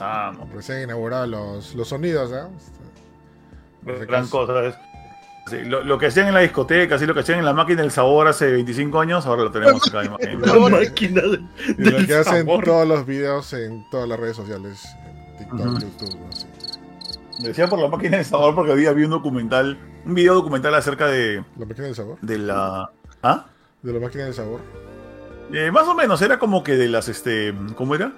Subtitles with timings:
[0.00, 0.52] comenzamos.
[0.52, 4.04] Recién inaugurado los, los sonidos, ¿eh?
[4.06, 4.64] Gran cosa.
[4.66, 4.74] Es,
[5.46, 7.82] sí, lo, lo, que hacían en la discoteca, así lo que hacían en la máquina
[7.82, 10.02] del sabor hace 25 años, ahora lo tenemos acá.
[10.20, 11.40] En la máquina de,
[11.78, 15.64] y lo que hacen todos los videos en todas las redes sociales, en TikTok, uh
[15.64, 15.80] -huh.
[15.80, 16.46] YouTube, así.
[17.40, 20.74] Me decía por la máquina del sabor porque había, había un documental, un video documental
[20.74, 21.42] acerca de.
[21.58, 22.18] ¿La máquina del sabor?
[22.20, 22.90] De la.
[23.22, 23.46] ¿Ah?
[23.82, 24.60] De la máquina del sabor.
[25.52, 28.12] Eh, más o menos, era como que de las, este, ¿cómo era?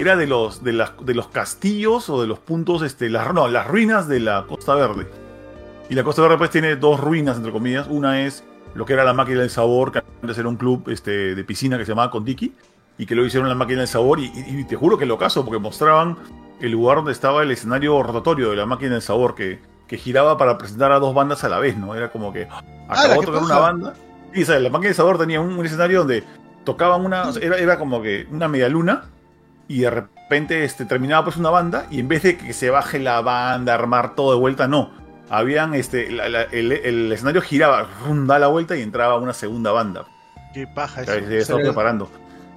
[0.00, 3.48] Era de los, de las, de los castillos o de los puntos, este, las, no,
[3.48, 5.06] las ruinas de la Costa Verde.
[5.90, 7.86] Y la Costa Verde pues tiene dos ruinas, entre comillas.
[7.86, 8.42] Una es
[8.74, 11.76] lo que era la máquina del sabor, que antes era un club este, de piscina
[11.76, 12.54] que se llamaba Contiki,
[12.96, 15.18] y que lo hicieron la máquina del sabor, y, y, y te juro que lo
[15.18, 16.16] caso, porque mostraban
[16.60, 20.38] el lugar donde estaba el escenario rotatorio de la máquina del sabor, que, que giraba
[20.38, 21.94] para presentar a dos bandas a la vez, ¿no?
[21.94, 22.48] Era como que
[22.88, 23.94] acabó de tocar una banda.
[24.32, 24.62] Y ¿sabes?
[24.62, 26.24] la máquina del sabor tenía un, un escenario donde
[26.64, 27.30] tocaban una.
[27.42, 29.04] Era, era, como que una media luna.
[29.70, 31.86] Y de repente este, terminaba pues una banda.
[31.92, 34.90] Y en vez de que se baje la banda, armar todo de vuelta, no.
[35.28, 36.10] Habían este.
[36.10, 40.06] La, la, el, el, escenario giraba, rum, da la vuelta y entraba una segunda banda.
[40.52, 41.12] Qué paja eso.
[41.12, 42.10] Se estaba preparando.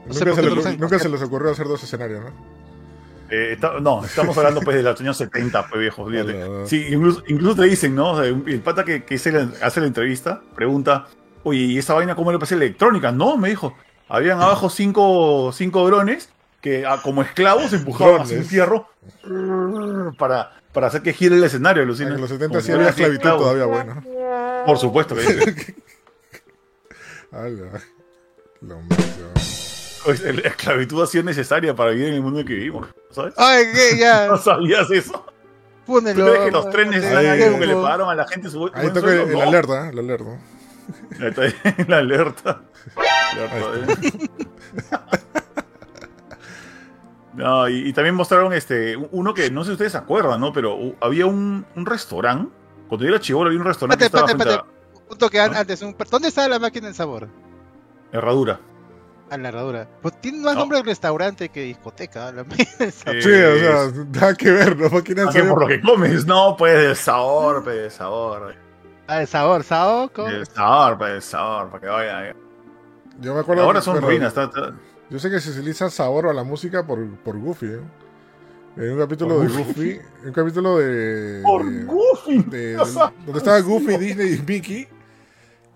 [0.07, 2.29] Nunca, se, les, nunca se les ocurrió hacer dos escenarios, ¿no?
[3.29, 6.07] Eh, está, no, estamos hablando pues de los años 70, pues viejo.
[6.09, 6.65] Fíjate.
[6.65, 8.13] Sí, incluso, incluso, te dicen, ¿no?
[8.13, 11.05] O sea, el pata que, que hace, la, hace la entrevista pregunta,
[11.43, 13.11] oye, ¿y esa vaina cómo le parece electrónica?
[13.11, 13.77] No, me dijo.
[14.09, 16.32] Habían abajo cinco, cinco drones
[16.63, 18.87] que como esclavos empujaban hacia un fierro
[20.17, 22.15] para, para hacer que gire el escenario, Lucina.
[22.15, 24.01] En los 70 sí había esclavitud todavía, bueno.
[24.65, 25.75] Por supuesto que
[28.61, 28.79] lo
[30.05, 33.33] pues, la esclavitud ha sido necesaria para vivir en el mundo en que vivimos, ¿sabes?
[33.37, 33.97] Ay, ¿qué?
[33.97, 34.27] Ya.
[34.27, 35.25] ¿No sabías eso?
[35.85, 36.25] Ponelo.
[36.25, 38.89] ¿Tú crees que los trenes ahí como que le pagaron a la gente su Ahí
[38.89, 40.39] toca el, el, alerta, el alerta.
[41.19, 41.53] Ahí está ahí,
[41.89, 42.61] la alerta.
[47.35, 50.53] No, y, y, también mostraron este uno que no sé si ustedes se acuerdan, ¿no?
[50.53, 52.51] Pero uh, había un, un restaurante.
[52.87, 55.09] Cuando yo era chivolo había un restaurante espérate, que estaba espérate, espérate.
[55.11, 55.59] Un toque ¿no?
[55.59, 55.81] antes.
[55.81, 55.95] Un...
[56.11, 57.27] ¿Dónde está la máquina del sabor?
[58.11, 58.59] Herradura.
[59.31, 59.87] A la herradura.
[60.01, 60.61] Pues tiene más no.
[60.61, 62.31] nombre de restaurante que discoteca.
[62.31, 63.23] La máquina del sabor.
[63.23, 64.89] Sí, o sea, nada que ver, ¿no?
[64.89, 65.49] Máquina del sabor.
[65.49, 68.55] por lo que comes, no, pues el sabor, pues el sabor.
[69.07, 70.27] Ah, el sabor, sabor, ¿cómo?
[70.27, 72.35] El sabor, pues el sabor, para que vaya.
[73.19, 73.63] Yo me acuerdo.
[73.63, 74.73] Ahora son ruinas, está, está...
[75.13, 77.79] Yo sé que se utiliza sabor a la música por, por Goofy, ¿eh?
[78.77, 79.91] En un capítulo de Goofy.
[80.21, 81.39] En un capítulo de.
[81.43, 82.43] Por de, Goofy.
[82.49, 84.87] De, de, donde estaba Goofy, Disney y Mickey.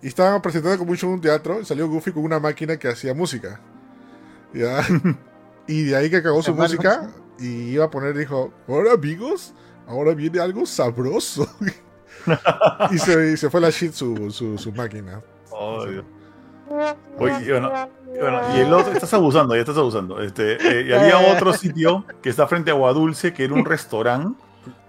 [0.01, 1.61] Y estaban presentando como un show en un teatro.
[1.61, 3.61] Y salió Goofy con una máquina que hacía música.
[4.55, 4.83] ¿Ya?
[5.67, 7.07] y de ahí que acabó su música.
[7.37, 9.53] Y iba a poner, dijo: Ahora amigos,
[9.85, 11.47] ahora viene algo sabroso.
[12.89, 15.21] y, se, y, se, fue la shit su, su, su máquina.
[15.51, 16.03] Oh, Dios.
[17.19, 17.71] Oye, bueno,
[18.19, 20.21] bueno, y el otro, estás abusando, ya estás abusando.
[20.21, 23.65] Este, eh, y había otro sitio que está frente a Agua Dulce, que era un
[23.65, 24.41] restaurante,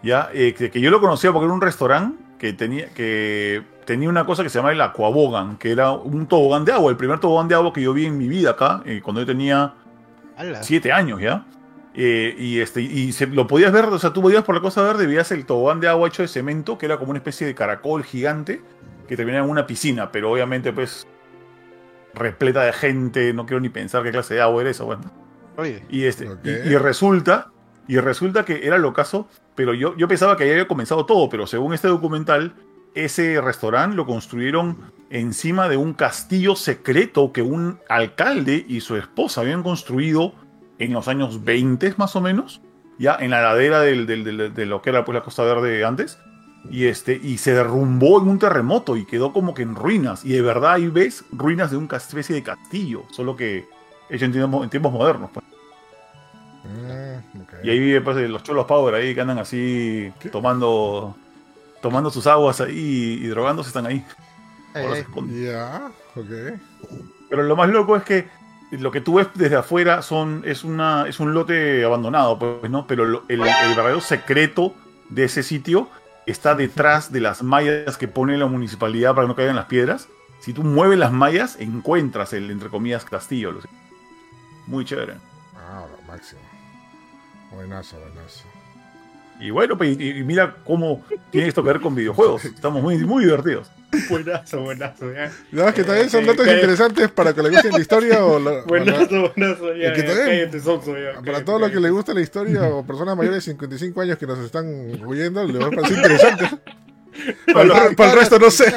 [0.02, 4.08] ya, eh, que, que, yo lo conocía porque era un restaurante que tenía, que tenía
[4.08, 7.18] una cosa que se llama el aquabogan, que era un tobogán de agua, el primer
[7.20, 9.74] tobogán de agua que yo vi en mi vida acá, eh, cuando yo tenía
[10.62, 11.44] siete años, ya.
[11.94, 15.06] y este, y se, lo podías ver, o sea, tú podías por la cosa verde,
[15.06, 18.04] veías el tobogán de agua hecho de cemento, que era como una especie de caracol
[18.04, 18.62] gigante,
[19.08, 21.06] que terminaba en una piscina, pero obviamente, pues,
[22.18, 25.10] repleta de gente, no quiero ni pensar qué clase de agua era eso, bueno.
[25.56, 26.62] Oye, y, este, okay.
[26.64, 27.50] y, y, resulta,
[27.86, 31.28] y resulta que era lo caso, pero yo, yo pensaba que ahí había comenzado todo,
[31.28, 32.54] pero según este documental,
[32.94, 34.76] ese restaurante lo construyeron
[35.10, 40.34] encima de un castillo secreto que un alcalde y su esposa habían construido
[40.78, 42.60] en los años 20 más o menos,
[42.98, 45.84] ya en la ladera del, del, del, de lo que era pues la Costa Verde
[45.84, 46.18] antes,
[46.70, 50.32] y este y se derrumbó en un terremoto y quedó como que en ruinas y
[50.32, 53.66] de verdad ahí ves ruinas de una especie de castillo solo que
[54.10, 55.44] hecho en tiempos, en tiempos modernos pues.
[56.64, 57.58] mm, okay.
[57.62, 60.28] y ahí vive pues, los cholos power ahí que andan así ¿Qué?
[60.28, 61.16] tomando
[61.80, 64.04] tomando sus aguas ahí y, drogándose están ahí
[64.74, 66.60] eh, yeah, okay.
[67.30, 68.28] pero lo más loco es que
[68.72, 72.86] lo que tú ves desde afuera son es una es un lote abandonado pues no
[72.86, 74.74] pero el verdadero secreto
[75.08, 75.88] de ese sitio
[76.30, 80.08] está detrás de las mallas que pone la municipalidad para que no caigan las piedras.
[80.40, 83.54] Si tú mueves las mallas, encuentras el, entre comillas, castillo.
[84.66, 85.14] Muy chévere.
[85.56, 86.40] Ah, lo máximo.
[87.52, 88.44] Buenazo, buenazo.
[89.40, 92.44] Y bueno, pues, y, y, mira cómo tiene esto que ver con videojuegos.
[92.44, 93.70] Estamos muy, muy divertidos.
[94.10, 95.32] Buenazo, buenazo, ya.
[95.50, 98.38] No, es que también son datos eh, interesantes para que le guste la historia o
[98.38, 99.92] la, Buenazo, buenazo, ya.
[99.94, 103.16] Que también, sonso, ya para cállate, todo lo que le gusta la historia o personas
[103.16, 104.66] mayores de 55 años que nos están
[105.06, 106.50] huyendo, le va a parecer interesante.
[107.52, 108.72] Para, para, para, el resto no sé.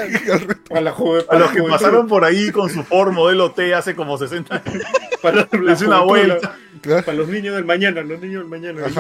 [0.68, 3.96] Para, la juve, para los que pasaron por ahí con su Ford modelo T hace
[3.96, 4.84] como 60 años.
[5.22, 6.58] Para la, una vuelta.
[6.82, 8.82] Para los niños del mañana, los niños del mañana.
[8.82, 8.92] Eh,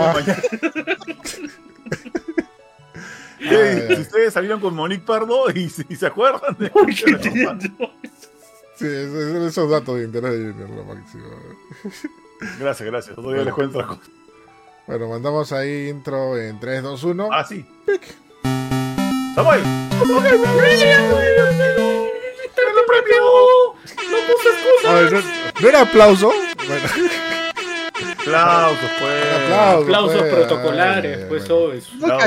[3.44, 6.72] Ah, si ustedes salieron con Monique Pardo y, y se acuerdan de
[8.76, 11.24] Sí, esos, esos datos de interés de Junior, lo máximo.
[12.60, 13.18] Gracias, gracias.
[13.18, 14.02] Otro día les cuento otra cosa.
[14.88, 17.30] Bueno, mandamos ahí intro en 3, 2, 1.
[17.32, 17.66] Ah, sí.
[19.36, 19.62] Samuel.
[24.84, 25.22] Ay, ¿no,
[25.62, 26.34] no era aplauso?
[26.68, 26.88] Bueno,
[28.22, 29.24] Aplausos, pues.
[29.36, 29.84] aplausos.
[29.84, 30.34] Aplausos pues.
[30.34, 31.66] protocolares, Ay, pues bueno.
[31.66, 31.94] obes.
[31.96, 32.24] No los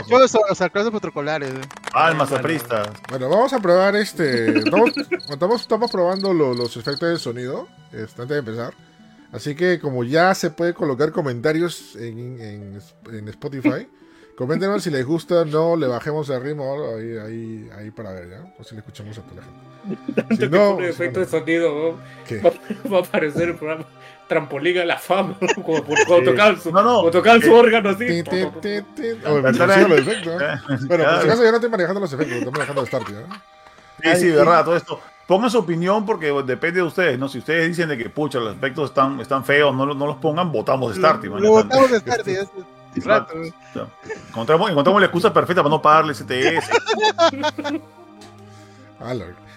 [0.62, 1.50] aplausos protocolares.
[1.50, 1.61] eh.
[1.93, 2.88] Almas apristas.
[3.08, 4.61] Bueno, vamos a probar este.
[4.70, 4.91] Vamos,
[5.31, 8.75] estamos, estamos probando lo- los efectos de sonido este, antes de empezar.
[9.32, 12.81] Así que, como ya se puede colocar comentarios en, en-
[13.12, 13.88] en Spotify,
[14.37, 18.55] coméntenos si les gusta no, le bajemos el ritmo ahí, ahí, ahí para ver, ¿ya?
[18.58, 19.74] O si le escuchamos a toda la gente.
[20.15, 21.99] Tanto Si que no, pone si efecto no, de sonido, ¿no?
[22.27, 22.41] ¿qué?
[22.41, 22.51] va,
[22.93, 23.85] va a aparecer el programa
[24.29, 25.63] Trampolín a la fama, ¿no?
[25.63, 27.11] como por cuando tocaban su, No, no.
[27.11, 28.07] tocaban su Eh, órgano así.
[28.07, 29.03] Ti, ti, ti, ti.
[29.27, 30.47] Oh, me de- los efectos, ¿eh?
[30.47, 31.05] Bueno, por si Claro.
[31.11, 34.15] acaso yo no estoy manejando los efectos, estoy manejando el start, ¿ya?
[34.15, 35.01] Sí, sí, verdad, todo esto.
[35.27, 37.29] Pongan su opinión porque depende de ustedes, ¿no?
[37.29, 40.17] Si ustedes dicen de que, pucha, los aspectos están, están feos, no, lo- no los
[40.17, 41.43] pongan, votamos de Starty, man.
[41.43, 42.39] Lo botamos de tarde
[42.95, 43.35] hace rato.
[43.43, 43.53] eh.
[44.29, 46.69] Encontramos, encontramos la excusa perfecta para no pagarle CTS.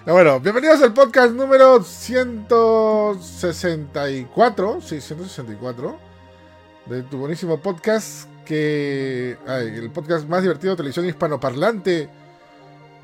[0.07, 4.79] Bueno, bienvenidos al podcast número 164.
[4.81, 5.99] Sí, 164.
[6.85, 8.29] De tu buenísimo podcast.
[8.45, 9.35] Que.
[9.45, 12.09] ay, el podcast más divertido de televisión hispanoparlante.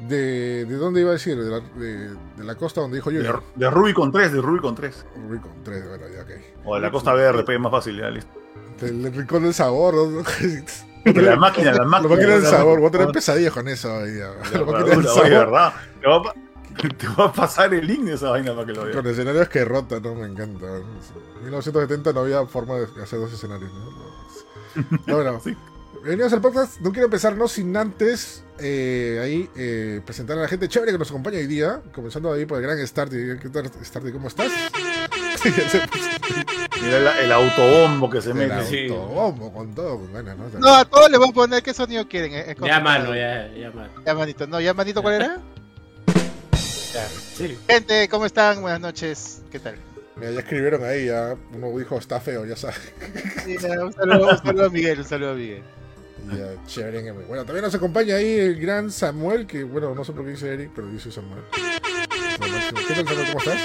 [0.08, 0.64] De.
[0.66, 1.38] ¿De dónde iba a decir?
[1.38, 3.22] De la, de, de la costa donde dijo yo.
[3.22, 5.06] De, de Ruby con 3, de Ruby con 3.
[5.30, 6.30] Rincón 3, bueno, ya, ok.
[6.66, 8.32] O de la Costa Verde, pues es más fácil, ya listo.
[8.80, 9.94] Del rincón del sabor.
[9.94, 10.24] ¿no?
[11.06, 12.16] La máquina, la La máquina.
[12.16, 12.80] máquina del sabor.
[12.80, 13.90] Voy a tener pesadillas con eso.
[13.90, 14.06] La
[14.64, 15.30] máquina del oye.
[15.32, 15.74] ¿verdad?
[16.00, 16.34] Te va,
[16.98, 19.06] te va a pasar el link de esa vaina para que lo Con veas.
[19.18, 20.16] escenarios que rotan, ¿no?
[20.16, 20.66] Me encanta.
[20.78, 24.14] En 1970 no había forma de hacer dos escenarios, ¿no?
[25.06, 25.56] No, bueno, Sí.
[25.96, 26.80] bienvenidos al podcast.
[26.81, 30.98] No quiero empezar, no sin antes eh, ahí eh, presentar a la gente chévere que
[30.98, 31.81] nos acompaña hoy día.
[31.94, 33.38] Comenzando ahí por el gran Starty.
[33.42, 34.12] ¿Qué tal, Starty?
[34.12, 34.52] ¿Cómo estás?
[36.81, 38.64] Mira el autobombo que se el mete.
[38.66, 38.88] Sí.
[38.90, 40.60] autobombo con todo, con ganas, ¿no?
[40.60, 42.34] No, a todos les voy a poner qué sonido quieren.
[42.34, 43.90] eh, Ya, con- mano, ya, ya, mano.
[44.06, 44.48] Ya, manito.
[44.48, 45.38] No, ya, manito, ¿cuál era?
[46.94, 47.57] Ya, sí.
[47.68, 48.62] Gente, ¿cómo están?
[48.62, 49.42] Buenas noches.
[49.51, 49.75] ¿Qué tal?
[50.16, 52.94] Mira, ya escribieron ahí, ya uno dijo está feo, ya sabes.
[53.44, 55.63] Sí, un, saludo, un saludo a Miguel, un saludo a Miguel.
[56.31, 57.12] Ya, chévere.
[57.12, 60.54] Bueno, también nos acompaña ahí el gran Samuel, que bueno, no sé por qué dice
[60.54, 61.42] Eric, pero dice Samuel.
[61.51, 63.28] ¿Qué tal, Samuel?
[63.28, 63.60] ¿Cómo estás?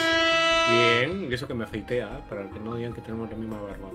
[0.70, 2.24] Bien, y eso que me afeité, ¿ah?
[2.30, 3.90] Para que no digan que tenemos la misma barba.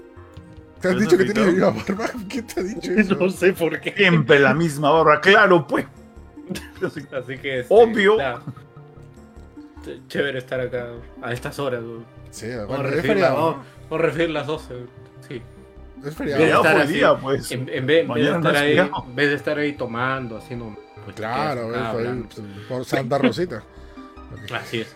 [0.80, 2.12] ¿Te has ¿Eso dicho que es tienes la misma barba?
[2.30, 3.16] ¿Quién te ha dicho eso?
[3.16, 3.94] No sé por qué.
[3.98, 5.88] Siempre la misma barra, claro, pues.
[6.84, 7.62] Así que.
[7.62, 8.18] este, Obvio.
[9.84, 10.88] Ch- Chévere estar acá
[11.22, 11.82] a estas horas.
[11.82, 12.04] ¿no?
[12.32, 13.36] Sí, Vamos a la- feriado.
[13.36, 13.56] vamos,
[13.90, 14.74] vamos a referir las 12.
[15.28, 15.42] Sí.
[16.06, 16.64] Es feriado.
[16.64, 17.52] Así, día, pues.
[17.52, 19.04] En, en vez, en vez de no estar es ahí, feriado.
[19.08, 20.76] en vez de estar ahí tomando, haciendo.
[21.04, 22.24] Pues, Claro, ahí,
[22.68, 23.64] por Santa Rosita.
[24.54, 24.96] Así es.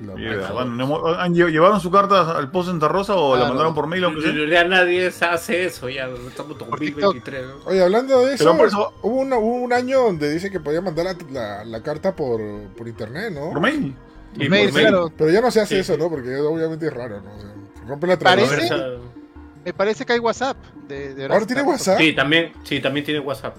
[0.00, 3.48] Bueno, no ¿han lle- ¿Llevaron su carta al post Santa Rosa o la Claro.
[3.50, 4.02] mandaron por mail?
[4.04, 4.32] Aunque sea?
[4.48, 7.02] Ya nadie hace eso, ya estamos en Por TikTok.
[7.14, 7.46] 2023.
[7.46, 7.54] ¿no?
[7.70, 8.52] Oye, hablando de eso,
[9.02, 12.40] hubo, una- hubo un año donde dice que podía mandar la, la- la carta por,
[12.76, 13.50] por internet, ¿no?
[13.50, 13.94] Por mail.
[14.36, 14.86] Y Mail, por mail.
[14.88, 15.12] claro.
[15.16, 16.00] Pero ya no se hace Sí, eso, sí.
[16.00, 16.08] ¿no?
[16.08, 17.34] Porque obviamente es raro, ¿no?
[17.36, 17.50] O sea,
[17.86, 19.12] rompe la Parece- tradición.
[19.64, 20.56] Me parece que hay WhatsApp.
[20.88, 21.98] De, de Ahora tiene WhatsApp.
[21.98, 23.56] Sí, también, sí, también tiene WhatsApp.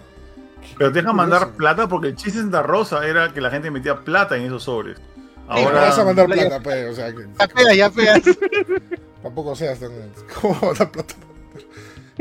[0.77, 3.69] Pero te dejan mandar plata porque el chiste en Santa Rosa era que la gente
[3.71, 4.97] metía plata en esos sobres.
[5.47, 5.81] ¿Cómo Ahora.
[5.81, 6.89] vas a mandar Ya- plata, pues?
[6.89, 8.15] O sea, que Ya pega, ya pega.
[9.23, 9.91] tampoco seas tan.
[10.41, 11.13] ¿Cómo mandar plata?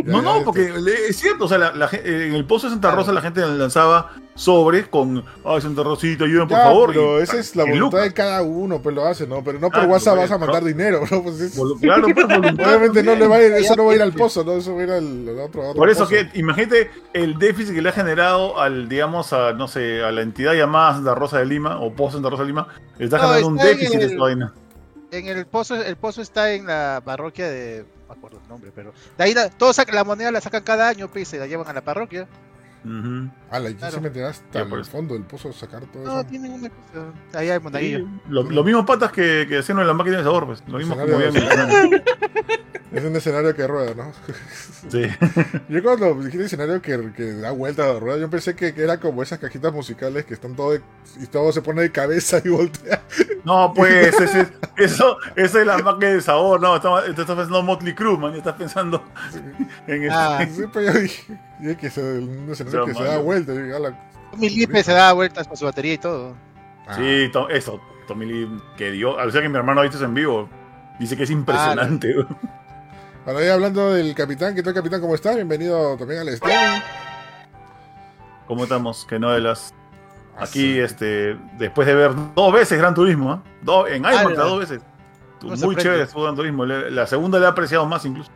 [0.04, 0.72] No, no, porque
[1.08, 4.12] es cierto, o sea, la, eh, en el pozo de Santa Rosa la gente lanzaba
[4.34, 6.88] sobres con, ay, Santa Rosita, ayuden por Ya, favor.
[6.88, 8.02] pero y- esa es la voluntad lucas.
[8.04, 9.44] de cada uno, pues lo hace, ¿no?
[9.44, 11.22] Pero no por Ah, WhatsApp vas a mandar dinero, ¿no?
[11.22, 13.94] Pues es- Claro, pues, voluntad obviamente no le va a ir, eso no va a
[13.96, 14.52] ir al pozo, ¿no?
[14.52, 16.10] Eso va a ir al, al otro, otro Por eso pozo.
[16.10, 20.22] que, imagínate el déficit que le ha generado al, digamos, a, no sé, a la
[20.22, 23.24] entidad llamada Santa Rosa de Lima, o Pozo Santa Rosa de Lima, le está No,
[23.24, 24.54] generando un en déficit de el- esta vaina.
[25.10, 27.84] En el pozo, el pozo está en la parroquia de.
[28.12, 28.92] Me acuerdo el nombre, pero.
[29.16, 31.72] De ahí todos sacan- la moneda la sacan cada año, pues, y la llevan a
[31.72, 32.28] la parroquia.
[32.84, 33.30] Ujú.
[33.50, 33.94] Ah, la Claro.
[33.94, 34.90] se meterá hasta Ya, por el eso.
[34.90, 36.28] fondo del pozo sacar todo No, eso.
[36.28, 37.12] tienen una cosa.
[37.38, 37.60] Ahí hay.
[37.98, 40.62] Sí, lo- Los mismos patas que, que hacían en la máquina de sabor, pues.
[40.66, 41.06] Lo mismo como
[42.92, 44.12] Es un escenario que rueda, ¿no?
[44.90, 45.04] Sí.
[45.70, 49.00] Yo cuando dijiste escenario que, que da vuelta a rueda, yo pensé que, que era
[49.00, 50.82] como esas cajitas musicales que están todo de-
[51.18, 53.02] y todo se pone de cabeza y voltea.
[53.44, 54.46] No, pues, ese,
[54.76, 58.32] eso, esa es la máquina de sabor, no, estás, estás pensando en Motley Crue, man,
[58.36, 59.02] y estás pensando
[59.88, 60.10] en el...
[60.12, 63.18] Ah, Sí, pero yo dije, dije que es un escenario O que sea, se da
[63.18, 63.52] vuelta.
[63.54, 64.08] y ala.
[64.32, 66.34] Tommy Lipe se da vueltas con su batería y todo.
[66.86, 69.96] Ah, Sí, to- eso, Tommy Lee, que dio, a ver que mi hermano ha visto
[69.98, 70.48] eso en vivo,
[70.98, 72.14] dice que es impresionante.
[73.24, 75.00] Bueno, ya hablando del capitán, ¿qué tal capitán?
[75.00, 75.34] ¿Cómo estás?
[75.36, 76.82] Bienvenido también al stream.
[78.46, 79.04] ¿Cómo estamos?
[79.06, 79.72] Que no de las.
[80.36, 83.42] Ah, Aquí, este, después de ver dos veces Gran Turismo, ¿ah?
[83.62, 84.82] Dos- en IMAX Ah, dos veces.
[85.42, 86.64] No Muy chévere estuvo Gran Turismo.
[86.64, 88.30] La segunda le he apreciado más incluso.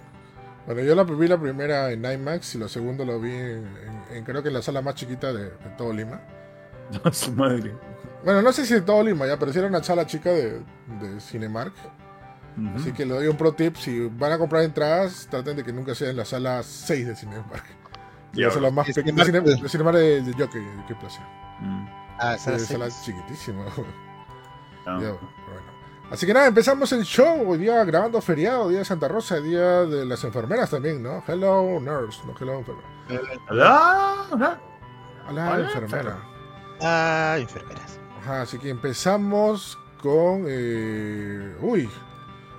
[0.66, 3.66] Bueno, yo la vi la primera en IMAX y la segunda lo vi en,
[4.10, 6.20] en- en- creo que en la sala más chiquita de, de todo Lima.
[7.12, 7.72] Su madre.
[8.24, 10.60] Bueno, no sé si de todo Lima ya, pero sí era una sala chica de,
[11.00, 11.72] de Cinemark.
[12.74, 15.74] Así que le doy un pro tip, si van a comprar entradas, traten de que
[15.74, 17.64] nunca sea en la sala 6 de Cinemark.
[18.32, 19.24] Ya, la sala más De pequeña.
[19.24, 21.22] De, Cinemark, Cine- de Cinemark de, de Jockey, de Jockey Plaza.
[21.60, 21.86] Mm,
[22.18, 23.64] Ah, Sí, sala sala chiquitísima.
[23.66, 23.82] ya.
[24.86, 25.18] Ya, bueno.
[26.10, 27.50] Así que nada, empezamos el show.
[27.50, 31.22] Hoy día grabando feriado, día de Santa Rosa, día de las enfermeras también, ¿no?
[31.26, 32.88] Hello, nurse, no hello, enfermera.
[33.50, 34.26] Ah.
[34.30, 34.60] Hola,
[35.28, 36.18] Hola, enfermera.
[36.80, 37.98] Ah, enfermeras.
[38.22, 40.44] Ajá, así que empezamos con.
[40.46, 41.90] eh, uy.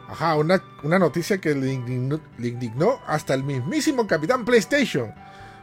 [0.10, 5.14] Ajá, una, una noticia que le indignó, le indignó hasta el mismísimo Capitán PlayStation.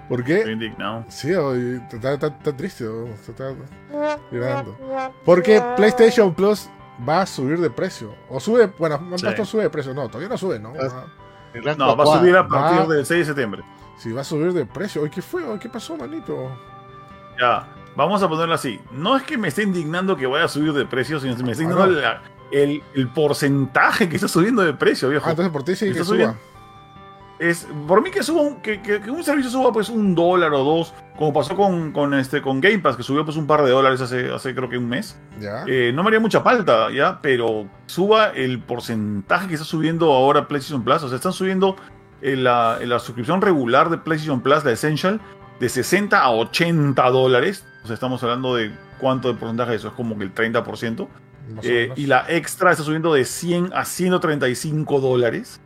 [0.09, 0.53] ¿Por Estoy qué?
[0.53, 1.05] indignado.
[1.09, 2.85] Sí, hoy está, está- está triste,
[3.27, 3.55] está, está
[4.31, 4.77] llorando.
[5.25, 6.69] Porque PlayStation Plus
[7.09, 8.15] va a subir de precio.
[8.29, 9.25] O sube, bueno, Sí.
[9.25, 9.95] puesto sube de precio.
[9.95, 10.73] No, todavía no sube, ¿no?
[10.81, 11.05] Ah.
[11.53, 13.63] El Gran No, va a subir a partir Va- del 6 de septiembre.
[13.97, 15.03] Sí, va a subir de precio.
[15.03, 15.45] Oye, ¿qué fue?
[15.45, 16.51] Oye, ¿Qué pasó, manito?
[17.41, 18.81] Ya, vamos a ponerlo así.
[18.93, 21.53] No es que me esté indignando que vaya a subir de precio, sino que me
[21.53, 22.01] está Ah, indignando no.
[22.01, 25.27] la- el, el porcentaje que está subiendo de precio, viejo.
[25.27, 26.15] Ah, entonces por ti sí que ¿Está suba.
[26.17, 26.37] subiendo?
[27.41, 30.53] Es, por mí que suba un, que, que- que un servicio suba pues un dólar
[30.55, 33.63] o dos, como pasó con, con este con Game Pass, que subió pues un par
[33.65, 35.19] de dólares hace, hace creo que un mes.
[35.41, 35.65] Ya.
[35.67, 40.47] Eh, no me haría mucha falta, ya, pero suba el porcentaje que está subiendo ahora
[40.47, 41.03] PlayStation Plus.
[41.03, 41.75] O sea, están subiendo
[42.23, 45.21] eh, la, la suscripción regular de PlayStation Plus, la Essential,
[45.59, 47.67] de 60 a 80 dólares.
[47.83, 51.09] O sea, estamos hablando de cuánto de porcentaje de eso, es como que el 30%.
[51.57, 51.99] Más o Eh, menos.
[51.99, 55.61] y la extra está subiendo de 100 a 135 dólares.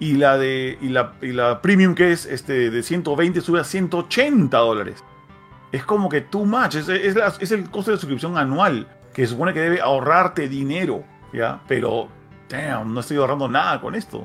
[0.00, 3.64] Y la de y la, y la premium que es este de 120 sube a
[3.64, 5.04] 180 dólares.
[5.72, 6.74] Es como que too much.
[6.74, 10.48] Es, es, la- es el costo de suscripción anual que se supone que debe ahorrarte
[10.48, 11.04] dinero.
[11.32, 11.60] ¿ya?
[11.68, 12.08] Pero,
[12.48, 14.24] damn, no estoy ahorrando nada con esto.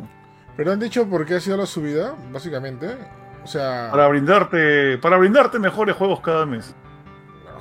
[0.57, 2.95] Pero han dicho por qué ha sido la subida, básicamente.
[3.43, 6.73] O sea, Para brindarte, para brindarte mejores juegos cada mes.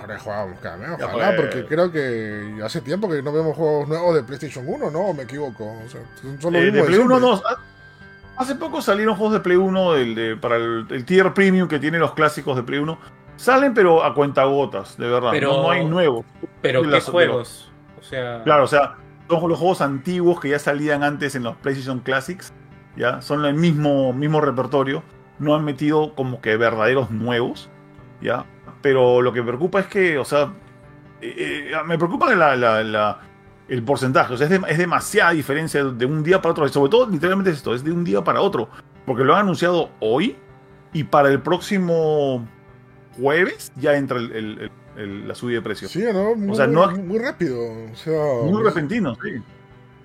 [0.00, 1.40] ahora jugamos cada mes, Ya, ojalá, pues.
[1.40, 5.00] porque creo que hace tiempo que no vemos juegos nuevos de PlayStation 1, ¿no?
[5.00, 5.64] ¿O me equivoco?
[5.84, 6.00] O sea,
[6.40, 7.42] son lo Eh, de de Play 1 siempre.
[7.50, 7.73] no.
[8.36, 11.68] Ha- Hace poco salieron juegos de Play 1 del- de- para el, el tier premium
[11.68, 12.98] que tiene los clásicos de Play 1.
[13.36, 15.30] Salen, pero a cuentagotas, de verdad.
[15.32, 16.24] Pero- No, no hay nuevos.
[16.62, 17.72] Pero qué las- juegos.
[17.98, 18.42] O sea.
[18.44, 18.94] Claro, o sea,
[19.28, 22.52] son los juegos antiguos que ya salían antes en los PlayStation Classics.
[22.96, 25.02] Ya son el mismo, mismo repertorio.
[25.40, 27.68] No han metido como que verdaderos nuevos.
[28.20, 28.44] Ya.
[28.82, 30.52] Pero lo que me preocupa es que, o sea,
[31.20, 33.18] eh, eh, me preocupa la, la- la-
[33.68, 34.34] el porcentaje.
[34.34, 36.66] O sea, es, es demasiada diferencia de un día para otro.
[36.66, 38.68] Y sobre todo, literalmente es esto, es de un día para otro.
[39.06, 40.36] Porque lo han anunciado hoy
[40.92, 42.46] y para el próximo
[43.16, 45.88] jueves ya entra el- el- el- el- la subida de precio.
[45.88, 46.34] Sí, ¿no?
[46.34, 47.58] Muy, sea, no- muy rápido.
[47.92, 49.30] O sea, Muy repentino, sí.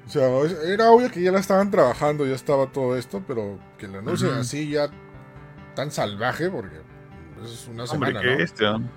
[0.08, 0.28] O sea,
[0.66, 4.32] era obvio que ya la estaban trabajando, ya estaba todo esto, pero que lo anuncien
[4.32, 4.40] Ujú.
[4.40, 4.90] así ya
[5.76, 6.78] tan salvaje, porque
[7.44, 8.44] es una Hombre, semana, qué ¿no?
[8.44, 8.90] este, ¿no?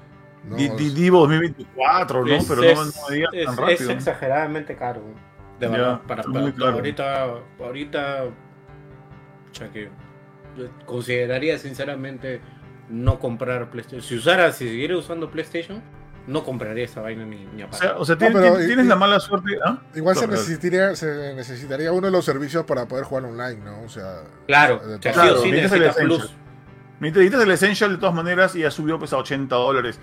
[0.44, 2.34] No, Di- es- di- Divo 2024, ¿no?
[2.34, 3.90] es- Pero es, no, no me digas es- tan es rápido.
[3.92, 5.02] exageradamente caro.
[5.60, 6.00] De Ya, verdad.
[6.06, 6.72] Para, es para- para caro.
[6.72, 7.24] ahorita.
[7.60, 8.24] Ahorita.
[9.72, 9.90] que
[10.56, 12.40] yo consideraría sinceramente
[12.88, 14.02] no comprar PlayStation.
[14.02, 15.80] Si usara, si siguiera usando PlayStation,
[16.26, 18.84] no compraría esa vaina ni, ni a O sea, o sea, No, tienes, pero- tienes-
[18.86, 19.58] y- la mala suerte.
[19.64, 19.82] ¿ah?
[19.94, 20.32] Igual se Claro.
[20.40, 23.82] necesitaría, se necesitaría uno de los servicios para poder jugar online, ¿no?
[23.82, 26.06] O sea, Claro, de o sea, todo- sí o sí necesitas el.
[26.06, 26.34] Plus.
[27.00, 30.00] Necesitas el Essential de todas maneras y ya subió pues, a 80 dólares.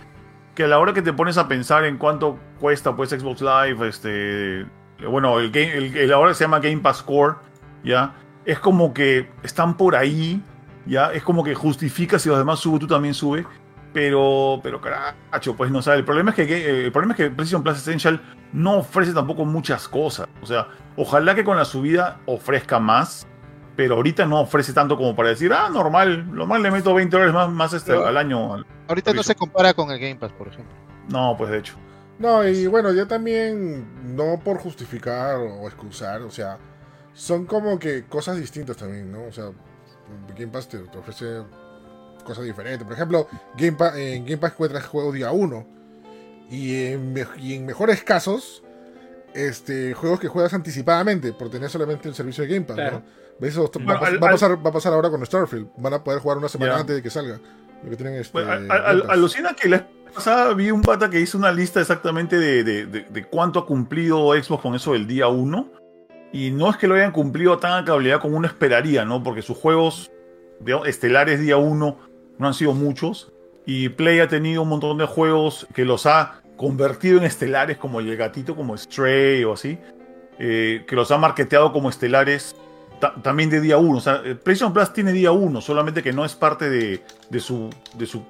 [0.60, 3.88] Que a la hora que te pones a pensar en cuánto cuesta pues Xbox Live,
[3.88, 4.66] este.
[5.10, 7.36] Bueno, el, game, el, ahora se llama Game Pass Core,
[7.82, 8.14] ¿ya?
[8.44, 10.44] Es como que están por ahí,
[10.86, 11.14] ¿ya?
[11.14, 13.46] Es como que justifica si los demás suben, tú también sube.
[13.94, 16.00] Pero, pero caracho, pues no sabe.
[16.00, 19.46] El problema es que eh, el problema es que PlayStation Plus Essential no ofrece tampoco
[19.46, 20.28] muchas cosas.
[20.42, 23.29] O sea, ojalá que con la subida ofrezca más.
[23.80, 27.34] Pero ahorita no ofrece tanto como para decir, ah, normal, normal le meto 20 dólares
[27.34, 28.54] más, más este, al año.
[28.56, 30.76] al- Ahorita no se compara con el Game Pass, por ejemplo.
[31.08, 31.76] No, pues de hecho.
[32.18, 36.58] No, y bueno, ya también, no por justificar o excusar, o sea,
[37.14, 39.24] son como que cosas distintas también, ¿no?
[39.24, 39.46] O sea,
[40.38, 41.44] Game Pass te, te ofrece
[42.26, 42.84] cosas diferentes.
[42.84, 45.66] Por ejemplo, Game Pass, en Game Pass encuentras juegos día 1.
[46.52, 48.62] Y en, me- y en mejores casos,
[49.34, 53.04] este, juegos que juegas anticipadamente, por tener solamente el servicio de Game Pass, Claro.
[53.06, 53.19] ¿no?
[53.80, 55.68] Va, Bueno, a pas- al- va a pasar, va a pasar ahora con Starfield.
[55.78, 57.40] Van a poder jugar una semana antes de que salga.
[57.84, 61.38] Lo que tienen este, Pues, al- alucina que la pasada vi un pata que hizo
[61.38, 65.28] una lista exactamente de, de- de- de cuánto ha cumplido Xbox con eso del día
[65.30, 65.72] 1.
[66.34, 69.24] Y no es que lo hayan cumplido tan a cabalidad como uno esperaría, ¿no?
[69.24, 70.12] Porque sus juegos
[70.60, 71.98] digamos, estelares día uno
[72.38, 73.32] no han sido muchos.
[73.66, 78.00] Y Play ha tenido un montón de juegos que los ha convertido en estelares, como
[78.02, 79.78] el gatito, como Stray o así.
[80.42, 82.56] eh, que los ha marketeado como estelares
[83.24, 83.98] también de día uno.
[83.98, 87.40] O sea, el PlayStation Plus tiene día uno, solamente que no es parte de, de
[87.40, 88.24] su, de su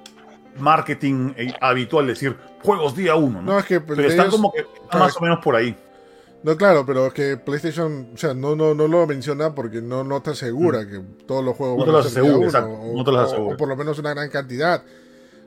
[0.58, 3.40] marketing eh, habitual, decir juegos día uno.
[3.42, 3.52] ¿no?
[3.52, 5.76] No, es que Pero están ellos- como que claro, más o menos por ahí.
[6.42, 10.04] No, claro, pero es que PlayStation, o sea, no, no, no lo menciona porque no,
[10.04, 11.80] no te asegura que todos los juegos Mm.
[11.80, 13.24] No te van a los ser día asegura, uno, exacto, o, no te los o-
[13.26, 13.54] asegura.
[13.54, 14.82] o por lo menos una gran cantidad.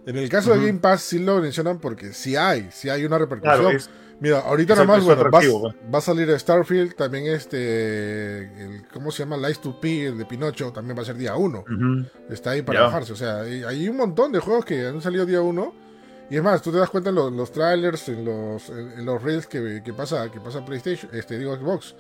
[0.06, 3.18] En el caso de Game Pass sí lo mencionan porque sí hay, sí hay una
[3.18, 3.60] repercusión.
[3.62, 3.90] Claro, es,
[4.24, 5.94] Mira, ahorita nada más, bueno, va, pues.
[5.94, 9.36] va a salir Starfield, también este, el, ¿cómo se llama?
[9.36, 11.60] Lies to P, el de Pinocho, también va a ser día 1.
[11.60, 12.06] ujú.
[12.30, 13.12] Está ahí para bajarse.
[13.12, 15.74] O sea, hay, hay un montón de juegos que han salido día 1.
[16.30, 19.06] Y es más, tú te das cuenta en los, los trailers, en los, en, en
[19.06, 21.94] los reels que, que pasa que pasa PlayStation, este digo Xbox.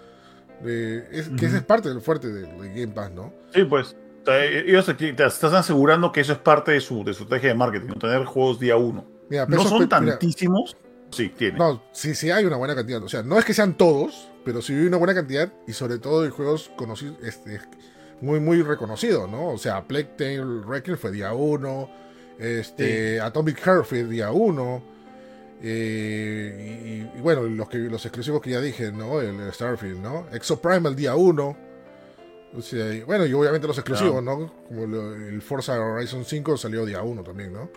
[0.65, 3.33] Eh, es, Que ese es parte del fuerte de, de Game Pass, ¿no?
[3.53, 3.95] Sí, pues.
[4.25, 7.55] Ellos te, te están asegurando que eso es parte de su, de su estrategia de
[7.55, 9.03] marketing, tener juegos día uno.
[9.29, 10.77] Mira, No pesos son pe- mira, tantísimos.
[11.13, 11.57] Sí, tiene.
[11.57, 13.01] No, sí, sí hay una buena cantidad.
[13.03, 15.97] O sea, no es que sean todos, pero sí hay una buena cantidad y sobre
[15.99, 17.61] todo de juegos conocidos, este,
[18.21, 19.49] muy, muy reconocidos, ¿no?
[19.49, 21.89] O sea, Plague Tale Requiem fue día 1,
[22.39, 24.83] este, Atomic Heart fue día 1,
[25.61, 29.21] y, y bueno, los, que, los exclusivos que ya dije, ¿no?
[29.21, 30.27] El, el Starfield, ¿no?
[30.31, 31.57] Exoprimal día 1.
[32.55, 34.53] O sea, y bueno, y obviamente los exclusivos, ¿no?
[34.67, 37.69] Como lo- el Forza Horizon 5 salió día 1 también, ¿no?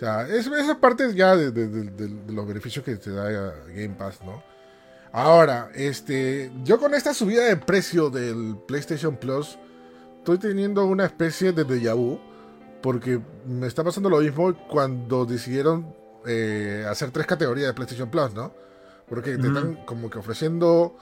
[0.00, 2.96] O sea, es- esa parte es ya de, de- de- de- de los beneficios que
[2.96, 3.30] te da
[3.68, 4.42] Game Pass, ¿no?
[5.12, 9.58] Ahora, este, yo con esta subida de precio del PlayStation Plus,
[10.18, 12.18] estoy teniendo una especie de déjà vu,
[12.80, 15.94] porque me está pasando lo mismo cuando decidieron
[16.26, 18.54] eh, hacer tres categorías de PlayStation Plus, ¿no?
[19.06, 20.96] Porque te están como que ofreciendo,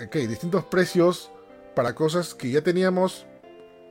[0.00, 1.32] ok, distintos precios
[1.74, 3.26] para cosas que ya teníamos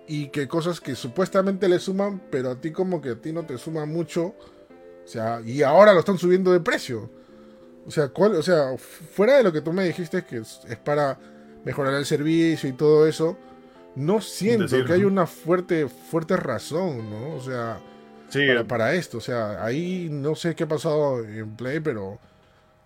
[0.08, 3.46] y que cosas que supuestamente le suman, pero a ti como que a ti no
[3.46, 4.36] te suma mucho.
[5.04, 7.10] O sea, y ahora lo están subiendo de precio.
[7.86, 10.78] O sea, ¿cuál, o sea, fuera de lo que tú me dijiste que es, es
[10.78, 11.18] para
[11.66, 13.38] mejorar el servicio y todo eso,
[13.96, 17.36] no siento Decir, que hay una fuerte, fuerte razón, ¿no?
[17.36, 17.80] O sea,
[18.30, 19.18] sí, para, para esto.
[19.18, 22.20] O sea, ahí no sé qué ha pasado en Play, pero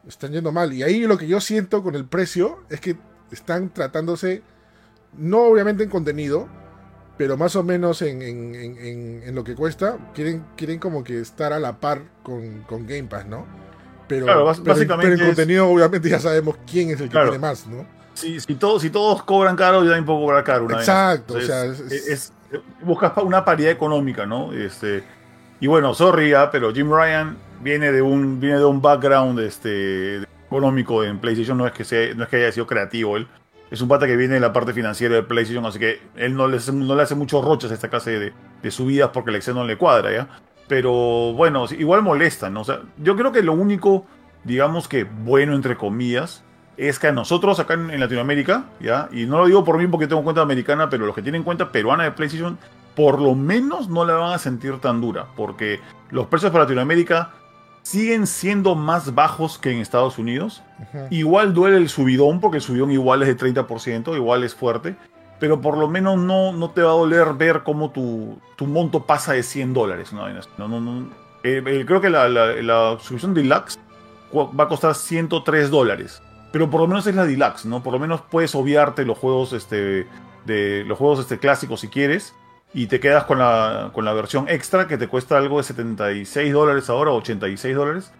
[0.07, 0.73] están yendo mal.
[0.73, 2.97] Y ahí lo que yo siento con el precio es que
[3.31, 4.41] están tratándose,
[5.17, 6.47] no obviamente en contenido,
[7.17, 9.97] pero más o menos en, en- en- en- lo que cuesta.
[10.13, 13.45] Quieren, quieren como que estar a la par con, con Game Pass, ¿no?
[14.07, 17.29] Pero, Claro, básicamente pero en es- contenido obviamente ya sabemos quién es el que Claro.
[17.29, 17.85] tiene más, ¿no?
[18.13, 20.65] si, si, todos, si todos cobran caro, yo también puedo cobrar caro.
[20.65, 20.87] una vez.
[20.87, 22.33] Exacto, o Entonces, sea, es- es-
[22.81, 24.53] buscas una paridad económica, ¿no?
[24.53, 25.03] Este,
[25.59, 30.23] y bueno, sorry, ah, pero Jim Ryan viene de un, viene de un background este,
[30.47, 33.27] económico en PlayStation, no es, que sea, no es que haya sido creativo él.
[33.69, 36.47] Es un pata que viene de la parte financiera de PlayStation, así que él no
[36.47, 39.35] le, hace- no le hace muchos roches a esta clase de, de subidas porque el
[39.37, 40.27] Excel no le cuadra, ¿ya?
[40.67, 40.91] Pero
[41.33, 42.61] bueno, igual molesta, ¿no?
[42.61, 44.05] O sea, yo creo que lo único,
[44.43, 46.43] digamos que bueno, entre comillas,
[46.77, 49.09] es que a nosotros acá en Latinoamérica, ¿ya?
[49.11, 51.71] Y no lo digo por mí porque tengo cuenta americana, pero los que tienen cuenta
[51.71, 52.57] peruana de PlayStation,
[52.95, 55.79] por lo menos no la van a sentir tan dura, porque
[56.11, 57.31] los precios para Latinoamérica
[57.87, 60.61] siguen siendo más bajos que en Estados Unidos.
[61.09, 64.97] Igual duele el subidón, porque el subidón igual es de 30%, igual es fuerte.
[65.39, 69.05] Pero por lo menos no, no te va a doler ver cómo tu, tu monto
[69.05, 70.11] pasa de 100 dólares.
[70.11, 71.07] No, no, no.
[71.43, 73.79] Eh, eh, creo que la, la, la suscripción deluxe
[74.35, 76.21] va a costar 103 dólares.
[76.51, 77.83] Pero por lo menos es la deluxe, ¿no?
[77.83, 80.07] Por lo menos puedes obviarte los juegos, este,
[80.45, 82.35] de, los juegos este, clásicos si quieres.
[82.73, 86.53] Y te quedas con la, con la versión extra que te cuesta algo de 76
[86.53, 88.11] dólares ahora, 86 dólares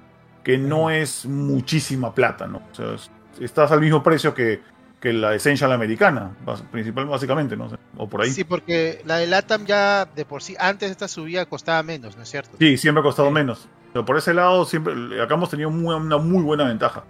[0.43, 2.61] que no es muchísima plata, ¿no?
[2.71, 4.61] O sea, es- estás al mismo precio que,
[5.01, 6.31] que la Essential americana,
[6.71, 7.67] principal, básicamente, ¿no?
[7.97, 8.31] O por ahí.
[8.31, 12.15] Sí, porque la de LATAM ya de por sí, antes de esta subida costaba menos,
[12.15, 12.55] ¿no es cierto?
[12.57, 13.33] Sí, siempre ha costado Sí.
[13.33, 13.67] menos.
[13.91, 17.03] Pero por ese lado, siempre, acá hemos tenido muy- una muy buena ventaja.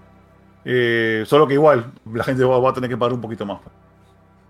[0.66, 3.60] Eh, solo que igual, la gente va, va a tener que pagar un poquito más.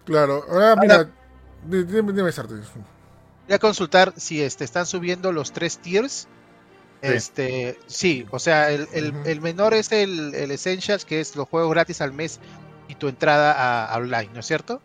[0.05, 1.09] Claro, ahora mira,
[1.67, 2.67] dime, Sartes.
[3.47, 6.27] Voy a consultar si este, están subiendo los tres tiers.
[7.01, 7.07] Sí.
[7.13, 11.69] Este, sí, o sea, el, el- menor es el, el Essentials, que es los juegos
[11.71, 12.39] gratis al mes
[12.87, 14.81] y tu entrada a, a online, ¿no es cierto?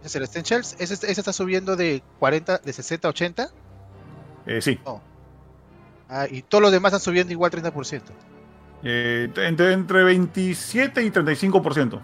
[0.00, 0.76] Ese es el Essentials.
[0.78, 3.50] Ese, ese está subiendo de 40, de 60 a 80.
[4.46, 4.78] Eh, sí.
[6.08, 8.02] ah, y todos los demás están subiendo igual 30%.
[8.84, 12.00] Eh, entre, entre 27 y 35%.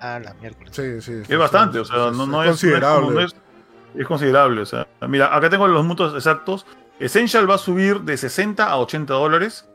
[0.00, 0.70] Ah, la miércoles.
[0.74, 1.22] Sí, sí.
[1.28, 3.10] Es bastante, o sea, no, no es considerable.
[3.10, 3.36] no es,
[3.94, 4.62] es considerable.
[4.62, 6.66] O sea, mira, acá tengo los montos exactos.
[6.98, 9.66] Essential va a subir de 60 a 80 dólares.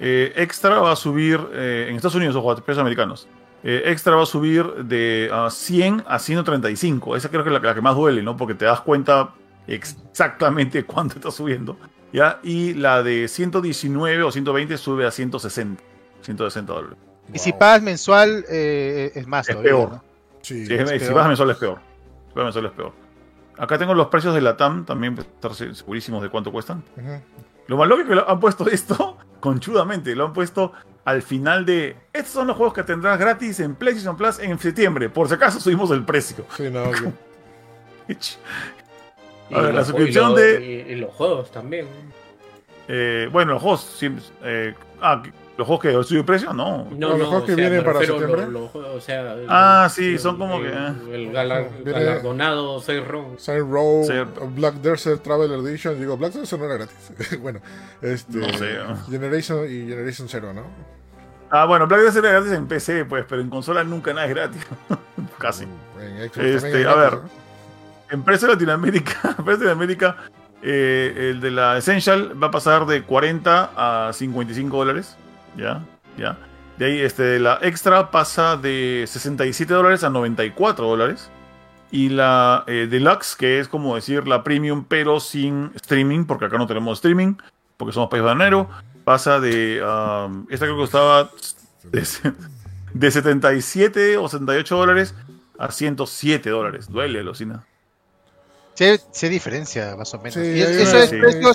[0.00, 3.28] Eh, extra va a subir, eh, en Estados Unidos, ojo, a precios americanos,
[3.62, 7.16] eh, extra va a subir de ah, 100 a 135.
[7.16, 8.36] Esa creo que es la, la que más duele, ¿no?
[8.36, 9.30] Porque te das cuenta
[9.66, 11.76] exactamente cuánto está subiendo.
[12.12, 12.40] ¿ya?
[12.42, 15.82] Y la de 119 o 120 sube a 160.
[16.22, 16.98] 160 dólares.
[17.32, 19.90] Y si pagas mensual, eh, es más Es todavía, peor.
[19.92, 20.04] ¿no?
[20.42, 21.14] Sí, Si, es si peor.
[21.14, 21.78] vas mensual es peor.
[22.28, 22.92] Si vas mensual es peor.
[23.58, 26.82] Acá tengo los precios de la TAM, también para estar se- segurísimos de cuánto cuestan.
[26.96, 27.20] Ujú.
[27.68, 30.14] Lo más lógico es que lo han puesto esto conchudamente.
[30.14, 30.72] Lo han puesto
[31.04, 31.96] al final de.
[32.12, 35.08] Estos son los juegos que tendrás gratis en PlayStation Plus en septiembre.
[35.08, 36.44] Por si acaso subimos el precio.
[36.56, 37.12] Sí, no, que-
[39.50, 41.86] Y A ver, la los- suscripción y lo- de- Y, y los juegos también.
[42.88, 43.80] Eh, bueno, los juegos.
[43.82, 45.22] siempre- eh, ah,
[45.56, 46.52] ¿los juegos que suben precio?
[46.52, 46.88] No.
[46.90, 48.46] No, los no, juegos o que sea, vienen para septiembre.
[48.54, 53.08] o sea, el- Ah, sí, el- son como el- que, El gala- Viene- galardonado Saints
[53.08, 53.36] Row.
[53.70, 54.12] Row, Sí.
[54.56, 55.98] Black Desert Traveler Edition.
[55.98, 57.38] Digo, Black Desert no era gratis.
[57.40, 57.60] bueno,
[58.02, 58.38] este.
[58.38, 58.76] No sé.
[59.10, 60.62] Generation y Generation Zero, ¿no?
[61.50, 64.34] Ah, bueno, Black Desert es gratis en PC, pues, pero en consola nunca nada es
[64.34, 64.66] gratis.
[65.38, 65.64] Casi.
[66.00, 67.18] En Xbox Este, a ver.
[68.10, 70.16] En precio de Latinoamérica, en precio de América,
[70.62, 75.16] eh, el de la Essential va a pasar de 40 a 55 dólares.
[75.56, 75.84] Ya,
[76.18, 76.36] ya.
[76.78, 81.30] De ahí, este, la Extra pasa de 67 dólares a 94 dólares.
[81.90, 86.58] Y la eh, Deluxe, que es como decir la Premium, pero sin streaming, porque acá
[86.58, 87.34] no tenemos streaming,
[87.76, 88.68] porque somos país bananero,
[89.04, 89.80] pasa de.
[89.80, 91.30] um, esta creo que costaba
[91.84, 92.04] de,
[92.94, 95.14] de 77 o 78 dólares
[95.56, 96.88] a 107 dólares.
[96.90, 97.64] Duele, Lucina.
[98.74, 100.34] Sí, sí hay diferencia, más o menos.
[100.34, 101.52] Sí, ¿Y eso, es precio.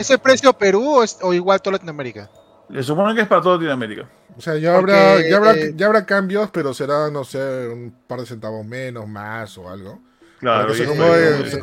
[0.00, 2.28] ¿Eso es precio Perú o, es- o igual toda Latinoamérica?
[2.70, 4.08] Le suponen que es para toda Latinoamérica.
[4.36, 7.68] O sea, ya Porque, habrá, ya, habrá, eh, ya habrá cambios, pero será, no sé,
[7.68, 10.00] un par de centavos menos, más o algo.
[10.38, 10.68] Claro.
[10.68, 11.58] para, que se acomode, se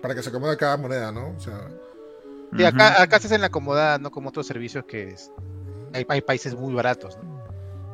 [0.00, 1.34] para que se acomode cada moneda, ¿no?
[1.36, 1.58] O sea,
[2.56, 5.30] Sí, acá, acá se hacen la acomodada, no como otros servicios que es-
[5.92, 7.16] hay, hay países muy baratos.
[7.22, 7.44] ¿no?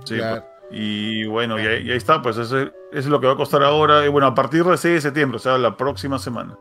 [0.04, 0.42] Sí, Claro.
[0.42, 0.52] pues.
[0.80, 3.34] Y bueno, y ahí, y ahí está, pues eso, es- eso es lo que va
[3.34, 4.04] a costar ahora.
[4.04, 6.58] Y bueno, a partir del 6 de septiembre, o sea, la próxima semana.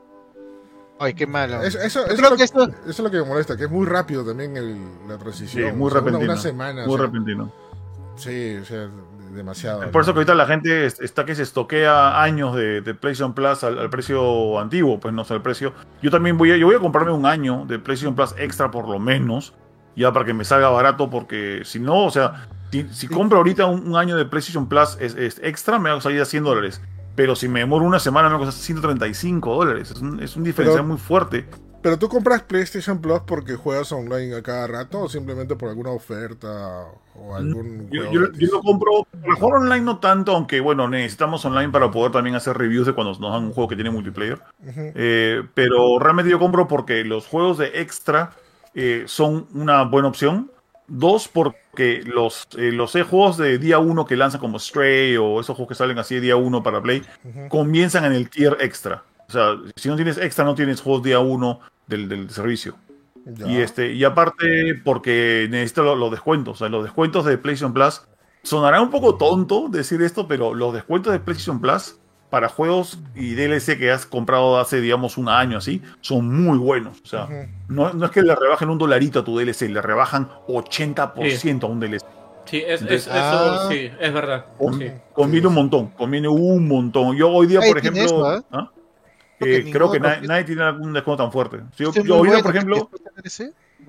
[0.99, 1.61] Ay, qué malo.
[1.61, 3.57] eso, eso, Yo eso creo es lo, que esto, eso es lo que me molesta,
[3.57, 5.71] que es muy rápido también el- la transición.
[5.71, 6.33] Sí, muy O sea, una- repentino.
[6.33, 6.85] Una, semana.
[6.85, 7.51] Muy o sea, repentino.
[8.15, 8.87] Sí, o sea,
[9.33, 9.83] demasiado.
[9.83, 12.93] Es por eso que ahorita la gente es- está que se estoquea años de, de
[12.93, 15.73] PlayStation Plus al, al precio antiguo, pues no sé, el precio.
[16.01, 18.87] Yo también voy a, yo voy a comprarme un año de PlayStation Plus extra por
[18.87, 19.53] lo menos,
[19.97, 23.65] ya para que me salga barato, porque si no, o sea, si, si compro ahorita
[23.65, 26.43] un, un año de PlayStation Plus es, es extra, me va a salir a 100
[26.45, 26.81] dólares.
[27.15, 29.91] Pero si me demoro una semana, me va a costar 135 dólares.
[29.91, 31.45] Es un, es un diferencial Pero- muy fuerte.
[31.81, 35.91] Pero tú compras PlayStation Plus porque juegas online a cada rato o simplemente por alguna
[35.91, 39.05] oferta o algún Yo, yo- yo lo compro
[39.39, 43.11] jugar online no tanto, aunque bueno, necesitamos online para poder también hacer reviews de cuando
[43.19, 44.41] nos dan un juego que tiene multiplayer.
[44.65, 48.31] Eh, pero realmente yo compro porque los juegos de extra
[48.73, 50.49] eh, son una buena opción.
[50.87, 55.39] Dos, porque los, eh, los eh, juegos de día 1 que lanzan como Stray o
[55.39, 57.01] esos juegos que salen así de día 1 para Play,
[57.49, 59.03] comienzan en el tier extra.
[59.27, 62.75] O sea, si no tienes extra, no tienes juegos día 1 del, del servicio.
[63.25, 63.47] Ya.
[63.47, 66.53] Y, este, y aparte, porque necesito lo- los descuentos.
[66.53, 68.03] O sea, los descuentos de PlayStation Plus.
[68.43, 71.97] Sonará un poco tonto decir esto, pero los descuentos de PlayStation Plus
[72.29, 76.99] para juegos y DLC que has comprado hace, digamos, un año así, son muy buenos.
[77.03, 77.27] O sea,
[77.69, 81.67] no, no es que le rebajen un dolarito a tu DLC, le rebajan 80% a
[81.67, 82.05] un DLC.
[82.45, 83.67] Sí, es, es- eso Ah.
[83.71, 84.45] sí, es verdad.
[84.57, 84.91] Con- Sí.
[85.13, 87.15] Conviene un montón, conviene un montón.
[87.15, 88.41] Yo hoy día, por ejemplo, eso, ¿eh?
[88.51, 88.69] ¿ah?
[89.39, 91.57] Creo que Eh, creo que nadie tiene algún descuento tan fuerte.
[91.77, 92.89] Yo, yo muy hoy día, bueno, por ejemplo,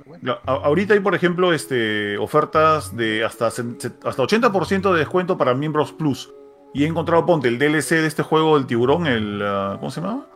[0.06, 0.38] bueno.
[0.46, 6.32] Ahorita hay, por ejemplo, este, ofertas de hasta, hasta 80% de descuento para miembros Plus.
[6.76, 9.40] Y he encontrado, ponte, el DLC de este juego del tiburón, el...
[9.42, 10.26] ah, ¿Cómo se llama?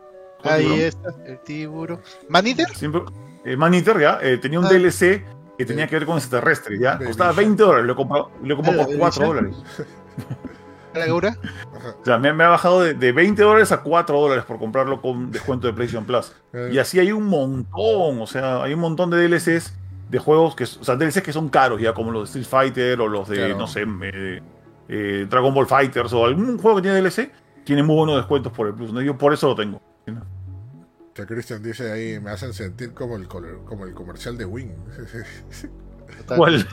[0.41, 0.81] ¿Cuál Ahí tiburón?
[0.85, 1.99] está, el tiburón.
[2.29, 2.67] ¿Maneater?
[2.75, 3.01] Siempre,
[3.45, 4.19] eh, Man Eater, ya.
[4.21, 4.69] eh, tenía un Ah.
[4.69, 5.23] DLC
[5.57, 6.93] que tenía que ver con extraterrestres, ya.
[6.93, 7.45] Baby Costaba Shark.
[7.45, 9.27] 20 dólares, lo he comprado, lo he comprado por Baby 4 Shark.
[9.35, 9.55] dólares.
[10.93, 11.05] ¿La?
[11.05, 11.37] Ajá.
[12.01, 15.01] O sea, me, me ha bajado de, de 20 dólares a 4 dólares por comprarlo
[15.01, 16.33] con descuento de PlayStation Plus.
[16.53, 19.73] Eh, Y así hay un montón, o sea, hay un montón de DLCs
[20.09, 22.99] de juegos que, o sea, DLCs que son caros ya, como los de Street Fighter
[23.01, 23.57] o los de, Claro.
[23.57, 24.41] no sé, eh,
[24.93, 27.31] eh, Dragon Ball Fighters o algún juego que tiene DLC,
[27.63, 28.91] tiene muy buenos descuentos por el Plus.
[28.91, 29.01] ¿no?
[29.01, 29.81] Yo por eso lo tengo.
[31.13, 34.69] que Christian dice ahí, me hacen sentir como el, como el comercial de Wing.
[36.35, 36.67] ¿Cuál?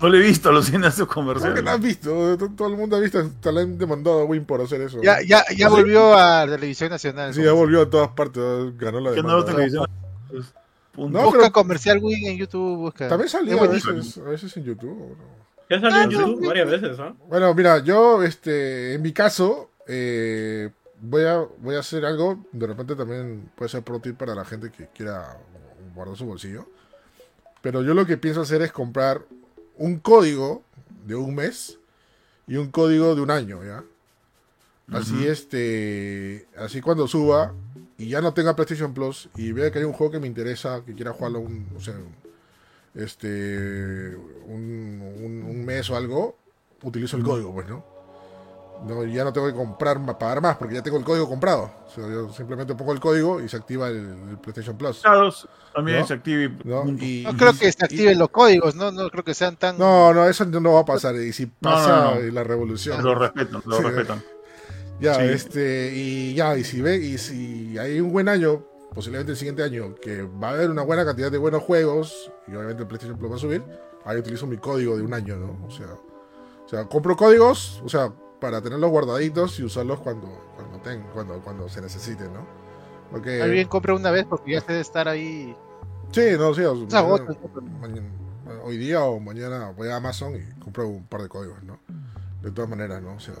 [0.00, 1.54] No le he visto cienes su ¿Cómo comercial.
[1.54, 2.38] que no has visto?
[2.56, 5.02] Todo el mundo ha visto, hasta le han demandado a Wing por hacer eso.
[5.02, 7.34] Ya, ya, ya volvió a la televisión nacional.
[7.34, 8.40] Sí, ya volvió a todas partes,
[8.78, 9.34] ganó la ¿Qué no demanda.
[9.34, 9.86] veo televisión?
[10.30, 10.54] Pues.
[10.96, 12.76] No, Busca pero- comercial Wing en YouTube.
[12.78, 13.08] Busca.
[13.08, 15.16] También salía a veces, a veces en YouTube.
[15.16, 15.47] ¿no?
[15.70, 17.14] Ya salió en Ah, no, YouTube varias veces, ¿no?
[17.28, 22.66] Bueno, mira, yo, este, en mi caso, eh, voy, a, voy a hacer algo, de
[22.66, 25.36] repente también puede ser pro tip para la gente que quiera
[25.94, 26.66] guardar su bolsillo.
[27.60, 29.22] Pero yo lo que pienso hacer es comprar
[29.76, 30.62] un código
[31.06, 31.78] de un mes
[32.46, 33.84] y un código de un año, ¿ya?
[34.90, 37.52] Así este, así cuando suba
[37.98, 40.82] y ya no tenga PlayStation Plus y vea que hay un juego que me interesa,
[40.86, 41.94] que quiera jugarlo un, o sea,
[42.98, 44.14] este,
[44.46, 46.36] un, un- un mes o algo,
[46.82, 47.84] utilizo el código, pues, ¿no?
[48.86, 51.68] No, ya no tengo que comprar, pagar más porque ya tengo el código comprado.
[51.88, 53.96] O sea, yo simplemente pongo el código y se activa el,
[54.30, 55.00] el PlayStation Plus.
[55.00, 55.34] Claro,
[55.74, 56.06] también ¿No?
[56.06, 56.44] se active.
[56.44, 56.84] y ¿no?
[57.00, 59.78] Y- creo que se y- activen los códigos, no, no creo que sean tan.
[59.78, 61.16] No, no, eso no va a pasar.
[61.16, 62.20] Y si pasa no, no.
[62.32, 63.02] la revolución.
[63.02, 63.82] Lo respetan, lo Sí.
[63.82, 64.22] respetan.
[65.00, 65.22] Ya, Sí.
[65.24, 68.62] este, y ya, y si ve, y si hay un buen año,
[68.98, 72.50] posiblemente el siguiente año, que va a haber una buena cantidad de buenos juegos, y
[72.56, 73.62] obviamente el PlayStation Plus va a subir,
[74.04, 75.56] ahí utilizo mi código de un año, ¿no?
[75.64, 80.78] O sea, o sea, compro códigos, o sea, para tenerlos guardaditos y usarlos cuando, cuando
[80.80, 82.44] ten- cuando, cuando se necesiten, ¿no?
[83.12, 85.56] Porque, Más bien compre una vez porque ya se debe estar ahí.
[86.10, 87.78] sí, no, sí, o- Se agota, mañana- ¿no?
[87.78, 91.78] mañana- hoy día o mañana voy a Amazon y compro un par de códigos, ¿no?
[92.42, 93.14] De todas maneras, ¿no?
[93.14, 93.34] O sea,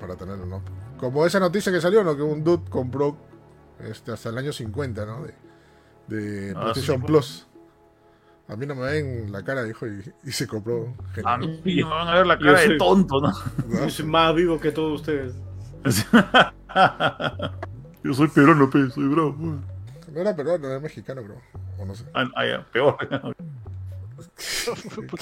[0.00, 0.60] para tenerlo, ¿no?
[0.98, 2.16] Como esa noticia que salió, ¿no?
[2.16, 3.16] Que un dude compró
[3.90, 5.22] este, hasta el año 50, ¿no?
[5.24, 5.34] De,
[6.08, 7.06] de Ah, PlayStation sí.
[7.06, 7.46] Plus.
[8.48, 10.94] A mí no me ven la cara, dijo, y, y se compró.
[11.24, 11.60] A Genial.
[11.64, 13.32] mí me van a ver la cara de soy- tonto, ¿no?
[13.68, 13.78] ¿no?
[13.80, 15.34] Yo soy más vivo que todos ustedes.
[18.02, 19.34] Yo soy peruano, pe, soy bravo.
[20.12, 21.40] No era peruano, era mexicano, creo.
[21.78, 22.04] O no sé.
[22.14, 22.96] Ah, ah, ya, peor.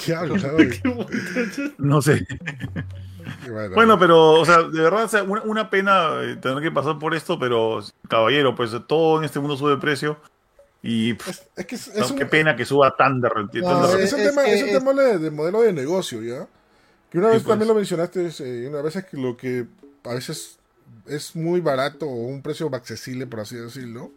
[0.05, 0.43] ¿Qué hablas?
[0.51, 0.69] güey?
[1.77, 2.25] No sé.
[3.49, 6.71] Bueno, Bueno, pero, o sea, de verdad, o sea, una, una pena eh, tener que
[6.71, 10.17] pasar por esto, pero, caballero, pues todo en este mundo sube de precio.
[10.81, 13.29] Y pff, es, es que es, no, es un, qué pena que suba tan de
[13.29, 13.61] repente.
[13.61, 16.45] No, tan de es, un tema, es un tema de, de modelo de negocio, ¿ya?
[17.09, 17.47] Que una vez pues.
[17.47, 19.65] también lo mencionaste, eh, una vez es que lo que
[20.03, 20.57] a veces
[21.05, 24.11] es muy barato o un precio accesible, por así decirlo,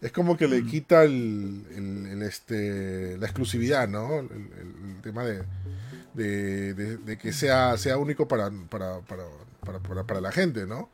[0.00, 0.50] es como que Mm.
[0.50, 4.20] le quita el, el- el, este, la exclusividad, ¿no?
[4.20, 5.42] El, tema de,
[6.14, 9.24] de, de- de que sea, sea único para, para, para,
[9.64, 10.88] para, para- para la gente, ¿no?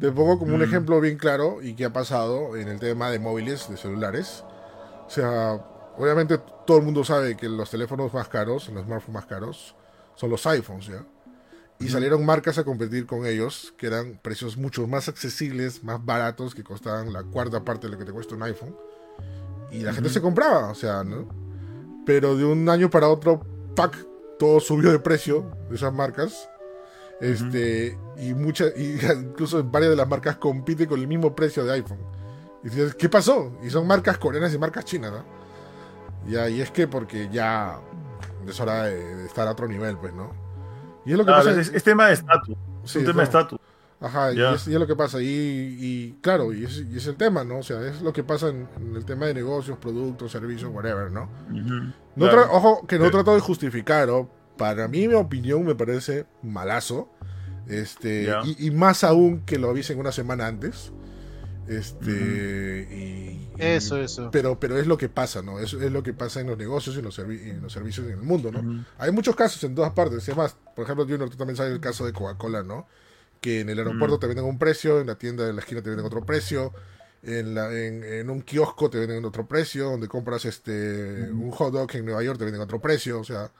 [0.00, 0.64] Te pongo como un Mm.
[0.64, 4.42] ejemplo bien claro y que ha pasado en el tema de móviles, de celulares.
[5.06, 5.52] O sea,
[5.96, 9.76] obviamente todo el mundo sabe que los teléfonos más caros, los smartphones más caros,
[10.16, 11.04] son los iPhones, ¿ya?
[11.84, 16.54] Y salieron marcas a competir con ellos que eran precios mucho más accesibles, más baratos,
[16.54, 18.74] que costaban la cuarta parte de lo que te cuesta un iPhone.
[19.70, 20.14] Y la gente Ujú.
[20.14, 21.28] se compraba, o sea, ¿no?
[22.06, 23.42] Pero de un año para otro,
[23.76, 23.96] ¡pac!
[24.38, 26.48] Todo subió de precio de esas marcas.
[27.20, 31.72] Este, y muchas, y incluso varias de las marcas compiten con el mismo precio de
[31.72, 32.00] iPhone.
[32.62, 33.58] Y dices, ¿qué pasó?
[33.62, 35.24] Y son marcas coreanas y marcas chinas, ¿no?
[36.26, 37.78] Ya, y es que porque ya
[38.48, 40.43] es hora de, de estar a otro nivel, pues, ¿no?
[41.06, 41.58] Y es lo que pasa.
[41.60, 42.56] es, es tema de estatus.
[42.84, 43.58] Es Sí, un es tema de estatus.
[44.00, 45.22] Ajá, y es, y es lo que pasa.
[45.22, 47.58] Y, y claro, y es, y es el tema, ¿no?
[47.58, 51.10] O sea, es lo que pasa en, en el tema de negocios, productos, servicios, whatever,
[51.10, 51.28] ¿no?
[52.16, 52.48] Claro.
[52.52, 53.10] ojo, que no Sí.
[53.12, 54.28] trato de justificar, ¿no?
[54.58, 57.08] Para mí, mi opinión me parece malazo.
[57.66, 60.92] Este, y más aún que lo avisen una semana antes.
[61.68, 64.30] Este, y, y- Eso, eso.
[64.30, 65.58] Pero, pero es lo que pasa, ¿no?
[65.60, 68.06] Eso es lo que pasa en los negocios y en los, servi- en los servicios
[68.06, 68.84] en el mundo, ¿no?
[68.98, 70.28] Hay muchos casos en todas partes.
[70.28, 72.86] Es más, por ejemplo, Junior, tú también sabes el caso de Coca-Cola, ¿no?
[73.40, 75.90] Que en el aeropuerto te venden un precio, en la tienda de la esquina te
[75.90, 76.72] venden otro precio,
[77.22, 81.72] en, la, en, en un kiosco te venden otro precio, donde compras este un hot
[81.72, 83.50] dog en Nueva York te venden otro precio, o sea,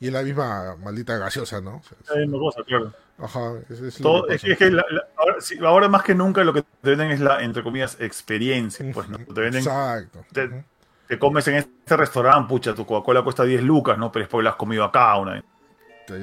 [0.00, 1.80] y es la misma maldita gaseosa, ¿no?
[2.02, 2.92] Es- la misma cosa, claro.
[3.18, 6.42] ajá, es, es Todo- es, es que la- la- ahora, sí, ahora más que nunca
[6.44, 8.84] lo que te venden es la, entre comillas, experiencia.
[8.92, 9.18] Pues, ¿no?
[9.18, 10.24] Te venden, Exacto.
[10.32, 10.64] te-
[11.08, 14.10] te comes en este restaurante, pucha, tu Coca-Cola cuesta 10 lucas, ¿no?
[14.10, 15.44] Pero es porque la has comido acá una vez.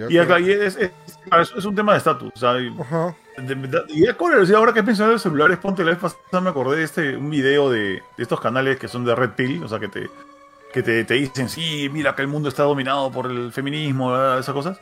[0.10, 2.32] Y, acá, y es, es- un tema de estatus.
[2.44, 3.16] Ajá.
[3.38, 6.40] de y es curioso, ahora que he pensado en los celulares, ponte la vez pasada
[6.42, 7.80] me acordé de este, un video de,
[8.18, 10.08] de estos canales que son de Red Pill, o sea, que te,
[10.72, 14.40] que te, te dicen, sí, mira que el mundo está dominado por el feminismo, ¿verdad?
[14.40, 14.80] esas cosas.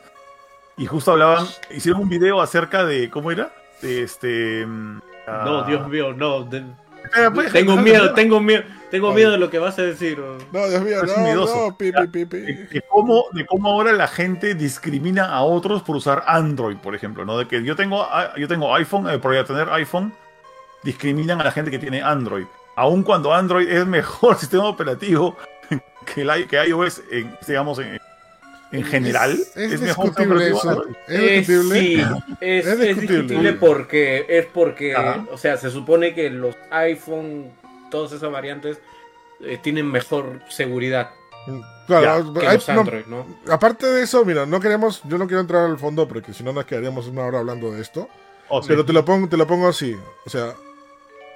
[0.76, 3.52] Y justo hablaban, hicieron un video acerca de, ¿cómo era?
[3.82, 4.64] De este...
[4.66, 6.44] mm, No, ah, Dios mío, no.
[6.44, 6.64] de-
[7.04, 9.14] espera, pues, tengo miedo, tengo miedo, tengo Ay.
[9.16, 10.18] miedo de lo que vas a decir.
[10.52, 11.56] No, Dios mío, Es no, miedoso.
[11.70, 12.38] no, pi, pi, pi, pi.
[12.40, 16.94] de, de cómo, de cómo ahora la gente discrimina a otros por usar Android, por
[16.94, 17.36] ejemplo, ¿no?
[17.36, 20.12] De que yo tengo, ah, yo tengo iPhone, eh, por ya tener iPhone,
[20.82, 22.46] discriminan a la gente que tiene Android.
[22.76, 25.36] Aun cuando Android es mejor sistema operativo
[26.06, 28.00] que, el i- que iOS, en, digamos, en,
[28.72, 29.32] en general.
[29.32, 30.84] Es, es mejor discutible eso.
[31.08, 31.80] Es discutible.
[31.80, 32.00] sí,
[32.40, 33.16] es, Es es discutible.
[33.22, 35.24] discutible porque es porque, Ajá.
[35.30, 37.50] o sea, se supone que los iPhone,
[37.90, 38.78] todas esas variantes,
[39.40, 41.10] eh, tienen mejor seguridad
[41.86, 43.26] Claro, que hay- los no, Android, ¿no?
[43.50, 46.52] aparte de eso, mira, no queremos, yo no quiero entrar al fondo porque si no
[46.52, 48.08] nos quedaríamos una hora hablando de esto.
[48.48, 48.68] Oh, sí.
[48.68, 49.96] Pero te lo pongo, te lo pongo así.
[50.26, 50.54] O sea,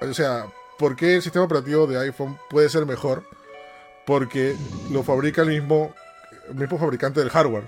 [0.01, 0.45] o sea,
[0.77, 3.23] ¿por qué el sistema operativo de iPhone puede ser mejor?
[4.05, 4.55] Porque
[4.91, 5.93] lo fabrica el mismo,
[6.49, 7.67] el mismo fabricante del hardware.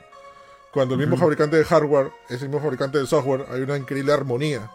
[0.72, 4.14] cuando el mismo fabricante de hardware es el mismo fabricante de software, hay una increíble
[4.14, 4.70] armonía.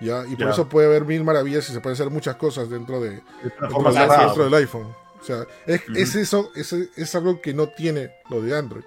[0.00, 0.24] ¿ya?
[0.26, 3.10] Y por eso puede haber mil maravillas y se pueden hacer muchas cosas dentro de,
[3.60, 4.94] dentro, del- dentro del iPhone.
[5.20, 8.84] O sea, es, es eso, es, es algo que no tiene lo de Android.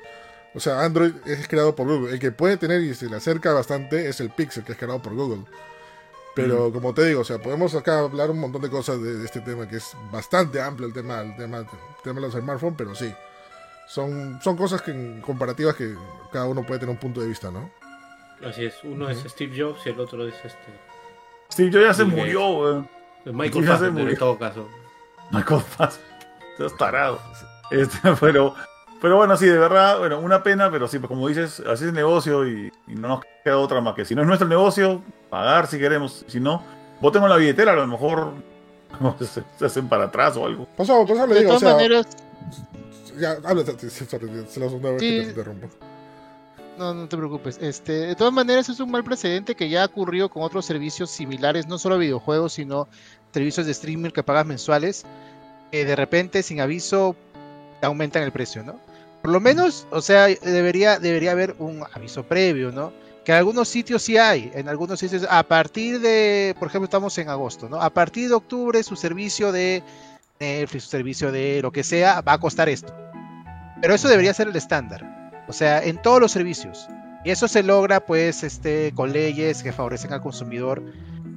[0.54, 2.14] O sea, Android es creado por Google.
[2.14, 5.02] El que puede tener y se le acerca bastante es el Pixel, que es creado
[5.02, 5.44] por Google.
[6.34, 9.26] Pero como te digo, o sea, podemos acá hablar un montón de cosas de, de
[9.26, 11.68] este tema, que es bastante amplio el tema, el tema, el
[12.04, 13.14] tema de los smartphones, pero sí.
[13.88, 15.96] Son, son cosas que, comparativas que
[16.32, 17.70] cada uno puede tener un punto de vista, ¿no?
[18.46, 20.58] Así es, uno es Steve Jobs y el otro es este
[21.52, 22.90] Steve Jobs ya se murió, weón.
[23.26, 24.14] Michael Fassbender murió.
[24.14, 24.70] en todo caso.
[25.32, 26.28] Michael Fassbender.
[26.54, 27.22] Estás tarado.
[27.70, 28.56] Este, pero,
[29.02, 31.90] pero bueno, sí, de verdad, bueno, una pena, pero sí, pues como dices, así es
[31.90, 35.02] el negocio y, y no nos queda otra más que si no es nuestro negocio,
[35.30, 36.64] pagar si queremos, si no,
[37.02, 38.34] votemos la billetera, a lo mejor
[39.00, 40.66] no se, se hacen para atrás o algo.
[40.78, 42.08] Por eso le De o todas sea, maneras,
[43.20, 45.10] ya, habla, sorry, es la segunda vez Sí.
[45.18, 45.68] que te interrumpo.
[46.78, 47.58] No, no te preocupes.
[47.62, 51.12] Este, de todas maneras, es un mal precedente que ya ha ocurrido con otros servicios
[51.12, 52.88] similares, no solo videojuegos, sino
[53.34, 55.06] servicios de streaming que pagas mensuales,
[55.72, 57.16] que de repente, sin aviso,
[57.80, 58.80] te aumentan el precio, ¿no?
[59.22, 62.92] Por lo menos, o sea, debería, debería haber un aviso previo, ¿no?
[63.24, 67.16] Que en algunos sitios sí hay, en algunos sitios, a partir de, por ejemplo, estamos
[67.20, 67.80] en agosto, ¿no?
[67.80, 69.84] A partir de octubre, su servicio de
[70.40, 72.96] Netflix, su servicio de lo que sea, va a costar esto.
[73.80, 75.22] Pero eso debería ser el estándar.
[75.48, 76.88] O sea, en todos los servicios.
[77.24, 80.82] Y eso se logra, pues, este, con leyes que favorecen al consumidor,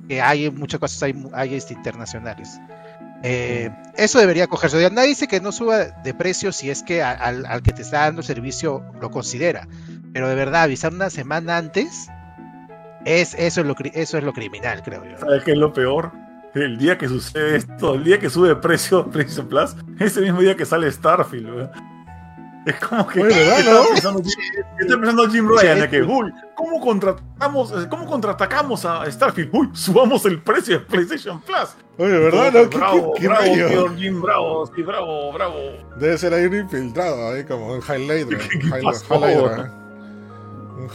[0.09, 2.59] que hay en muchas cosas, hay, hay este, internacionales.
[3.27, 4.91] Eh, eso debería cogerse.
[4.91, 8.01] Nadie dice que no suba de precio si es que al, al que te está
[8.01, 9.67] dando servicio lo considera.
[10.13, 12.09] Pero de verdad, avisar una semana antes,
[13.07, 15.19] es, eso, es lo, eso es lo criminal, creo yo.
[15.19, 16.13] ¿Sabes qué es lo peor?
[16.55, 20.55] El día que sucede esto, el día que sube precio PlayStation Plus, ese mismo día
[20.55, 21.71] que sale Starfield, weón.
[22.67, 23.21] Es como que.
[23.23, 25.81] Oye, ¿verdad, pensando Jim- pensando Ryan?
[25.81, 29.51] De que, uy, ¿cómo contratamos, eh, cómo contraatacamos a Starfield?
[29.53, 31.77] Uy, subamos el precio de PlayStation Plus.
[31.99, 32.53] Oye, ¿verdad?
[32.53, 32.71] ¿No?
[32.71, 35.57] ¿Qué, bravo, qué- qué bravo, señor Jim, bravo, sí, bravo, bravo.
[35.99, 38.39] Debe ser ahí un infiltrado, ahí como un highlighter.
[38.39, 38.83] ¿Qué Un highlighter.
[38.85, 39.15] pasó?
[39.15, 39.71] highlighter, ¿eh?
[40.79, 40.89] Un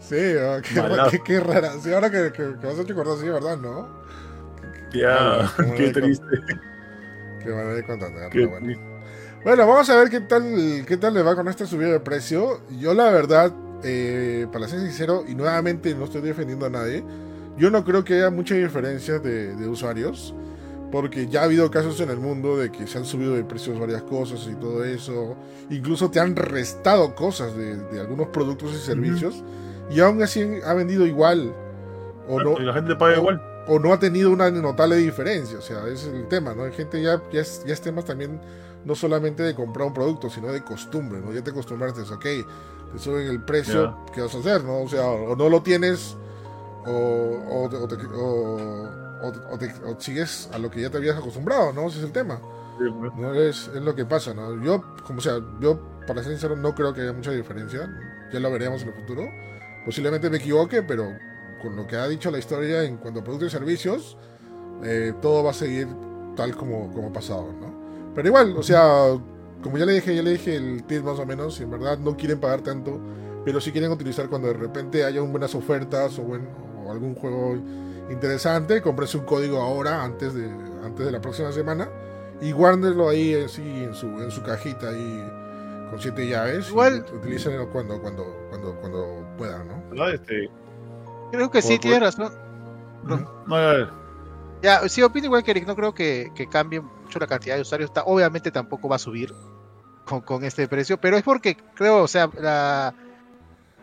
[0.00, 0.16] Sí,
[0.74, 1.10] qué, Malazo.
[1.10, 1.72] qué, qué rara.
[1.82, 3.56] Sí, ahora que, que, que has hecho acordar, sí, ¿verdad?
[3.58, 3.88] ¿No?
[4.92, 6.24] Ya, qué triste,
[7.42, 9.66] Qué manera de contar, qué pero bueno.
[9.66, 12.60] vamos a ver qué tal, qué tal le va con esta subida de precio.
[12.78, 17.02] Yo la verdad, eh, para ser sincero, y nuevamente no estoy defendiendo a nadie,
[17.56, 20.34] yo no creo que haya mucha diferencia de, de usuarios,
[20.92, 23.78] porque ya ha habido casos en el mundo de que se han subido de precios
[23.78, 25.36] varias cosas y todo eso,
[25.70, 29.42] incluso te han restado cosas de, de algunos productos y servicios,
[29.90, 31.52] y aún así ha vendido igual,
[32.28, 33.42] o no, Y la gente paga o- igual.
[33.66, 35.58] O no ha tenido una notable diferencia.
[35.58, 36.64] O sea, ese es el tema, ¿no?
[36.64, 38.40] Hay gente ya, ya, es, ya es temas también
[38.84, 41.32] no solamente de comprar un producto, sino de costumbre, ¿no?
[41.32, 42.22] Ya te acostumbraste, ok,
[42.92, 44.80] te suben el precio, ¿qué vas a hacer, no?
[44.82, 46.16] O sea, o no lo tienes,
[46.86, 48.88] o, o, o te- o-
[49.22, 51.88] o- o te- o sigues a lo que ya te habías acostumbrado, ¿no?
[51.88, 52.40] Ese es el tema.
[53.18, 53.34] ¿no?
[53.34, 54.62] Es, es lo que pasa, ¿no?
[54.64, 57.86] Yo, como sea, yo, para ser sincero, no creo que haya mucha diferencia.
[58.32, 59.28] Ya lo veremos en el futuro.
[59.84, 61.12] Posiblemente me equivoque, pero
[61.60, 64.16] con lo que ha dicho la historia en cuanto a productos y servicios,
[64.82, 65.88] eh, todo va a seguir
[66.36, 68.12] tal como, como ha pasado, ¿no?
[68.14, 69.16] Pero igual, o sea,
[69.62, 71.98] como ya le dije, ya le dije el tip más o menos, si en verdad
[71.98, 72.98] no quieren pagar tanto,
[73.44, 76.48] pero si quieren utilizar cuando de repente haya un buenas ofertas o, buen,
[76.84, 77.56] o algún juego
[78.10, 80.46] interesante, cómprese un código ahora, antes de,
[80.84, 81.88] antes de la próxima semana,
[82.40, 85.30] y guárdenlo ahí así en su, en su cajita ahí
[85.90, 86.70] con siete llaves.
[86.70, 89.82] Igual- utilícenlo cuando, cuando, cuando, cuando puedan, ¿no?
[89.90, 90.14] ¿Verdad?
[90.14, 90.48] Este,
[91.32, 92.32] Creo que sí, Por- tienes razón.
[93.04, 93.90] no, a ver,
[94.62, 97.62] Ya, sí, opino igual que Eric, no creo que, que cambie mucho la cantidad de
[97.62, 97.92] usuarios.
[97.92, 99.32] Ta- Obviamente tampoco va a subir
[100.04, 102.92] con, con este precio, pero es porque creo, o sea, la,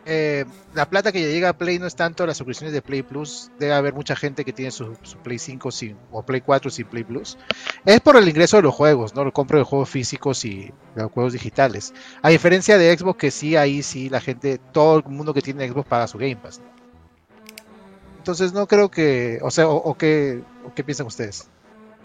[0.06, 3.50] eh, la plata que llega a Play no es tanto las suscripciones de Play Plus.
[3.58, 6.86] Debe haber mucha gente que tiene su, su Play 5 sin, o Play 4 sin
[6.86, 7.36] Play Plus.
[7.84, 9.22] Es por el ingreso de los juegos, ¿no?
[9.22, 11.92] El compro de juegos físicos y de los juegos digitales.
[12.22, 15.68] A diferencia de Xbox, que sí, ahí sí la gente, todo el mundo que tiene
[15.68, 16.60] Xbox paga su Game Pass.
[16.60, 16.77] ¿no?
[18.28, 21.48] Entonces no creo que, o sea, o, o qué, o qué piensan ustedes.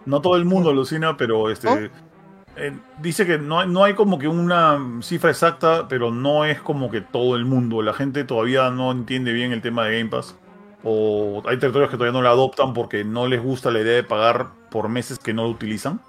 [0.05, 1.89] no todo el mundo alucina, pero este ¿No?
[2.55, 6.61] eh, dice que no, hay- no hay como que una cifra exacta, pero no es
[6.61, 7.81] como que todo el mundo.
[7.81, 10.33] La gente todavía no entiende bien el tema de Game Pass.
[10.85, 14.03] O hay territorios que todavía no lo adoptan porque no les gusta la idea de
[14.03, 15.99] pagar por meses que no lo utilizan.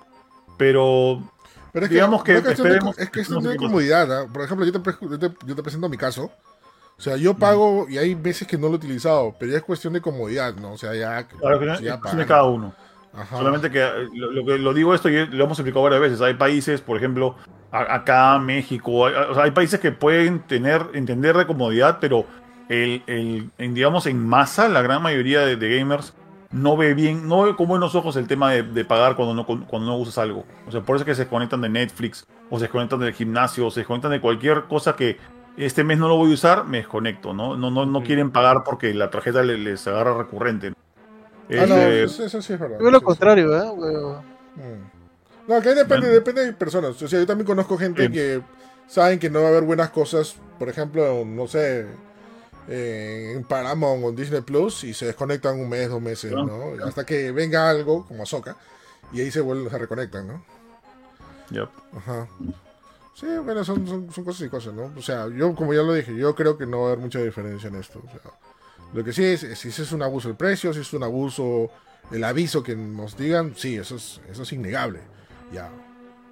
[0.59, 1.21] Pero
[1.73, 3.59] Pero es Digamos que no es cuestión de- esperemos es que cuestión no de se
[3.59, 3.67] pase.
[3.67, 4.13] comodidad.
[4.21, 4.27] ¿ah?
[4.33, 6.31] Por ejemplo, yo te, yo, te, yo te presento mi caso.
[6.97, 9.65] O sea, yo pago y hay veces que no lo he utilizado, pero ya es
[9.65, 10.73] cuestión de comodidad, ¿no?
[10.73, 11.27] O sea, ya.
[11.27, 12.19] claro que ya es pagan.
[12.19, 12.73] de cada uno.
[13.13, 13.37] Ajá.
[13.37, 16.21] Solamente que eh, lo, lo que lo digo esto y lo hemos explicado varias veces.
[16.21, 17.37] Hay países, por ejemplo,
[17.71, 22.27] acá, México, hay, o sea, hay países que pueden tener, entender de comodidad, pero
[22.69, 26.15] el, el- en, digamos, en masa, la gran mayoría de, de gamers
[26.51, 29.45] no ve bien, no ve con buenos ojos el tema de, de pagar cuando no,
[29.45, 30.45] cuando no usas algo.
[30.69, 33.67] O sea, por eso es que se desconectan de Netflix, o se desconectan del gimnasio,
[33.67, 35.19] o se desconectan de cualquier cosa que
[35.57, 37.57] este mes no lo voy a usar, me desconecto, ¿no?
[37.57, 40.69] No, no, no quieren pagar porque la tarjeta le- les agarra recurrente.
[41.51, 42.79] Ah, no, Este, eso, eso sí es verdad.
[42.81, 43.05] Yo lo Sí, sí.
[43.05, 43.71] contrario, ¿eh?
[43.71, 44.17] Weón.
[44.57, 45.49] Mm.
[45.49, 46.15] No, que depende, Bueno.
[46.15, 47.01] depende de personas.
[47.03, 48.13] O sea, yo también conozco gente Sí.
[48.13, 48.41] que
[48.89, 51.87] saben que no va a haber buenas cosas, por ejemplo, no sé,
[52.67, 56.47] eh, en Paramount o en Disney Plus y se desconectan un mes, dos meses, Claro,
[56.47, 56.73] ¿no?
[56.73, 56.87] claro.
[56.89, 58.57] Hasta que venga algo, como Ahsoka,
[59.13, 60.45] y ahí se vuelven, se reconectan, ¿no?
[61.51, 61.69] yep.
[61.95, 62.27] Ajá.
[63.15, 64.93] Sí, bueno, son, son, son cosas y cosas, ¿no?
[64.97, 67.21] O sea, yo, como ya lo dije, yo creo que no va a haber mucha
[67.21, 68.03] diferencia en esto.
[68.05, 68.33] O sea,
[68.93, 71.71] lo que sí es, si es un abuso el precio, si es un abuso
[72.11, 75.01] el aviso que nos digan, sí, eso es, eso es innegable.
[75.53, 75.71] Ya.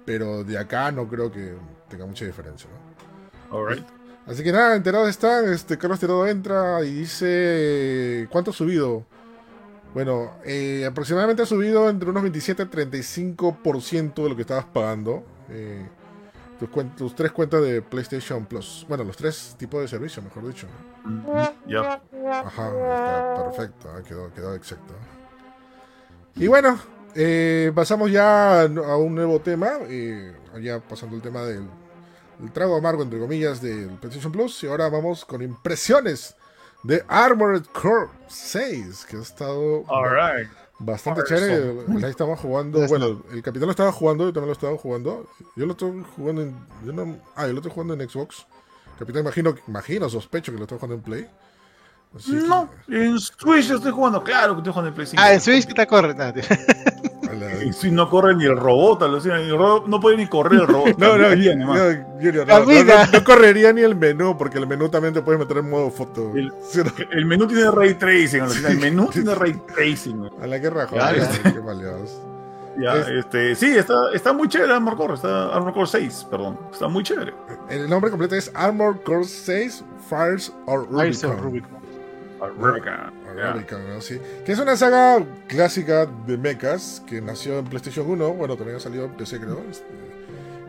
[0.05, 1.55] Pero de acá no creo que
[1.89, 3.57] tenga mucha diferencia, ¿no?
[3.57, 3.85] Alright.
[4.25, 5.51] Así que nada, enterados están.
[5.51, 9.05] Este, Carlos Tirado entra y dice: ¿Cuánto ha subido?
[9.93, 15.23] Bueno, eh, aproximadamente ha subido entre unos 27 a 35% de lo que estabas pagando.
[15.49, 15.85] Eh,
[16.67, 18.85] tus, tus tres cuentas de PlayStation Plus.
[18.87, 20.67] Bueno, los tres tipos de servicio, mejor dicho.
[21.67, 22.01] Ya.
[22.31, 24.93] Ajá, está perfecto, quedó, quedó exacto.
[26.35, 26.79] Y bueno,
[27.15, 31.67] eh, pasamos ya a un nuevo tema, eh, ya pasando el tema del,
[32.53, 36.35] trago amargo, entre comillas, del PlayStation Plus, y ahora vamos con impresiones
[36.83, 40.49] de Armored Core 6, que ha estado Alright.
[40.79, 41.73] Bastante chévere.
[42.03, 45.27] Ahí estamos jugando, bueno, el capitán lo estaba jugando, yo también lo estaba jugando.
[45.55, 46.55] Yo lo estoy jugando en,
[46.85, 48.45] yo no- ah, yo lo estoy jugando en Xbox.
[48.99, 51.27] Capitán, imagino, imagino, sospecho que lo estoy jugando en Play.
[52.15, 55.21] Así que- No, en Switch estoy jugando, claro que estoy jugando en Play 5.
[55.23, 56.13] Ah, en Switch que te corre.
[56.13, 56.33] Nada,
[57.71, 60.67] Switch no corre ni el robot, alucina, ni el robot no puede ni correr el
[60.67, 60.95] robot.
[60.97, 61.67] No, no, También, no.
[61.67, 63.05] Junior, no, no, Amiga.
[63.05, 65.89] no- no correría ni el menú, porque el menú también te puedes meter en modo
[65.91, 66.31] foto.
[66.35, 66.81] El- Sí,
[67.25, 70.29] menú tiene ray tracing, alucina, el menú tiene ray tracing.
[70.41, 71.53] a la guerra, joder, este.
[71.53, 72.19] qué maleados.
[72.81, 76.57] Ya, Es- este, sí, está, está muy chévere Armor Core, está Armor Core 6, perdón.
[76.71, 77.33] Está muy chévere.
[77.69, 81.69] El nombre completo es Armor Core 6 Fires or Fires of Rubicon.
[82.57, 83.13] Rubicon.
[84.45, 88.33] Que es una saga clásica de mechas que nació en PlayStation 1.
[88.33, 89.61] Bueno, también ha salido en PC, creo.
[89.69, 89.85] este,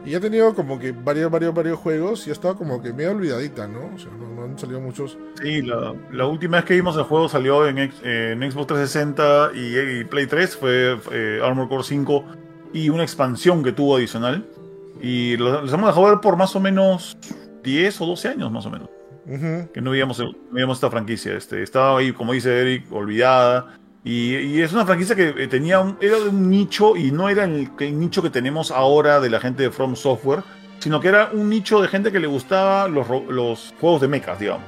[0.06, 3.12] y ha tenido como que varios, varios, varios juegos y ha estado como que medio
[3.12, 3.90] olvidadita, ¿no?
[3.94, 5.16] O sea, no, no han salido muchos.
[5.42, 9.50] Sí, la, la última vez que vimos el juego salió en, ex- en Xbox 360
[9.54, 12.24] y, y Play 3, fue eh, Armor Core 5
[12.74, 14.46] y una expansión que tuvo adicional.
[15.00, 17.16] Y lo- los hemos dejado ver por más o menos
[17.62, 18.90] 10 o 12 años, más o menos.
[19.26, 21.34] Que no veíamos, veíamos esta franquicia.
[21.34, 23.76] Este, estaba ahí, como dice Eric, olvidada.
[24.04, 27.30] Y, y es una franquicia que eh, tenía un, era de un nicho y no
[27.30, 30.42] era el, nicho que tenemos ahora de la gente de From Software,
[30.78, 34.38] sino que era un nicho de gente que le gustaba los, los juegos de mechas,
[34.38, 34.64] digamos.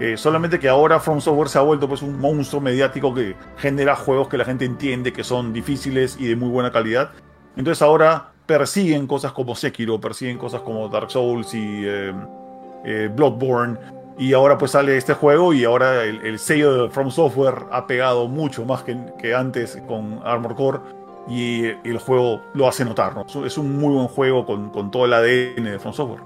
[0.00, 3.96] Eh, solamente que ahora From Software se ha vuelto pues un monstruo mediático que genera
[3.96, 7.10] juegos que la gente entiende que son difíciles y de muy buena calidad.
[7.56, 12.14] Entonces ahora persiguen cosas como Sekiro, persiguen cosas como Dark Souls y eh,
[12.84, 13.78] eh, Bloodborne.
[14.18, 17.86] Y ahora pues sale este juego y ahora el, el sello de From Software ha
[17.86, 20.78] pegado mucho más que, que antes con Armor Core.
[21.28, 23.26] Y el juego lo hace notar, ¿no?
[23.44, 26.22] Es un- muy buen juego con, con todo el ADN de From Software.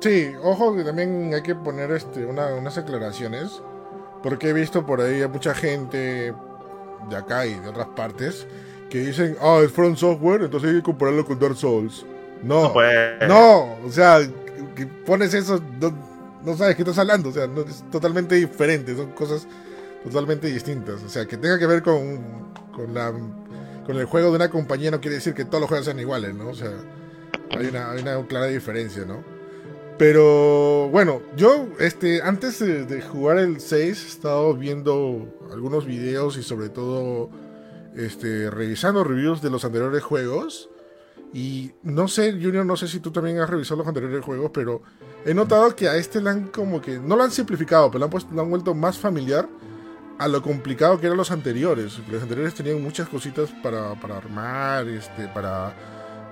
[0.00, 3.62] Sí, ojo que también hay que poner este, una- unas aclaraciones.
[4.22, 6.32] Porque he visto por ahí a mucha gente
[7.08, 8.46] de acá y de otras partes
[8.88, 12.06] que dicen, ah, es From Software, entonces hay que compararlo con Dark Souls.
[12.42, 14.20] No, Pues, no, o sea,
[14.74, 15.60] que pones eso,
[16.44, 19.46] no, sabes qué estás hablando, o sea, es totalmente diferente, son cosas
[20.04, 21.02] totalmente distintas.
[21.02, 23.12] O sea, que tenga que ver con, con, la,
[23.86, 26.34] con el juego de una compañía no quiere decir que todos los juegos sean iguales,
[26.34, 26.48] ¿no?
[26.48, 26.72] O sea,
[27.50, 29.22] hay una, hay una clara diferencia, ¿no?
[29.98, 36.36] Pero bueno, yo este, antes de, de jugar el 6 he estado viendo algunos videos
[36.38, 37.30] y sobre todo
[37.96, 40.70] este, revisando reviews de los anteriores juegos.
[41.32, 44.82] Y no sé, Junior, no sé si tú también has revisado los anteriores juegos, pero
[45.24, 48.42] he notado que a este le han como que, no lo han simplificado, pero lo
[48.42, 49.48] han, vuelto más familiar
[50.18, 51.98] a lo complicado que eran los anteriores.
[52.10, 55.74] Los anteriores tenían muchas cositas para, para armar, este, para,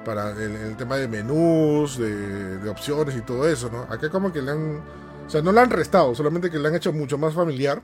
[0.05, 3.83] para el, tema de menús, de, de opciones y todo eso, ¿no?
[3.93, 4.83] Acá como que le han,
[5.27, 7.83] o sea, no le han restado, solamente que le han hecho mucho más familiar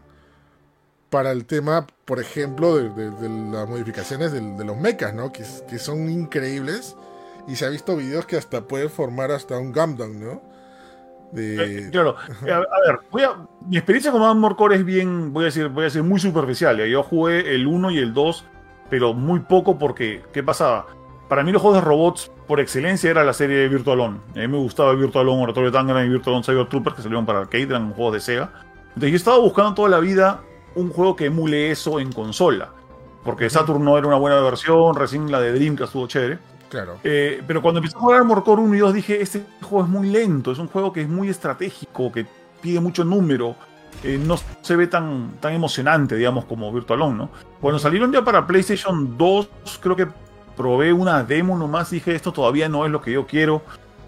[1.08, 5.32] para el tema, por ejemplo, de, de- de las modificaciones de, los mechas, ¿no?
[5.32, 5.44] Que
[5.78, 6.94] son increíbles.
[7.48, 10.42] Y se ha visto videos que hasta pueden formar hasta un Gundam, ¿no?
[11.36, 12.16] Eh, claro,
[12.46, 13.36] Eh, a, a ver, voy a-
[13.68, 16.76] mi experiencia con Armor Core es bien, voy a decir, voy a decir muy superficial.
[16.78, 16.86] ¿ya?
[16.86, 18.44] Yo jugué el 1 y el 2
[18.88, 20.86] pero muy poco porque, ¿qué pasaba?
[21.28, 24.22] Para mí los juegos de robots por excelencia era la serie de Virtual On.
[24.36, 27.26] A mí me gustaba Virtual On, Oratorio Tangram y Virtual On Cyber Troopers que salieron
[27.26, 28.52] para arcade, eran juegos de Sega.
[28.90, 30.40] Entonces yo estaba buscando toda la vida
[30.76, 32.70] un juego que emule eso en consola.
[33.24, 36.38] Porque Saturn no era una buena versión, recién la de Dreamcast estuvo chévere.
[36.68, 36.98] Claro.
[37.04, 39.90] Eh, pero cuando empecé a jugar Armor Core 1 y 2 dije, este juego es
[39.90, 42.26] muy lento, es un juego que es muy estratégico, que
[42.60, 43.54] pide mucho número,
[44.02, 47.30] eh, no se ve tan, tan emocionante, digamos, como Virtual On, ¿no?
[47.60, 49.48] Cuando salieron ya para PlayStation 2,
[49.80, 50.08] creo que
[50.56, 53.62] probé una demo nomás, dije, esto todavía no es lo que yo quiero.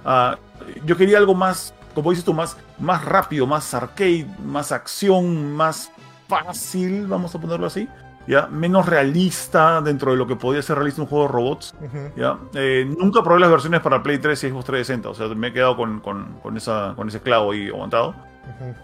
[0.04, 0.38] Ah,
[0.84, 5.90] yo quería algo más, como dices tú, más, más rápido, más arcade, más acción, más
[6.26, 7.88] fácil, vamos a ponerlo así.
[8.28, 8.46] ¿Ya?
[8.46, 11.74] menos realista dentro de lo que podía ser realista un juego de robots.
[12.16, 12.38] ¿ya?
[12.54, 15.52] Eh, nunca probé las versiones para Play 3 y Xbox 360, o sea, me he
[15.52, 18.14] quedado con, con, con esa, con ese clavo ahí aguantado.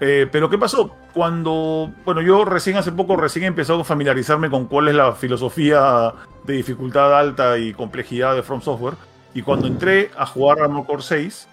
[0.00, 0.94] Eh, pero ¿qué pasó?
[1.14, 5.12] Cuando, bueno, yo recién hace poco, recién he empezado a familiarizarme con cuál es la
[5.12, 6.12] filosofía
[6.44, 8.94] de dificultad alta y complejidad de From Software.
[9.32, 11.48] Y cuando entré a jugar Armor Core 6,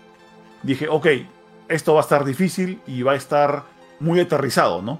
[0.63, 1.07] dije, ok,
[1.67, 3.63] esto va a estar difícil y va a estar
[3.99, 4.99] muy aterrizado, ¿no?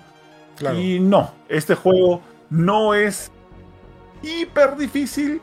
[0.58, 0.80] Claro.
[0.80, 2.22] Y no, este juego
[2.52, 3.32] no es
[4.22, 5.42] hiper difícil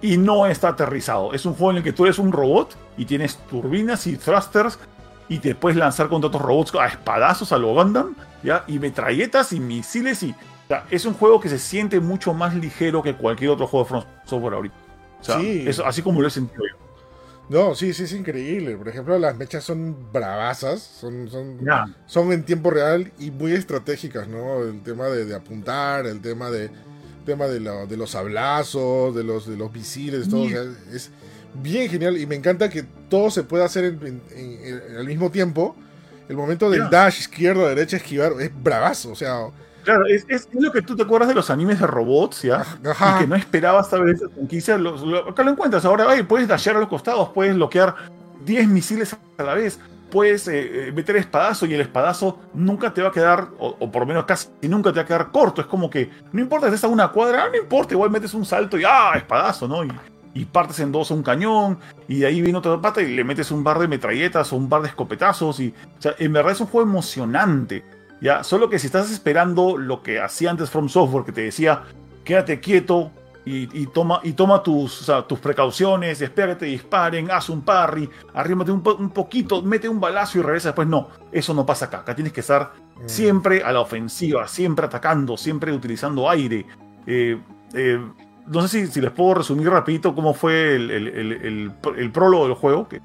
[0.00, 1.32] y no está aterrizado.
[1.32, 4.78] Es un juego en el que tú eres un robot y tienes turbinas y thrusters
[5.28, 8.64] y te puedes lanzar contra otros robots a espadazos a lo Gundam, ¿ya?
[8.66, 10.30] Y metralletas y misiles y...
[10.32, 13.84] o sea, es un juego que se siente mucho más ligero que cualquier otro juego
[13.84, 14.74] de From Software ahorita.
[15.20, 15.64] O sea, Sí.
[15.68, 16.81] eso, así como lo he sentido yo.
[17.52, 18.76] No, sí, sí, es increíble.
[18.76, 21.58] Por ejemplo, las mechas son bravasas, son, son,
[22.06, 24.62] son en tiempo real y muy estratégicas, ¿no?
[24.62, 26.70] El tema de, de apuntar, el tema de
[27.26, 30.42] tema de, la- de los sablazos, de los, de los misiles, todo.
[30.42, 31.10] o sea, es
[31.54, 35.06] bien genial y me encanta que todo se pueda hacer en- en- en- en- al
[35.06, 35.76] mismo tiempo.
[36.28, 39.10] El momento del dash, izquierda, derecha, esquivar, es bravazo.
[39.12, 39.48] O sea,
[39.84, 42.64] Claro, es, es- es lo que tú te acuerdas de los animes de robots, ¿ya?
[42.88, 43.16] ajá.
[43.16, 44.78] y que no esperabas saber esa conquista.
[44.78, 47.94] Los, lo- acá lo encuentras ahora, ay, puedes dashear a los costados, puedes bloquear
[48.44, 49.78] 10 misiles a la vez,
[50.10, 53.90] puedes eh, eh, meter espadazo y el espadazo nunca te va a quedar, o, o
[53.90, 55.60] por lo menos casi nunca te va a quedar corto.
[55.62, 58.44] Es como que no importa si estás a una cuadra, no importa, igual metes un
[58.44, 59.12] salto y ¡ah!
[59.16, 59.84] espadazo, ¿no?
[59.84, 59.92] Y,
[60.34, 61.78] y partes en dos un cañón,
[62.08, 64.68] y de ahí viene otra pata y le metes un par de metralletas o un
[64.68, 65.60] par de escopetazos.
[65.60, 67.84] Y, o sea, en verdad es un juego emocionante.
[68.22, 71.82] Ya, solo que si estás esperando lo que hacía antes From Software, que te decía,
[72.24, 73.10] quédate quieto
[73.44, 77.48] y, y toma, y toma tus, o sea, tus precauciones, espera que te disparen, haz
[77.48, 80.86] un parry, arrímate un, po- un poquito, mete un balazo y regresa después.
[80.86, 81.98] No, eso no pasa acá.
[81.98, 83.08] Acá tienes que estar Mm.
[83.08, 86.64] siempre a la ofensiva, siempre atacando, siempre utilizando aire.
[87.06, 87.36] Eh,
[87.74, 88.00] eh,
[88.46, 92.12] no sé si, si les puedo resumir rapidito cómo fue el, el- el- el- el
[92.12, 93.00] prólogo del juego, que,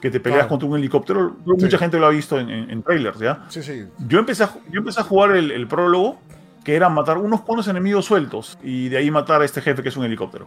[0.00, 0.48] que te peleas Ah.
[0.48, 1.36] contra un helicóptero.
[1.44, 3.44] Mucha gente lo ha visto en, en- en trailers, ¿ya?
[3.48, 3.84] Sí, sí.
[4.08, 6.18] Yo empecé a, yo empecé a jugar el, el prólogo,
[6.64, 9.88] que era matar unos cuantos enemigos sueltos y de ahí matar a este jefe que
[9.90, 10.46] es un helicóptero.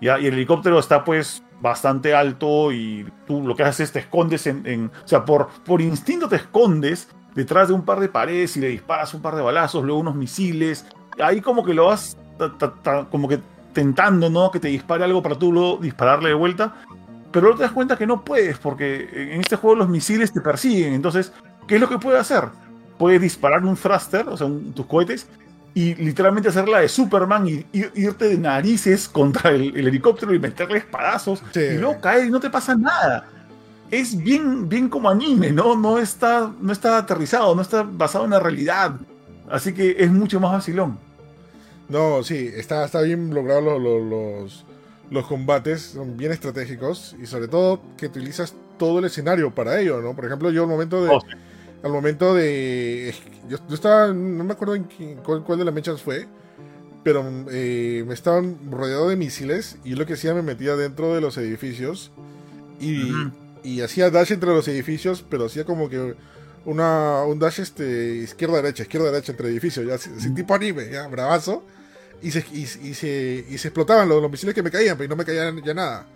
[0.00, 0.18] ¿Ya?
[0.18, 4.46] Y el helicóptero está pues bastante alto y tú lo que haces es te escondes
[4.46, 4.66] en...
[4.66, 8.60] en- o sea, por, por instinto te escondes detrás de un par de paredes y
[8.60, 10.86] le disparas un par de balazos, luego unos misiles.
[11.22, 13.38] Ahí como que lo vas ta- ta- ta- como que
[13.72, 14.50] tentando, ¿no?
[14.50, 16.74] Que te dispare algo para tú luego dispararle de vuelta.
[17.34, 20.40] Pero luego te das cuenta que no puedes, porque en este juego los misiles te
[20.40, 20.94] persiguen.
[20.94, 21.32] Entonces,
[21.66, 22.44] ¿qué es lo que puedes hacer?
[22.96, 25.26] Puedes disparar un thruster, o sea, un- tus cohetes,
[25.74, 30.32] y literalmente hacer la de Superman y, ir- irte de narices contra el, el helicóptero
[30.32, 31.42] y meterle espadazos.
[31.52, 31.58] Sí.
[31.60, 33.26] Y luego caer y no te pasa nada.
[33.90, 35.76] Es bien, bien como anime, ¿no?
[35.76, 38.92] No está, no está aterrizado, no está basado en la realidad.
[39.50, 40.96] Así que es mucho más vacilón.
[41.88, 44.64] No, sí, está, está bien logrado lo- lo- los,
[45.10, 50.00] los combates, son bien estratégicos y sobre todo que utilizas todo el escenario para ello,
[50.00, 50.14] ¿no?
[50.16, 51.10] Por ejemplo, yo al momento de...
[51.10, 51.26] Oh, sí.
[51.82, 53.14] Al momento de...
[53.48, 54.08] Yo, yo estaba...
[54.12, 56.26] No me acuerdo en qué- cuál, cuál de las mechas fue,
[57.04, 61.20] pero eh, me estaban rodeado de misiles y lo que hacía me metía dentro de
[61.20, 62.10] los edificios
[62.80, 63.30] y, Ujú.
[63.62, 66.14] y hacía dash entre los edificios, pero hacía como que
[66.64, 71.62] una, un dash este, izquierda-derecha, izquierda-derecha entre edificios, ya, así tipo anime, ya, bravazo.
[72.24, 75.08] Y se, y, y se, y se explotaban los, los misiles que me caían, pero
[75.10, 76.06] no me caían ya nada.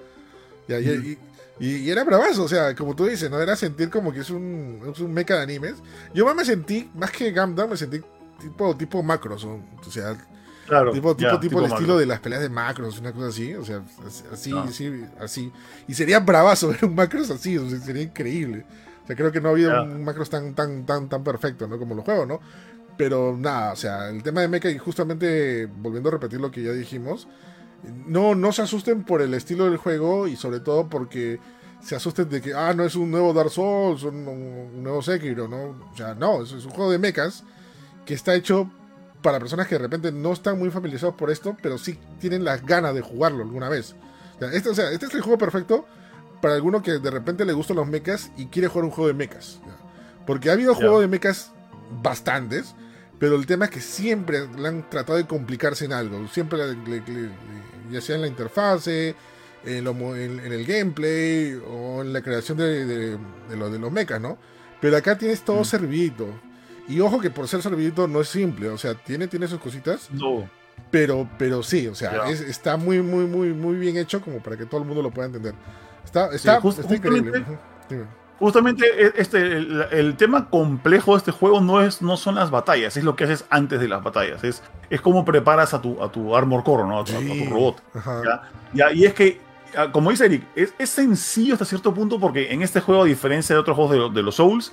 [0.66, 1.18] Ya, y,
[1.61, 3.40] y- era bravazo, o sea, como tú dices, ¿no?
[3.40, 5.74] Era sentir como que es un, es un mecha de animes.
[6.14, 8.00] Yo más me sentí, más que Gundam, me sentí
[8.40, 10.16] tipo, tipo macros, o, o sea,
[10.66, 10.92] Claro.
[10.92, 11.76] tipo, tipo, ya, tipo el macro.
[11.78, 13.82] estilo de las peleas de macros, una cosa así, o sea,
[14.32, 14.64] así, Ah.
[14.68, 15.52] así, así.
[15.88, 18.64] Y sería bravazo ver un macros así, o sea, sería increíble.
[19.04, 19.82] O sea, creo que no ha habido Ya.
[19.82, 21.78] un macros tan, tan, tan, tan perfecto, ¿no?
[21.78, 22.40] Como los juegos, ¿no?
[22.99, 26.62] Pero nada, o sea, el tema de mecha, y justamente volviendo a repetir lo que
[26.62, 27.26] ya dijimos,
[28.07, 31.38] no, no se asusten por el estilo del juego y sobre todo porque
[31.80, 35.46] se asusten de que, ah, no es un nuevo Dark Souls, un, un nuevo Sekiro,
[35.49, 35.76] ¿no?
[35.92, 37.44] O sea, no, es, es un juego de mechas
[38.05, 38.68] que está hecho
[39.22, 42.66] para personas que de repente no están muy familiarizados por esto, pero sí tienen las
[42.66, 43.94] ganas de jugarlo alguna vez.
[44.36, 45.86] O sea, este, o sea, este es el juego perfecto
[46.42, 49.14] para alguno que de repente le gustan los mechas y quiere jugar un juego de
[49.14, 49.61] mechas.
[50.26, 50.78] Porque ha habido Ya.
[50.78, 51.53] juegos de mechas
[52.03, 52.74] bastantes,
[53.19, 56.27] pero el tema es que siempre le han tratado de complicarse en algo.
[56.29, 57.31] Siempre, le- le- le-
[57.91, 59.14] ya sea en la interfase,
[59.64, 63.79] en, lo en- en el gameplay o en la creación de, de- de lo- de
[63.79, 64.39] los mechas, ¿no?
[64.81, 65.64] Pero acá tienes todo Mm.
[65.64, 66.29] servidito.
[66.89, 70.09] Y ojo que por ser servidito no es simple, o sea, tiene, tiene sus cositas,
[70.12, 70.49] No.
[70.91, 74.57] pero, pero sí, o sea, es- está muy, muy, muy, muy bien hecho como para
[74.57, 75.55] que todo el mundo lo pueda entender.
[76.05, 77.45] Está, está, just- está increíble.
[77.91, 78.05] Dime.
[78.39, 82.51] Justamente e- este, el, el tema complejo de este juego no, es, no son las
[82.51, 84.45] batallas, es lo que haces antes de las batallas.
[84.45, 87.01] Es, es cómo preparas a tu, a tu Armor Core, ¿no?
[87.01, 87.49] a, tu, a tu Sí.
[87.51, 87.82] robot.
[88.24, 88.43] ¿ya?
[88.74, 89.41] Ya, y es que,
[89.76, 93.07] ah, como dice Eric, es, es sencillo hasta cierto punto porque en este juego, a
[93.07, 94.72] diferencia de otros juegos de, de los Souls,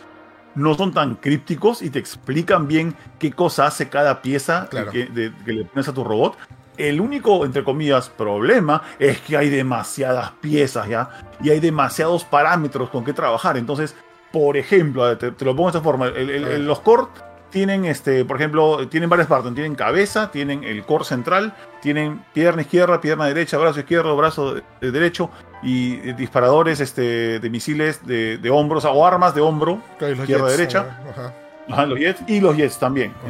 [0.53, 4.91] no son tan crípticos y te explican bien qué cosa hace cada pieza Claro.
[4.91, 6.37] que, de- que le pones a tu robot.
[6.77, 11.09] El único, entre comillas, problema es que hay demasiadas piezas, ¿ya?
[11.41, 13.57] Y hay demasiados parámetros con que trabajar.
[13.57, 13.95] Entonces,
[14.31, 16.07] por ejemplo, te, te lo pongo de esta forma.
[16.07, 16.55] el- el- A ver.
[16.57, 17.03] el- los core
[17.51, 19.53] tienen, este, por ejemplo, tienen varias partes.
[19.53, 24.91] Tienen cabeza, tienen el core central, tienen pierna izquierda, pierna derecha, brazo izquierdo, brazo de
[24.91, 25.29] derecho
[25.63, 30.27] y eh, disparadores este, de misiles de, de hombros o armas de hombro, y los
[30.27, 30.99] jets, derecha.
[31.11, 31.33] Ajá.
[31.71, 33.13] Ajá, los jets y los jets también.
[33.21, 33.25] Ajá.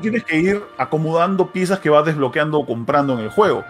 [0.00, 3.64] Tienes que ir acomodando piezas que vas desbloqueando o comprando en el juego.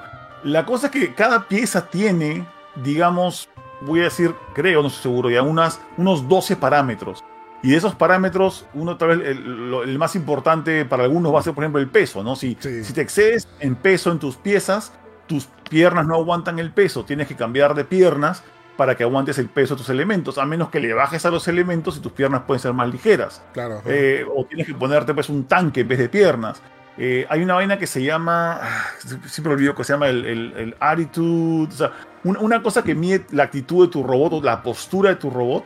[0.44, 3.48] La cosa es que cada pieza tiene, digamos,
[3.82, 7.24] voy a decir, creo, no estoy seguro, ya unas, unos 12 parámetros.
[7.62, 11.52] Y de esos parámetros, uno tal vez el, más importante para algunos va a ser,
[11.52, 12.34] por ejemplo, el peso, ¿no?
[12.36, 12.84] Si, Sí.
[12.84, 14.92] si te excedes en peso en tus piezas,
[15.26, 18.42] tus piernas no aguantan el peso, tienes que cambiar de piernas
[18.76, 21.46] para que aguantes el peso de tus elementos, a menos que le bajes a los
[21.48, 23.42] elementos y tus piernas pueden ser más ligeras.
[23.52, 23.82] Claro.
[23.86, 26.62] Eh, o tienes que ponerte pues un tanque en vez de piernas.
[26.98, 28.84] Eh, hay una vaina que se llama, ah,
[29.26, 31.92] siempre olvido que se llama el, el, el attitude, o sea,
[32.24, 35.30] un- una cosa que mide la actitud de tu robot o la postura de tu
[35.30, 35.64] robot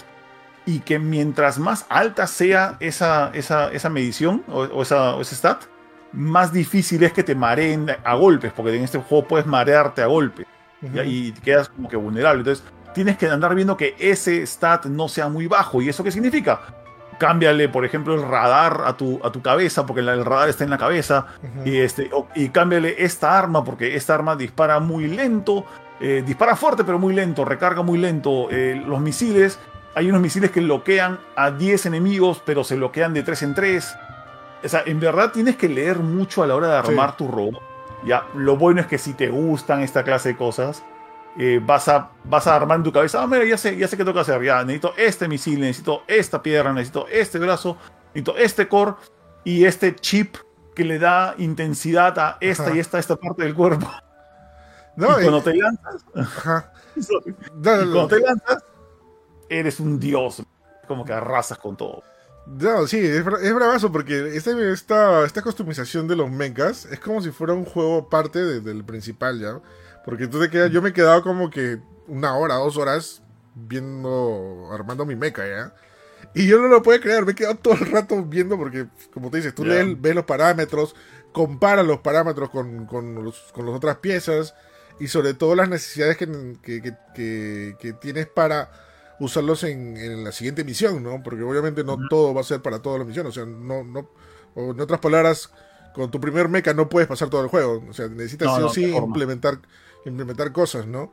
[0.67, 5.35] y que mientras más alta sea esa, esa, esa medición o, o esa, o ese
[5.35, 5.63] stat,
[6.13, 10.07] más difícil es que te mareen a golpes, porque en este juego puedes marearte a
[10.07, 10.47] golpes.
[10.93, 11.03] ¿ya?
[11.03, 12.41] y quedas como que vulnerable.
[12.41, 12.63] Entonces
[12.95, 15.82] tienes que andar viendo que ese stat no sea muy bajo.
[15.82, 16.61] ¿Y eso qué significa?
[17.18, 20.70] Cámbiale, por ejemplo, el radar a tu, a tu cabeza, porque el radar está en
[20.70, 21.26] la cabeza.
[21.64, 25.64] Y, este, y cámbiale esta arma, porque esta arma dispara muy lento.
[26.01, 27.45] eh, dispara fuerte, pero muy lento.
[27.45, 28.49] Recarga muy lento.
[28.51, 29.61] eh, los misiles,
[29.95, 33.97] hay unos misiles que bloquean a 10 enemigos, pero se bloquean de 3 en 3.
[34.64, 37.16] O sea, en verdad tienes que leer mucho a la hora de armar Sí.
[37.18, 37.62] tu robot.
[38.05, 40.82] Ya, lo bueno es que si te gustan esta clase de cosas,
[41.39, 43.97] eh, vas, a, vas a armar en tu cabeza, ah, mira, ya sé, ya sé
[43.97, 47.76] qué tengo que hacer, ya, necesito este misil, necesito esta pierna, necesito este brazo,
[48.14, 48.95] necesito este core
[49.45, 50.37] y este chip
[50.74, 52.74] que le da intensidad a esta Ajá.
[52.76, 53.91] y esta, esta parte del cuerpo.
[54.97, 56.72] No, y cuando te lanzas, ajá.
[56.97, 57.93] y No, no, no.
[57.93, 58.64] cuando te lanzas,
[59.49, 60.41] eres un dios,
[60.87, 62.05] como que arrasas con todo.
[62.47, 67.01] No, sí, es, bra- es bravazo porque este- esta, esta customización de los mechas es
[67.01, 69.59] como si fuera un juego aparte de- del principal ya.
[70.05, 71.79] Porque tú te quedas, yo me he quedado como que
[72.09, 73.23] una hora, dos horas
[73.55, 75.75] viendo, armando mi mecha ya.
[76.35, 79.31] Y yo no lo puedo creer, me he quedado todo el rato viendo porque, como
[79.31, 79.75] te dices, tú Ya.
[79.75, 80.95] lees- ves los parámetros,
[81.33, 84.55] comparas los parámetros con, con, los- con las otras piezas
[85.01, 86.27] y sobre todo las necesidades que,
[86.63, 86.83] que,
[87.15, 88.71] que- que- tienes para
[89.21, 91.23] usarlos en, en la siguiente misión, ¿no?
[91.23, 94.11] Porque obviamente no todo va a ser para todas las misiones, o sea, no, no,
[94.55, 95.51] o en otras palabras,
[95.95, 98.59] con tu primer mecha no puedes pasar todo el juego, o sea, necesitas No, sí
[98.59, 99.15] o no, sí de forma.
[100.05, 101.13] Implementar, cosas, ¿no?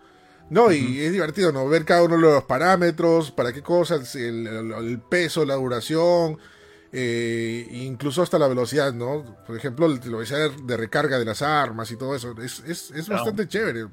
[0.49, 1.67] No, y es divertido, ¿no?
[1.69, 6.37] Ver cada uno de los parámetros, para qué cosas, el, peso, la duración,
[6.91, 9.23] eh, incluso hasta la velocidad, ¿no?
[9.47, 12.35] Por ejemplo, la velocidad de recarga de las armas y todo eso.
[12.41, 13.87] Es, es, es bastante chévere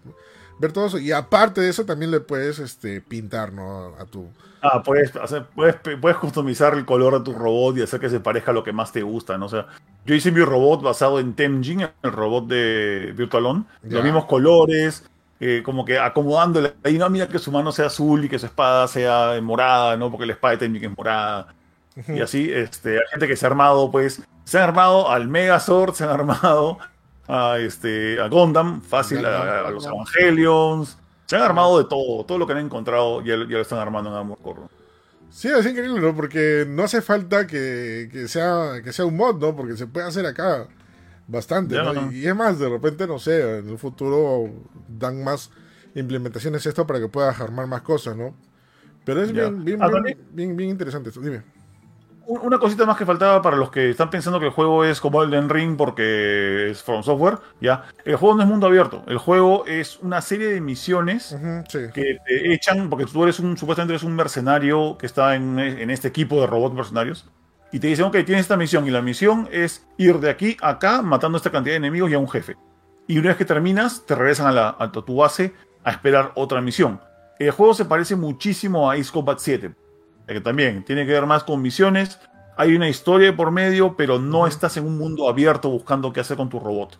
[0.59, 0.99] ver todo eso.
[0.99, 3.95] Y aparte de eso, también le puedes este, pintar, ¿no?
[3.97, 4.27] A tu...
[4.61, 8.19] Ah, puedes, hacer- puedes, puedes customizar el color de tu robot y hacer que se
[8.19, 9.47] parezca a lo que más te gusta, ¿no?
[9.47, 9.69] O sea,
[10.09, 13.67] yo hice mi robot basado en Temjin, el robot de Virtualon.
[13.83, 13.97] Ya.
[13.97, 15.05] Los mismos colores,
[15.39, 18.47] eh, como que acomodándole ahí, no, mira que su mano sea azul y que su
[18.47, 20.11] espada sea morada, ¿no?
[20.11, 21.55] Porque la espada de Temjin es morada.
[22.09, 25.93] Y así, este, hay gente que se ha armado, pues, se han armado al Megazord,
[25.93, 26.79] se han armado
[27.27, 30.97] a, este, a Gundam, fácil, a, a los Evangelions,
[31.27, 34.09] se han armado de todo, todo lo que han encontrado ya, ya lo están armando
[34.09, 34.61] en Armor Core.
[35.31, 36.15] Sí, es increíble, ¿no?
[36.15, 39.55] Porque no hace falta que, que sea, que sea un mod, ¿no?
[39.55, 40.67] Porque se puede hacer acá
[41.27, 41.93] bastante, ¿no?
[41.93, 42.13] no.
[42.13, 44.51] Y, y es más, de repente, no sé, en el futuro
[44.89, 45.51] dan más
[45.95, 48.35] implementaciones esto para que puedas armar más cosas, ¿no?
[49.05, 51.21] Pero es bien, bien, Ah, bien, bien, bien interesante esto.
[51.21, 51.43] Dime.
[52.29, 55.23] Una cosita más que faltaba para los que están pensando que el juego es como
[55.23, 57.85] Elden Ring porque es From Software, ya.
[58.05, 59.03] El juego no es mundo abierto.
[59.07, 61.37] El juego es una serie de misiones
[61.69, 61.79] sí.
[61.95, 65.91] que te echan, porque tú eres un, supuestamente eres un mercenario que está en, en
[65.91, 67.31] este equipo de robots mercenarios.
[67.73, 68.87] Y te dicen, ok, tienes esta misión.
[68.87, 72.15] Y la misión es ir de aquí a acá matando esta cantidad de enemigos y
[72.15, 72.57] a un jefe.
[73.07, 76.61] Y una vez que terminas, te regresan a, la, a tu base a esperar otra
[76.61, 77.01] misión.
[77.39, 79.75] El juego se parece muchísimo a Ace Combat 7.
[80.29, 82.21] Eh, Que también tiene que ver más con misiones.
[82.57, 86.37] Hay una historia por medio, pero no estás en un mundo abierto buscando qué hacer
[86.37, 86.99] con tu robot.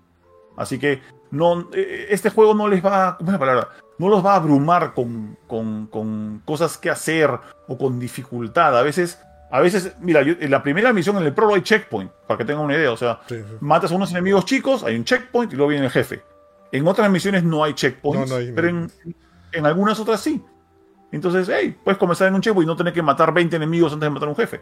[0.57, 1.01] Así que
[1.31, 3.69] no, eh, este juego no les va, ¿cómo es la palabra?
[3.99, 7.31] No los va a abrumar con, con, con cosas que hacer
[7.67, 8.77] o con dificultad.
[8.79, 9.21] A veces,
[9.51, 12.45] a veces, mira, yo- en la primera misión en el prólogo hay checkpoint, para que
[12.45, 12.93] tengan una idea.
[12.93, 13.43] O sea, Sí, sí.
[13.61, 16.23] matas a unos enemigos chicos, hay un checkpoint y luego viene el jefe.
[16.71, 18.91] En otras misiones no hay checkpoints, No, no hay- pero en,
[19.53, 20.41] en algunas otras sí.
[21.13, 24.07] Entonces, hey, puedes comenzar en un checkpoint y no tener que matar 20 enemigos antes
[24.07, 24.61] de matar a un jefe.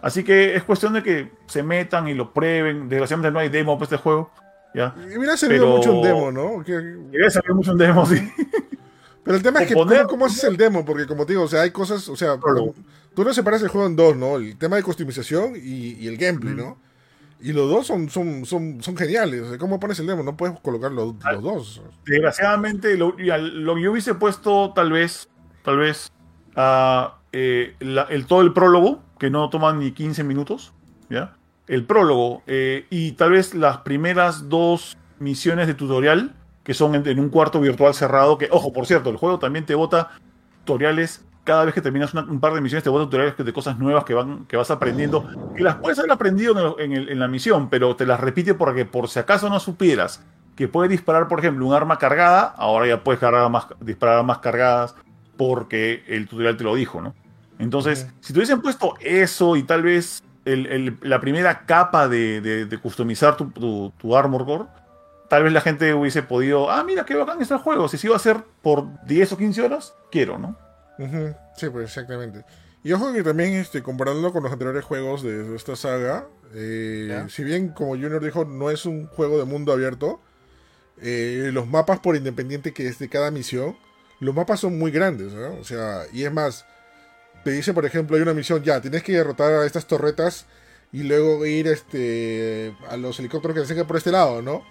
[0.00, 2.88] Así que es cuestión de que se metan y lo prueben.
[2.88, 4.30] Desgraciadamente no hay demo para este juego.
[4.74, 4.94] ¿ya?
[5.12, 6.64] Y hubiera servido Pero- mucho un demo, ¿no?
[6.64, 8.16] Que- Debe salir mucho en demo, sí.
[9.24, 10.84] Pero el tema es que, poner- ¿cómo, cómo haces el demo?
[10.84, 12.74] Porque como te digo, o sea, hay cosas, o sea, Claro.
[13.14, 14.36] tú no separas el juego en dos, ¿no?
[14.36, 16.78] El tema de customización y, y el gameplay, ¿no?
[17.40, 19.42] Y los dos son, son, son, son geniales.
[19.42, 20.22] O sea, ¿Cómo pones el demo?
[20.22, 21.32] No puedes colocar los, Ah.
[21.32, 21.82] los dos.
[22.06, 25.28] Desgraciadamente, lo, lo que yo hubiese puesto, tal vez,
[25.62, 26.12] tal vez,
[27.32, 30.72] eh, el, todo el prólogo, que no toma ni 15 minutos,
[31.08, 31.34] ¿ya?
[31.68, 36.34] El prólogo, eh, y tal vez las primeras dos misiones de tutorial,
[36.64, 39.74] que son en, un cuarto virtual cerrado, que, ojo, por cierto, el juego también te
[39.74, 40.10] bota
[40.64, 41.24] tutoriales.
[41.44, 44.14] Cada vez que terminas un par de misiones te bota tutoriales de cosas nuevas que,
[44.14, 45.26] van, que vas aprendiendo.
[45.56, 49.18] Que las puedes haber aprendido en la misión, pero te las repite porque por si
[49.18, 50.24] acaso no supieras
[50.56, 54.38] que puedes disparar, por ejemplo, un arma cargada, ahora ya puedes cargar más, disparar armas
[54.38, 54.94] cargadas
[55.36, 57.14] porque el tutorial te lo dijo, ¿no?
[57.58, 62.40] Entonces, si te hubiesen puesto eso y tal vez el- el- la primera capa de,
[62.40, 64.64] de- de customizar tu, tu- tu Armor Core,
[65.28, 68.08] tal vez la gente hubiese podido, ah, mira qué bacán está el juego, si se
[68.08, 70.56] iba a hacer por 10 o 15 horas, quiero, ¿no?
[71.56, 72.44] Sí, pues exactamente.
[72.84, 77.44] Y ojo que también, este, comparándolo con los anteriores juegos de esta saga, eh, si
[77.44, 80.20] bien, como Junior dijo, no es un juego de mundo abierto,
[81.00, 83.76] eh, los mapas, por independiente que es de cada misión,
[84.22, 85.54] los mapas son muy grandes, ¿no?
[85.54, 86.64] O sea, y es más,
[87.42, 90.46] te dice, por ejemplo, hay una misión, ya, tienes que derrotar a estas torretas
[90.92, 94.62] y luego ir este, a los helicópteros que se acercan por este lado, ¿no?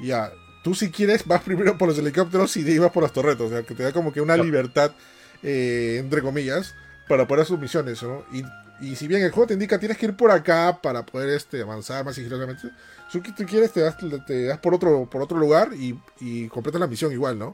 [0.00, 0.30] Ya,
[0.62, 3.48] tú si quieres vas primero por los helicópteros y ahí vas por las torretas, o
[3.48, 4.92] sea, que te da como que una libertad,
[5.42, 6.76] eh, entre comillas,
[7.08, 8.24] para poder hacer sus misiones, ¿no?
[8.32, 8.44] Y,
[8.80, 11.62] y si bien el juego te indica tienes que ir por acá para poder este,
[11.62, 12.70] avanzar más sigilosamente,
[13.10, 16.80] si tú quieres te das, te das por otro por otro lugar y, y completas
[16.80, 17.50] la misión igual, ¿no?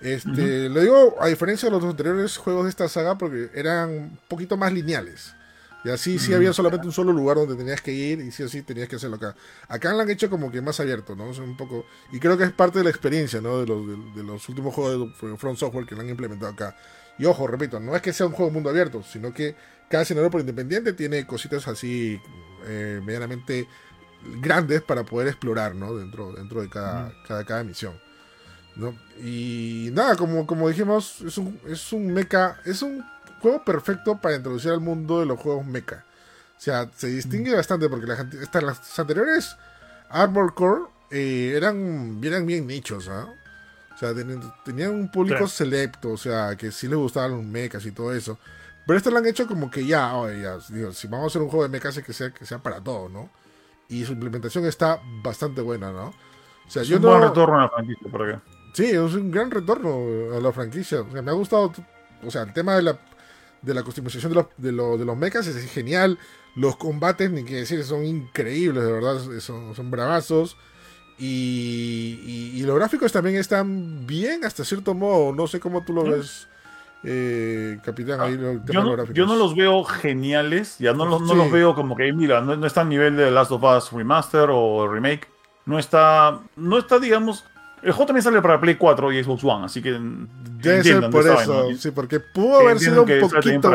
[0.00, 4.18] Este, Lo digo a diferencia de los anteriores juegos de esta saga porque eran un
[4.28, 5.34] poquito más lineales.
[5.84, 8.48] Y así sí había solamente un solo lugar donde tenías que ir y sí o
[8.48, 9.36] sí tenías que hacerlo acá.
[9.68, 11.26] Acá lo han hecho como que más abierto, ¿no?
[11.26, 13.60] Un poco, y creo que es parte de la experiencia, ¿no?
[13.60, 16.76] De los, de, de los últimos juegos de Front Software que lo han implementado acá.
[17.18, 19.54] Y ojo, repito, no es que sea un juego de mundo abierto, sino que
[19.88, 22.20] cada escenario por independiente tiene cositas así
[22.66, 23.68] eh, medianamente
[24.40, 25.94] grandes para poder explorar, ¿no?
[25.94, 28.05] Dentro, dentro de cada, cada, cada misión.
[28.76, 28.94] ¿No?
[29.22, 33.04] Y nada, como, como dijimos, es un, es un mecha, es un
[33.40, 36.04] juego perfecto para introducir al mundo de los juegos mecha.
[36.58, 39.56] O sea, se distingue bastante porque las, estas- las anteriores
[40.10, 43.28] Armor Core eh, eran, eran bien nichos, ¿ah?
[43.94, 45.48] O sea, tenían, tenían un público Claro.
[45.48, 48.38] selecto, o sea, que sí les gustaban los mechas y todo eso.
[48.86, 51.42] Pero esto lo han hecho como que ya, oye, ya, digo, si vamos a hacer
[51.42, 53.30] un juego de mechas que sea, que sea para todo, ¿no?
[53.88, 56.08] Y su implementación está bastante buena, ¿no?
[56.08, 57.08] O sea, Es yo un no...
[57.08, 58.42] buen retorno a la franquicia, por acá.
[58.76, 61.00] Sí, es un gran retorno a la franquicia.
[61.00, 61.72] O sea, me ha gustado.
[62.22, 62.98] O sea, el tema de la,
[63.62, 66.18] de la customización de los, de, los, de los mechas es genial.
[66.54, 69.18] Los combates, ni que decir, son increíbles, de verdad.
[69.40, 70.58] Son, son bravazos.
[71.18, 75.32] Y, y, y los gráficos también están bien hasta cierto modo.
[75.32, 76.46] No sé cómo tú lo ves,
[77.02, 78.20] eh, capitán.
[78.20, 81.22] Ahí, el tema Yo de los no, yo no los veo geniales, ya no los,
[81.22, 83.90] no los veo como que, mira, no, no está a nivel de Last of Us
[83.90, 85.28] Remaster o Remake.
[85.64, 87.44] No está, no está, digamos,
[87.86, 91.22] el juego también sale para Play 4 y Xbox One, así que Debe ser por
[91.26, 91.76] eso, saben, ¿no?
[91.78, 93.72] sí, porque pudo haber sido un poquito,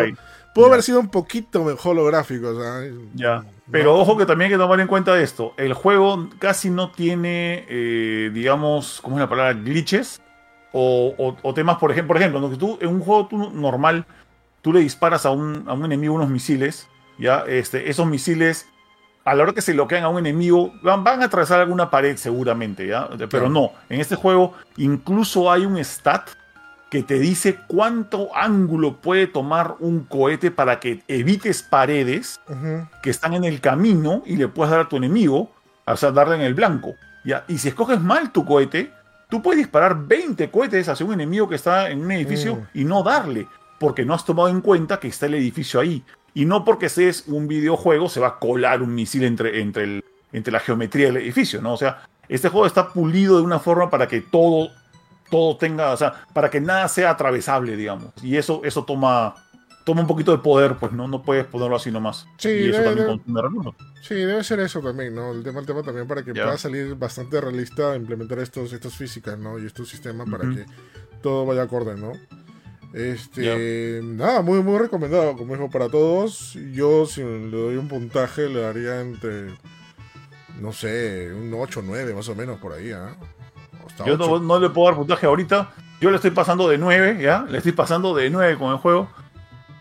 [0.54, 2.94] pudo haber sido un poquito mejor los gráficos, ¿sabes?
[3.14, 3.44] Ya.
[3.72, 5.54] Pero ojo que también hay que tomar en cuenta esto.
[5.58, 9.54] El juego casi no tiene, eh, digamos, ¿cómo es la palabra?
[9.54, 10.22] Glitches.
[10.74, 12.50] O, o- o temas, por ejemplo, por ejemplo, ¿no?
[12.50, 14.06] que tú, en un juego tú normal,
[14.62, 16.88] tú le disparas a un, a un enemigo unos misiles,
[17.18, 17.44] ¿ya?
[17.48, 18.68] Este, esos misiles,
[19.24, 22.18] a la hora que se bloquean a un enemigo, van, van a atravesar alguna pared
[22.18, 23.08] seguramente, ¿ya?
[23.30, 26.30] Pero no, en este juego incluso hay un stat
[26.90, 32.42] que te dice cuánto ángulo puede tomar un cohete para que evites paredes
[33.02, 35.52] que están en el camino y le puedes dar a tu enemigo,
[35.86, 36.96] o sea, darle en el blanco.
[37.24, 37.46] ¿ya?
[37.48, 38.92] Y si escoges mal tu cohete,
[39.30, 42.68] tú puedes disparar 20 cohetes hacia un enemigo que está en un edificio Mm.
[42.74, 43.48] y no darle,
[43.80, 46.04] porque no has tomado en cuenta que está el edificio ahí.
[46.34, 50.04] Y no porque seas un videojuego se va a colar un misil entre, entre, el-
[50.32, 51.74] entre la geometría del edificio, ¿no?
[51.74, 54.70] O sea, este juego está pulido de una forma para que todo,
[55.30, 58.12] todo tenga, o sea, para que nada sea atravesable, digamos.
[58.24, 59.36] Y eso, eso toma,
[59.86, 62.26] toma un poquito de poder, pues no, no puedes ponerlo así nomás.
[62.38, 63.76] Sí, y eso debe- también debe- recursos.
[64.02, 65.32] Sí, debe ser eso también, ¿no?
[65.34, 66.44] El tema, el tema también para que Ya.
[66.46, 69.60] pueda salir bastante realista implementar estos, estas físicas, ¿no?
[69.60, 70.66] Y estos sistemas para que
[71.22, 72.14] todo vaya acorde, ¿no?
[72.94, 76.58] Este, nada, muy, muy recomendado, como dijo, para todos.
[76.74, 79.48] Yo, si le doy un puntaje, le daría entre,
[80.60, 83.16] no sé, un 8 9 más o menos por ahí, ¿ah?
[83.88, 84.18] Hasta Yo 8.
[84.28, 85.72] no, no le puedo dar puntaje ahorita.
[86.02, 87.46] Yo le estoy pasando de 9, ¿ya?
[87.50, 89.08] Le estoy pasando de 9 con el juego.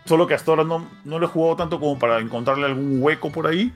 [0.05, 3.31] Solo que hasta ahora no, no lo he jugado tanto como para encontrarle algún hueco
[3.31, 3.73] por ahí.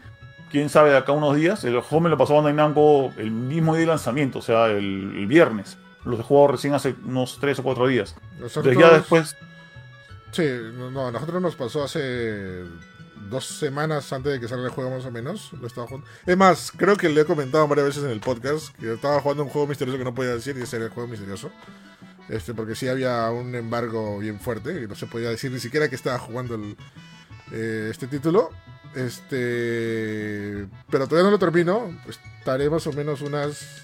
[0.49, 1.63] Quién sabe de acá a unos días.
[1.65, 5.13] El juego me lo pasó Bandai Namco el mismo día de lanzamiento, o sea, el,
[5.17, 5.77] el viernes.
[6.05, 8.15] Los he jugado recién hace unos 3 o 4 días.
[8.39, 9.35] Nosotros- Entonces ya después...
[10.31, 10.43] Sí,
[10.91, 12.63] no, a nosotros nos pasó hace
[13.29, 15.51] dos semanas antes de que salga el juego más o menos.
[15.59, 16.07] Lo estaba jugando.
[16.25, 19.43] Es más, creo que le he comentado varias veces en el podcast que estaba jugando
[19.43, 21.49] un juego misterioso que no podía decir y ese era el juego misterioso.
[22.27, 25.89] Este, porque sí había un embargo bien fuerte y no se podía decir ni siquiera
[25.89, 26.75] que estaba jugando el,
[27.51, 28.49] eh, este título.
[28.95, 31.95] Este, pero todavía no lo termino.
[32.07, 33.83] Estaré más o menos unas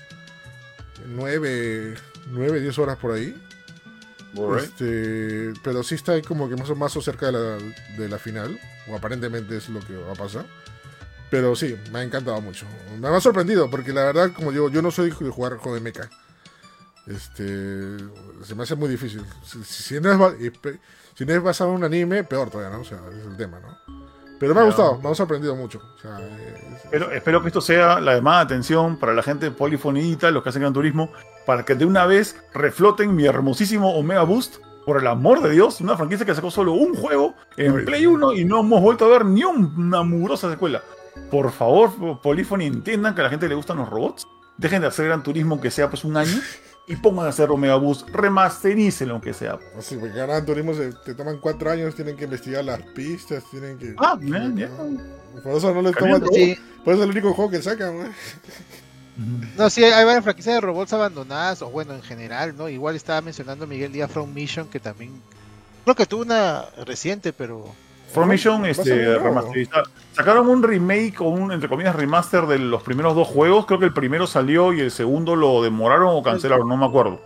[1.08, 1.96] 9,
[2.32, 3.40] 9 10 horas por ahí.
[4.64, 7.58] Este, pero sí está ahí como que más o más cerca de la,
[7.98, 8.60] de la final.
[8.88, 10.46] O aparentemente es lo que va a pasar.
[11.30, 12.66] Pero sí, me ha encantado mucho.
[13.00, 15.82] Me ha sorprendido porque la verdad, como digo, yo no soy de jugar juego de
[15.82, 16.10] mecha.
[17.08, 17.98] Este,
[18.44, 19.22] se me hace muy difícil.
[19.46, 20.52] Si, si- no es,
[21.16, 22.82] si no es basado en un anime, peor todavía, ¿no?
[22.82, 24.01] O sea, es el tema, ¿no?
[24.42, 25.80] Pero me ha gustado, me ha sorprendido mucho.
[25.96, 29.50] O sea, es- Espero, espero que esto sea la llamada de atención para la gente
[29.52, 31.10] Polifonita, los que hacen Gran Turismo,
[31.46, 34.58] para que de una vez refloten mi hermosísimo Omega Boost.
[34.86, 38.00] Por el amor de Dios, una franquicia que sacó solo un juego en Ay, Play
[38.02, 38.08] sí.
[38.08, 40.82] 1 y no hemos vuelto a ver ni un- una mugrosa secuela.
[41.30, 44.28] Por favor, Polyphony, entiendan que a la gente le gustan los robots.
[44.58, 46.32] Dejen de hacer Gran Turismo aunque sea pues un año
[46.88, 48.10] y pongan a hacer Omega Boost.
[48.10, 49.60] Remasterícenlo aunque sea.
[49.78, 53.78] así, porque Gran Turismo se, te toman cuatro años, tienen que investigar las pistas, tienen
[53.78, 53.96] que.
[53.98, 54.70] Ah, man, ya.
[55.44, 56.24] Por eso no les toman.
[56.34, 56.58] Sí.
[56.84, 58.06] Por eso es el único juego que sacan, ¿no?
[59.58, 62.70] No, sí, hay varias franquicias de robots abandonadas, o bueno, en general, ¿no?
[62.70, 65.22] Igual estaba mencionando Miguel Díaz From Mission, que también.
[65.84, 67.74] Creo que tuvo una reciente, pero.
[68.14, 69.84] Formation este, remasterizar.
[70.14, 73.66] Sacaron un remake o un, entre comillas, remaster de los primeros dos juegos.
[73.66, 77.22] Creo que el primero salió y el segundo lo demoraron o cancelaron, no me acuerdo.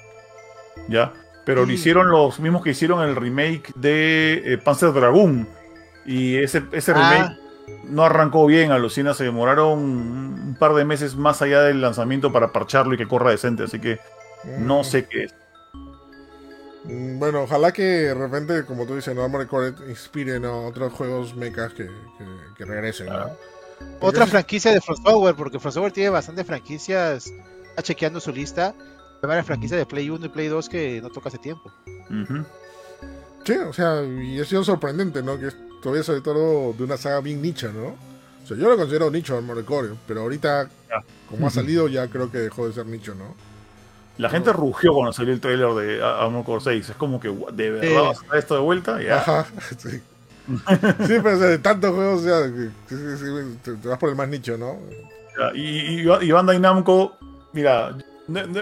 [0.88, 1.14] ¿Ya?
[1.46, 5.48] Pero lo hicieron los mismos que hicieron el remake de eh, Panzer Dragoon.
[6.06, 6.96] Y ese, ese Ah.
[6.96, 7.40] remake
[7.90, 9.14] no arrancó bien, alucina.
[9.14, 13.32] Se demoraron un par de meses más allá del lanzamiento para parcharlo y que corra
[13.32, 13.64] decente.
[13.64, 14.00] Así que
[14.60, 15.36] no sé qué es.
[16.88, 20.94] Mm, Bueno, ojalá que de repente, como tú dices, no Armored Core inspiren a otros
[20.94, 22.26] juegos mechas que, que,
[22.58, 23.30] que regresen, ¿no?
[24.00, 27.32] Otra franquicia de From Software, porque From Software tiene bastantes franquicias.
[27.70, 28.74] Está chequeando su lista.
[29.22, 31.72] Hay varias franquicias de Play 1 y Play 2 que no toca hace tiempo.
[33.44, 35.38] Sí, o sea, y ha sido sorprendente, ¿no?
[35.40, 37.96] Que es todavía sobre todo de una saga bien nicha, ¿no?
[38.44, 41.04] O sea, yo lo considero nicho Armored Core, pero ahorita, Ya.
[41.30, 43.36] como ha salido, ya creo que dejó de ser nicho, ¿no?
[44.18, 46.90] La gente rugió cuando salió el trailer de Armored Core 6.
[46.92, 47.94] Es como que, "What, ¿de verdad Sí.
[47.96, 49.02] va a sacar esto de vuelta?
[49.02, 49.18] Ya.
[49.18, 49.46] Ajá,
[49.78, 49.90] sí.
[49.90, 52.70] sí, pero o sea, de tantos juegos, que
[53.64, 54.78] te, te vas por el más nicho, ¿no?
[55.38, 57.18] Ya, Y, y, y Bandai Namco,
[57.54, 57.96] mira,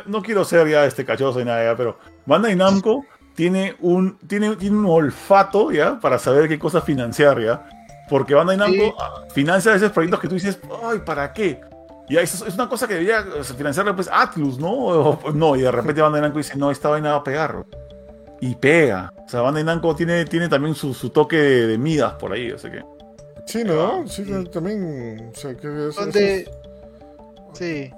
[0.06, 4.56] no, quiero ser ya este cachoso y nada, ya, pero Bandai Namco tiene un, tiene,
[4.56, 7.68] tiene un olfato ya para saber qué cosas financiar ya.
[8.10, 8.94] Porque Bandai Namco Sí.
[9.00, 11.62] ah, financia a veces proyectos que tú dices, ay, ¿para qué?
[12.10, 14.72] Y es, es una cosa que debería o sea, financiar pues Atlus, ¿no?
[14.72, 17.66] O- no, y de repente Bandai Namco dice, no, esta vaina va a pegar.
[18.42, 19.14] Y pega.
[19.26, 22.52] O sea, Bandai Namco tiene, tiene también su, su toque de, de Midas por ahí,
[22.52, 22.84] o sea que.
[23.46, 24.08] Sí, ¿no?
[24.08, 26.42] Sí, también, o sea, que eso- Donde.
[26.42, 26.52] eso
[27.54, 27.92] Sí.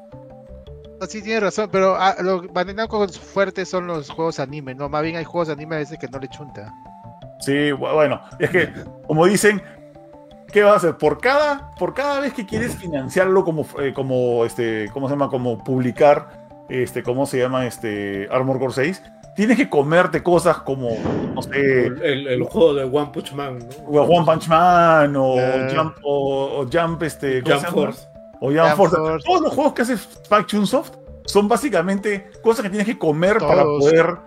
[0.99, 4.87] No, sí, tiene razón, pero ah, lo Bandai Namco fuertes son los juegos anime, ¿no?
[4.87, 6.73] Más bien hay juegos de anime a veces que no le chunta.
[7.39, 8.73] Sí, bu- bueno, es que,
[9.07, 9.61] como dicen,
[10.55, 10.97] ¿qué vas a hacer?
[10.97, 15.27] Por cada, por cada vez que quieres financiarlo como, eh, como este, ¿cómo se llama?
[15.29, 17.67] Como publicar, este, ¿cómo se llama?
[17.67, 19.03] Este, Armor Core 6,
[19.35, 20.91] tienes que comerte cosas como,
[21.35, 23.99] no sé, El, juego de One Punch Man, ¿no?
[23.99, 25.73] o One Punch Man, o Eh.
[25.75, 27.87] Jump, o, o Jump, este, ¿cómo Jump se llama?
[27.87, 28.07] Force.
[28.39, 28.95] O Jump, Jump Force.
[28.95, 29.25] Force.
[29.27, 30.91] Todos los juegos que hace Faction Soft
[31.25, 34.17] son básicamente cosas que tienes que comer para poder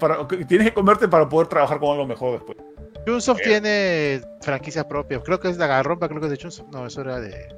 [0.00, 2.58] para, que tienes que comerte para poder trabajar con algo mejor después.
[3.06, 5.20] Chunsoft tiene franquicia propia.
[5.20, 6.68] Creo que es la Garrompa, creo que es de Chunsoft.
[6.72, 7.48] No, eso era de,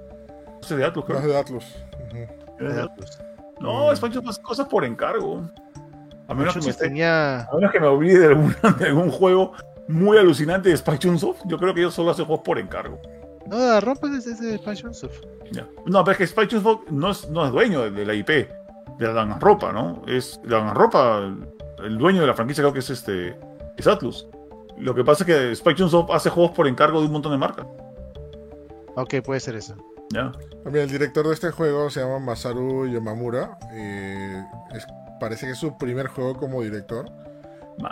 [0.46, 1.20] No sé de Atlus, No creo.
[1.20, 1.64] es de Atlus.
[2.06, 2.64] Ujú.
[2.74, 3.18] de Atlus.
[3.60, 5.42] No, Spike hace cosas por encargo.
[6.28, 7.42] A menos, que me tenía.
[7.42, 9.52] a menos que me olvide de, alguna- de algún juego
[9.88, 13.00] muy alucinante de Spike Chunsoft, yo creo que ellos solo hacen juegos por encargo.
[13.46, 15.20] No, la Garrompa es de, Pan Chunsoft.
[15.50, 15.66] Ya.
[15.86, 18.28] No, pero es que Spike Chunsoft no es, no es dueño de, de la IP,
[18.28, 18.48] de
[19.00, 20.02] la Danganronpa, ¿no?
[20.06, 20.58] Es la
[21.18, 23.36] el, el dueño de la franquicia creo que es este
[23.76, 24.28] es Atlus.
[24.78, 27.38] Lo que pasa es que Spike Chunsoft hace juegos por encargo de un montón de
[27.38, 27.66] marcas.
[28.96, 29.74] Ok, puede ser eso.
[30.12, 30.32] ¿ya?
[30.64, 33.58] También el director de este juego se llama Masaru Yamamura.
[33.72, 34.42] eh,
[34.74, 34.86] es-
[35.20, 37.06] parece que es su primer juego como director.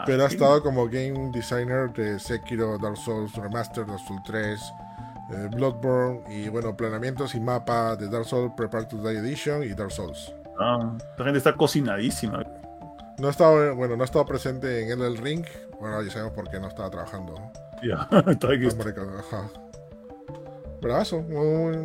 [0.04, 4.60] Pero ha estado como game designer de Sekiro, Dark Souls Remastered, Dark Souls 3,
[5.32, 9.68] eh, Bloodborne y bueno, planeamientos y mapa de Dark Souls Prepare to Die Edition y
[9.70, 10.34] Dark Souls.
[10.60, 12.44] Ah, esta gente está cocinadísima.
[13.18, 15.44] No ha estado, bueno, no ha estado presente en el Ring.
[15.80, 17.34] Bueno, ya sabemos por qué no estaba trabajando.
[17.82, 18.66] Ya, está aquí.
[20.80, 21.76] Bravazo, muy,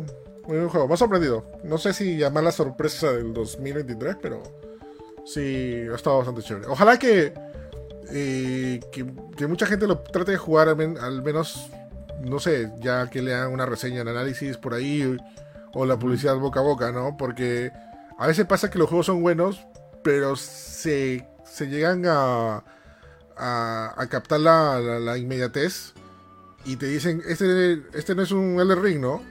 [0.46, 0.88] muy buen juego.
[0.88, 1.44] Me ha sorprendido.
[1.64, 4.42] No sé si llamar la sorpresa del 2023, pero
[5.24, 6.66] sí, ha estado bastante chévere.
[6.66, 7.32] Ojalá que,
[8.10, 11.70] eh, que, que mucha gente lo trate de jugar al, men- al menos,
[12.20, 15.16] no sé, ya que le hagan una reseña en análisis por ahí
[15.74, 17.16] o la publicidad boca a boca, ¿no?
[17.18, 17.70] Porque
[18.18, 19.66] a veces pasa que los juegos son buenos,
[20.02, 22.64] pero se, se llegan a,
[23.36, 25.92] a, a captar la, la- la inmediatez
[26.64, 29.22] y te dicen, este, este no es un Elder Ring, ¿no?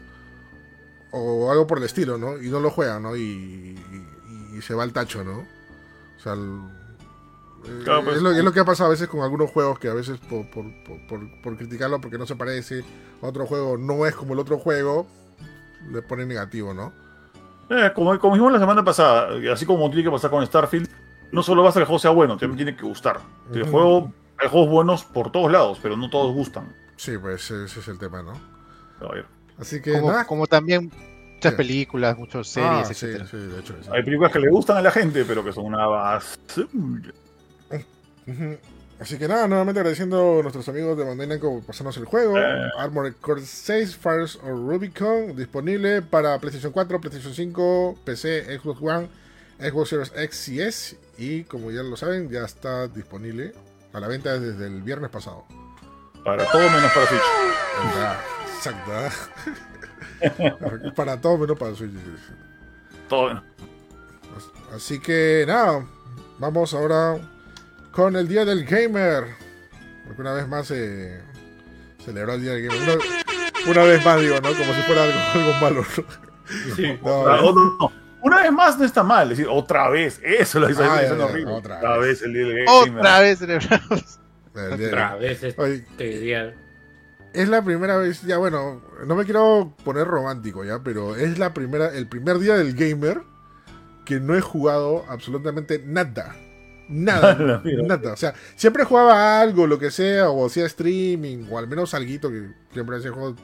[1.12, 2.42] O algo por el estilo, ¿no?
[2.42, 3.16] Y no lo juegan, ¿no?
[3.16, 5.40] Y, y- y se va al tacho, ¿no?
[5.40, 6.60] O sea, el-
[7.66, 9.80] eh, Claro, pues, es, lo, es lo que ha pasado a veces con algunos juegos
[9.80, 12.84] que a veces por, por, por- por- por criticarlo porque no se parece
[13.22, 15.08] a otro juego, no es como el otro juego,
[15.92, 16.92] le ponen negativo, ¿no?
[17.70, 20.88] Eh, como, como dijimos la semana pasada, así como tiene que pasar con Starfield,
[21.32, 23.20] no solo basta que el juego sea bueno, también tiene que gustar.
[23.54, 26.74] El juego, hay juegos buenos por todos lados, pero no todos gustan.
[26.98, 28.34] Sí, pues ese es el tema, ¿no?
[29.06, 29.26] A ver,
[29.60, 30.26] Así que Como, nada.
[30.26, 30.92] como también
[31.36, 31.58] muchas Sí.
[31.58, 33.28] películas, muchas Ah, series, sí, etcétera.
[33.28, 33.74] sí, de hecho.
[33.82, 33.90] sí.
[33.92, 36.68] Hay películas que le gustan a la gente, pero que son una basura.
[38.28, 38.58] Ujú.
[39.00, 42.38] Así que nada, nuevamente agradeciendo a nuestros amigos de Bandai Namco por pasarnos el juego.
[42.38, 42.70] Eh.
[42.78, 49.08] Armored Core 6, Fires of Rubicon, disponible para PlayStation 4, PlayStation 5, PC, Xbox One,
[49.60, 50.98] Xbox Series X y S.
[51.18, 53.54] Y como ya lo saben, ya está disponible
[53.94, 55.46] a la venta desde el viernes pasado.
[56.24, 57.22] Para todo menos para Switch.
[57.98, 58.20] Ah,
[58.56, 58.92] Exacto.
[60.96, 61.92] para todo menos para Switch.
[63.08, 63.44] Todo menos.
[64.74, 65.86] Así que nada,
[66.40, 67.18] vamos ahora
[67.92, 69.26] con el Día del Gamer.
[70.06, 71.22] Porque una vez más se
[72.04, 72.98] celebró el Día del Gamer.
[72.98, 74.50] Una, una vez más digo, ¿no?
[74.50, 75.86] Como si fuera algo, algo malo.
[75.98, 76.76] ¿no?
[76.76, 78.05] Sí, No, no, no.
[78.26, 81.52] Una vez más no está mal, es decir, otra vez, eso lo hizo Ah, horrible.
[81.54, 82.08] otra Otra, vez.
[82.08, 83.00] vez el día del gamer.
[83.00, 84.20] Otra vez celebramos.
[84.56, 86.54] Otra vez este día.
[87.34, 91.54] es la primera vez, ya bueno, no me quiero poner romántico ya, pero es la
[91.54, 93.22] primera, el primer día del gamer
[94.06, 96.36] que no he jugado absolutamente nada.
[96.88, 97.36] Nada,
[97.84, 98.14] nada.
[98.14, 102.30] O sea, siempre jugaba algo, lo que sea, o hacía streaming, o al menos algo
[102.30, 103.36] que siempre hacía juegos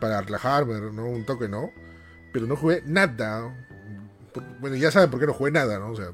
[0.00, 1.06] para relajarme, ¿no?
[1.06, 1.70] Un toque, ¿no?
[2.32, 3.54] Pero no jugué nada.
[4.36, 5.90] Por- Bueno, ya saben por qué no jugué nada, ¿no?
[5.90, 6.12] O sea,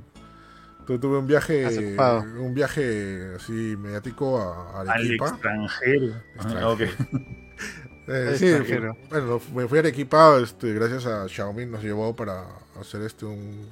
[0.86, 1.96] tu- tuve un viaje,
[2.38, 5.28] un viaje así mediático a, a Al Arequipa.
[5.28, 6.14] extranjero.
[6.38, 6.76] Ah.
[8.08, 8.96] Eh, sí, extranjero.
[9.10, 12.46] bueno, me fui a Arequipa, este, gracias a Xiaomi nos llevó para
[12.80, 13.68] hacer este un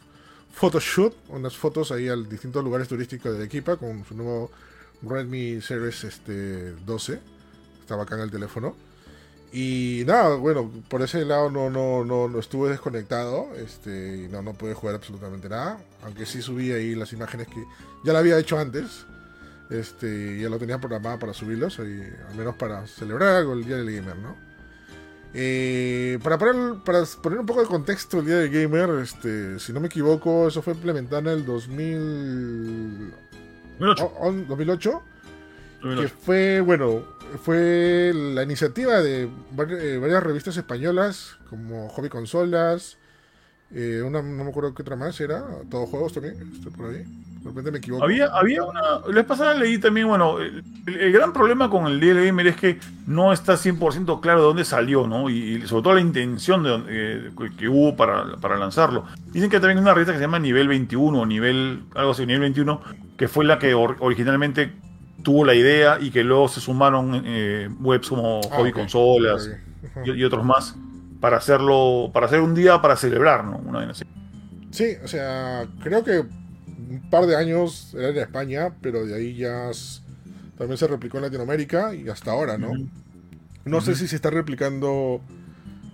[0.52, 4.52] photoshoot, unas fotos ahí a distintos lugares turísticos de Arequipa con su nuevo
[5.02, 7.18] Redmi Series este 12.
[7.80, 8.76] Está bacán el teléfono.
[9.52, 14.42] Y nada, bueno, por ese lado no, no, no, no estuve desconectado, este, y no,
[14.42, 17.64] no pude jugar absolutamente nada, aunque sí subí ahí las imágenes que
[18.04, 19.06] ya la había hecho antes,
[19.68, 21.82] este, ya lo tenía programado para subirlos, y
[22.28, 24.36] al menos para celebrar algo el Día del Gamer, ¿no?
[25.32, 29.72] Eh, para, poner, para poner un poco de contexto el Día del Gamer, este, si
[29.72, 33.12] no me equivoco, eso fue implementado en el 2000,
[33.80, 34.04] 2008.
[34.04, 35.02] o- o- 2008
[35.80, 36.14] que 2008.
[36.20, 37.04] fue, bueno,
[37.42, 42.98] fue la iniciativa de eh, varias revistas españolas, como Hobby Consolas,
[43.72, 47.04] eh, una, no me acuerdo qué otra más era, Todos Juegos también, estoy por ahí,
[47.04, 48.04] de repente me equivoco.
[48.04, 48.98] Había, había una.
[49.12, 53.32] Vez pasada leí también, bueno, el, gran problema con el DL Gamer es que no
[53.32, 55.30] está 100% claro de dónde salió, ¿no?
[55.30, 59.06] Y, sobre todo la intención de, eh, que hubo para, para lanzarlo.
[59.32, 62.26] Dicen que también hay una revista que se llama Nivel 21, o Nivel, algo así,
[62.26, 62.80] Nivel 21,
[63.16, 64.72] que fue la que or- originalmente
[65.22, 68.72] tuvo la idea y que luego se sumaron eh, webs como Ah, Hobby.
[68.72, 69.50] Consolas
[70.04, 70.74] y, y otros más
[71.20, 73.58] para hacerlo, para hacer un día para celebrar, ¿no?
[73.58, 74.04] Una vaina así.
[74.70, 79.36] Sí, o sea, creo que un par de años era en España, pero de ahí
[79.36, 79.70] ya
[80.56, 82.70] también se replicó en Latinoamérica y hasta ahora, ¿no?
[83.64, 85.20] No sé si se está replicando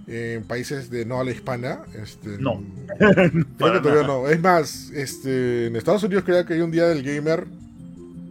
[0.06, 1.80] en países de no habla hispana.
[2.00, 2.62] Este, No.
[2.98, 4.28] Creo que Para todavía no.
[4.28, 7.46] Es más, este, en Estados Unidos creo que hay un día del gamer,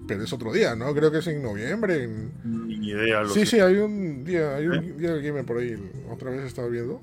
[0.08, 0.93] pero es otro día, ¿no?
[0.93, 2.03] Creo que es en noviembre.
[2.03, 2.32] en-
[2.68, 3.22] Ni idea.
[3.22, 3.45] lo Sí, sé.
[3.45, 4.93] sí, hay un día, hay un ¿Eh?
[4.97, 5.76] día del gamer por ahí.
[6.12, 7.01] Otra vez estaba viendo.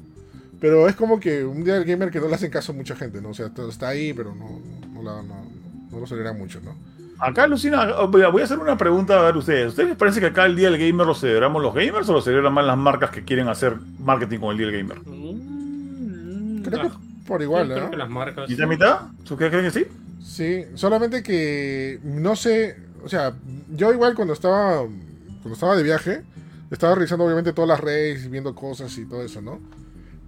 [0.61, 2.95] Pero es como que un día del gamer que no le hacen caso a mucha
[2.95, 3.31] gente, ¿no?
[3.31, 4.61] O sea, está ahí, pero no,
[4.95, 5.47] no, la- no-
[5.91, 6.75] no lo celebran mucho, ¿no?
[7.19, 9.69] Acá, Lucina, voy a voy a hacer una pregunta a ver ustedes.
[9.69, 12.21] ¿Ustedes les parece que acá el Día del Gamer lo celebramos los gamers o lo
[12.21, 14.99] celebran más las marcas que quieren hacer marketing con el Día del Gamer?
[15.07, 17.91] Mm, Creo ah, que por igual, yo creo ¿no?
[17.93, 18.49] que las marcas.
[18.51, 19.01] ¿Mitad, mitad?
[19.21, 19.87] ¿Ustedes creen que sí?
[20.21, 23.35] Sí, solamente que no sé, o sea,
[23.71, 26.23] yo igual cuando estaba cuando estaba de viaje,
[26.71, 29.61] estaba revisando obviamente todas las redes y viendo cosas y todo eso, ¿no?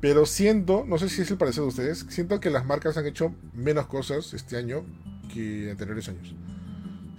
[0.00, 3.06] Pero siento, no sé si es el parecer de ustedes, siento que las marcas han
[3.06, 4.84] hecho menos cosas este año
[5.32, 6.34] que anteriores años.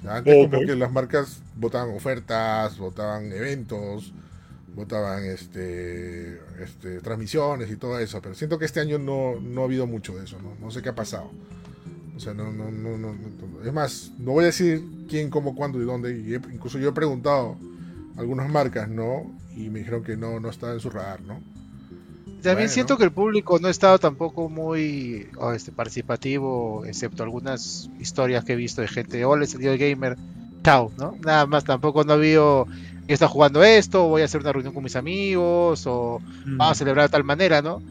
[0.08, 0.51] Antes Ok.
[0.51, 4.14] como que las marcas votaban ofertas, votaban eventos,
[4.76, 9.66] votaban este, este transmisiones y todo eso, pero siento que este año no, no ha
[9.66, 10.56] habido mucho de eso, ¿no?
[10.60, 11.32] No sé qué ha pasado.
[12.16, 15.55] O sea, no, no, no, no, no- Es más, no voy a decir quién, cómo,
[15.55, 16.18] cuándo y dónde.
[16.18, 17.57] Y incluso yo he preguntado
[18.16, 19.32] a algunas marcas, ¿no?
[19.55, 21.39] Y me dijeron que no, no estaba en su radar, ¿no?
[22.41, 22.70] También Bueno.
[22.70, 28.43] siento que el público no ha estado tampoco muy oh, este, participativo, excepto algunas historias
[28.45, 30.16] que he visto de gente, hola, es el gamer,
[30.63, 31.16] chao, ¿no?
[31.26, 32.68] Nada más, tampoco no ha habido,
[33.14, 37.06] está jugando esto, voy a hacer una reunión con mis amigos, o vamos a celebrar
[37.06, 37.82] de tal manera, ¿no?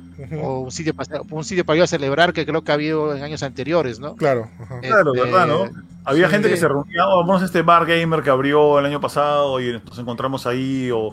[0.42, 3.16] O un sitio, para, un sitio para ir a celebrar que creo que ha habido
[3.16, 4.14] en años anteriores, ¿no?
[4.16, 4.48] Claro.
[4.60, 4.80] ajá.
[4.80, 5.64] Claro, Este, ¿verdad, no?
[6.04, 6.32] Había sí.
[6.32, 9.60] gente que se reunía, oh, vamos a este bar gamer que abrió el año pasado
[9.60, 11.12] y nos encontramos ahí, o,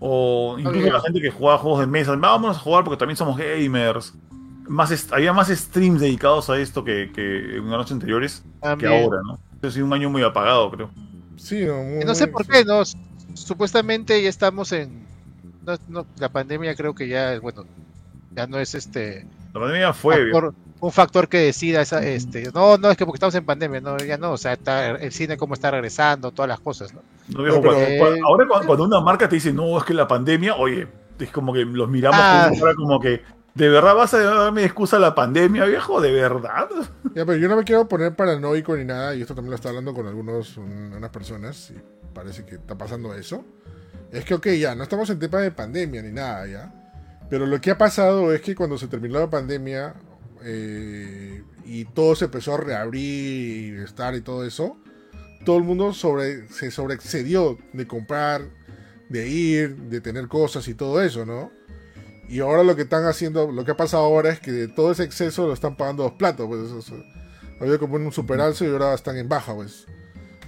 [0.00, 3.36] o incluso la gente que jugaba juegos de mesa, vamos a jugar porque también somos
[3.38, 4.14] gamers.
[4.68, 8.92] Más había más streams dedicados a esto que, que en años anteriores que También.
[9.04, 9.38] ahora, ¿no?
[9.66, 10.90] Ha sido un año muy apagado, creo.
[11.36, 12.82] Sí, no, muy- no sé muy- por qué, ¿no?
[13.34, 15.06] Supuestamente ya estamos en...
[15.66, 17.64] no- no, la pandemia creo que ya, bueno,
[18.34, 19.26] ya no es este...
[19.54, 20.16] La pandemia fue.
[20.30, 23.80] factor- un factor que decida esa, este no no es que porque estamos en pandemia
[23.80, 27.02] no ya no o sea está el cine cómo está regresando todas las cosas no
[27.28, 29.84] No, viejo, No, pero- cuando- cuando- ahora cuando, cuando una marca te dice, no, es
[29.84, 30.88] que la pandemia, oye,
[31.20, 32.50] es como que los miramos Ah.
[32.76, 33.22] como que,
[33.54, 36.00] ¿de verdad vas a darme excusa a la pandemia, viejo?
[36.00, 36.68] ¿De verdad?
[37.14, 39.68] Ya, pero yo no me quiero poner paranoico ni nada, y esto también lo está
[39.68, 41.74] hablando con algunos, un- unas personas, y
[42.12, 43.44] parece que está pasando eso.
[44.12, 46.72] Es que, ok, ya, no estamos en tema de pandemia ni nada, ya.
[47.30, 49.94] Pero lo que ha pasado es que cuando se terminó la pandemia
[50.44, 54.76] eh, y todo se empezó a reabrir y estar y todo eso,
[55.44, 58.42] todo el mundo sobre, se sobreexcedió de comprar,
[59.08, 61.50] de ir, de tener cosas y todo eso, ¿no?
[62.28, 65.04] Y ahora lo que están haciendo, lo que ha pasado ahora es que todo ese
[65.04, 66.92] exceso lo están pagando dos platos, pues.
[67.60, 69.86] había como un superalzo y ahora están en baja, pues.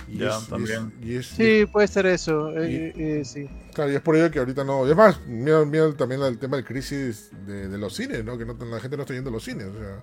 [0.09, 0.93] Y Ya, es- también.
[1.03, 1.27] y es- y es-
[1.63, 4.87] sí puede ser eso eh, eh, sí Claro, y es por ello que ahorita no.
[4.87, 8.37] y Es más, mira, mira también el tema del crisis de, de los cines, ¿no?
[8.39, 9.67] Que no, la gente no está yendo a los cines.
[9.67, 10.03] O sea,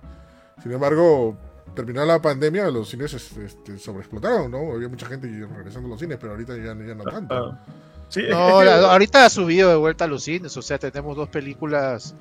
[0.62, 1.36] sin embargo,
[1.74, 4.72] terminada la pandemia, los cines este, sobreexplotaron, ¿no?
[4.72, 7.34] Había mucha gente regresando a los cines, pero ahorita ya, ya no tanto.
[7.34, 7.64] Ah.
[8.10, 11.30] Sí, no la- ahorita ha subido de vuelta a los cines o sea tenemos dos
[11.30, 12.14] películas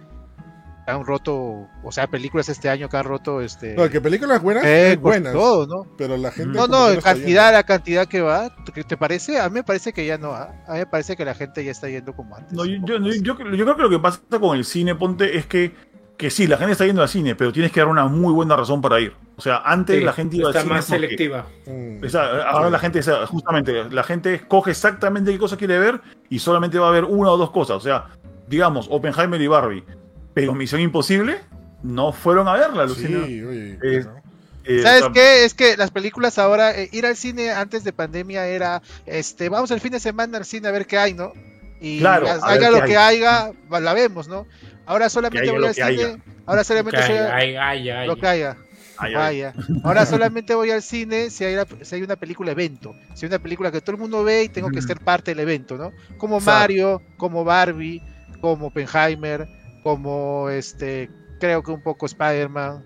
[0.87, 4.63] han roto o sea películas este año que han roto este No, que películas buenas,
[4.65, 5.31] eh, buenas.
[5.33, 6.57] todo no Pero la gente.
[6.57, 10.05] no no cantidad la cantidad que va ¿qué te parece a mí me parece que
[10.05, 10.53] ya no ¿ah?
[10.67, 12.97] a mí me parece que la gente ya está yendo como antes No, yo, yo-
[12.99, 15.73] yo- yo creo que lo que pasa con el cine, ponte, es que,
[16.17, 18.55] que sí, la gente está yendo al cine, pero tienes que dar una muy buena
[18.55, 19.13] razón para ir.
[19.37, 20.73] O sea, antes Sí, la gente iba al está cine.
[20.75, 21.45] más selectiva.
[21.65, 22.03] Mm.
[22.05, 22.71] o sea, ahora Sí.
[22.73, 25.99] la gente, justamente, la gente escoge exactamente qué cosa quiere ver
[26.29, 27.77] y solamente va a ver una o dos cosas.
[27.77, 28.05] O sea,
[28.47, 29.83] digamos, Oppenheimer y Barbie.
[30.33, 31.39] Pero Misión Imposible
[31.83, 33.25] no fueron a verla, Lucina.
[33.25, 33.71] Sí, oye.
[33.73, 34.21] Eh, claro.
[34.63, 35.43] Eh, ¿Sabes qué?
[35.45, 39.71] Es que las películas ahora, eh, ir al cine antes de pandemia era, este, vamos
[39.71, 41.33] el fin de semana al cine a ver qué hay, ¿no?
[41.81, 43.17] Y Claro, ver haya lo que hay.
[43.23, 44.45] haya, la vemos, ¿no?
[44.85, 48.07] Ahora solamente voy al cine, ahora solamente Ay, soy- ay, ay, ay.
[48.07, 48.55] lo que haya,
[48.99, 49.15] ay, ay.
[49.15, 49.53] vaya.
[49.83, 53.29] Ahora solamente voy al cine si hay, la- si hay una película evento, si hay
[53.31, 54.87] una película que todo el mundo ve y tengo que Ujú.
[54.89, 55.91] ser parte del evento, ¿no?
[56.19, 56.39] Como.
[56.39, 57.99] Mario, como Barbie,
[58.41, 59.47] como Oppenheimer,
[59.83, 61.09] como este,
[61.39, 62.83] creo que un poco Spider-Man,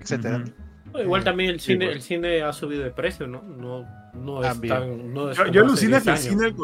[0.00, 0.44] etcétera.
[0.98, 3.42] Igual también el cine, el cine ha subido de precio, ¿no?
[3.42, 3.84] No,
[4.14, 4.74] no es También.
[4.74, 5.14] tan.
[5.14, 6.54] No es Yo, yo alucina 10 que el cine,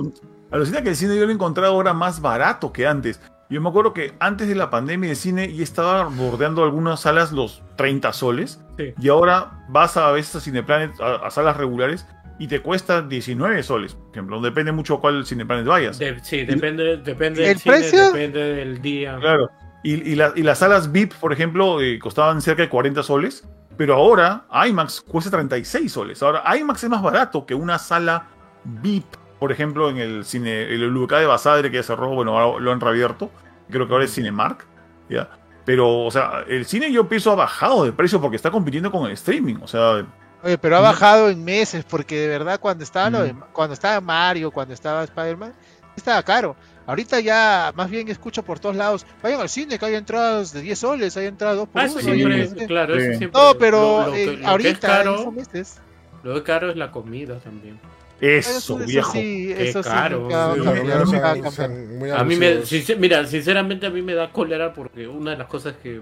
[0.51, 3.21] alucina que el cine yo lo he encontrado ahora más barato que antes.
[3.51, 7.31] Yo me acuerdo que antes de la pandemia el cine ya estaba bordeando algunas salas
[7.33, 8.61] los 30 soles.
[8.79, 8.95] Sí.
[8.99, 12.07] Y ahora vas a veces a Cineplanet, a, a salas regulares,
[12.39, 13.95] y te cuesta 19 soles.
[13.95, 15.99] Por ejemplo, depende mucho a cuál Cineplanet vayas.
[15.99, 18.07] De- sí, depende, depende ¿El del cine, precio?
[18.07, 19.19] depende del día.
[19.21, 19.51] Claro.
[19.85, 23.47] Y, y la- y las salas VIP, por ejemplo, eh, costaban cerca de 40 soles.
[23.77, 26.23] Pero ahora IMAX cuesta 36 soles.
[26.23, 28.29] Ahora IMAX es más barato que una sala
[28.65, 29.05] VIP,
[29.41, 32.73] por ejemplo, en el cine, el UBK de Basadre que ya cerró, bueno, ahora lo
[32.73, 33.31] han reabierto.
[33.71, 34.65] Creo que ahora es Cinemark,
[35.09, 35.29] ¿ya?
[35.65, 39.07] Pero, o sea, el cine yo pienso ha bajado de precio porque está compitiendo con
[39.07, 39.57] el streaming.
[39.63, 40.07] O sea,
[40.45, 44.01] Oye, pero ha bajado en meses, porque de verdad cuando estaba lo de- cuando estaba
[44.01, 45.53] Mario, cuando estaba Spider-Man,
[45.97, 46.55] estaba caro.
[46.87, 50.61] Ahorita ya más bien escucho por todos lados, vayan al cine que hay entradas de
[50.61, 52.03] 10 soles, hay entradas 2 por Ah, eso 1.
[52.15, 52.67] siempre, Sí.
[52.67, 53.41] claro, eso siempre.
[53.41, 55.81] No, pero lo, lo que- eh, lo que es ahorita, en caro, meses.
[56.23, 57.79] lo que es caro es la comida también.
[58.21, 59.13] eso, viejo.
[59.13, 62.61] sí, Qué eso sí caro, a mí me,
[62.99, 66.01] mira, sinceramente a mí me da cólera porque una de las cosas que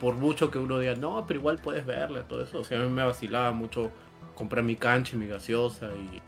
[0.00, 2.82] por mucho que uno diga, no, pero igual puedes verla, todo eso, o sea, a
[2.82, 3.90] mí me vacilaba mucho
[4.34, 6.20] comprar mi cancha y mi gaseosa y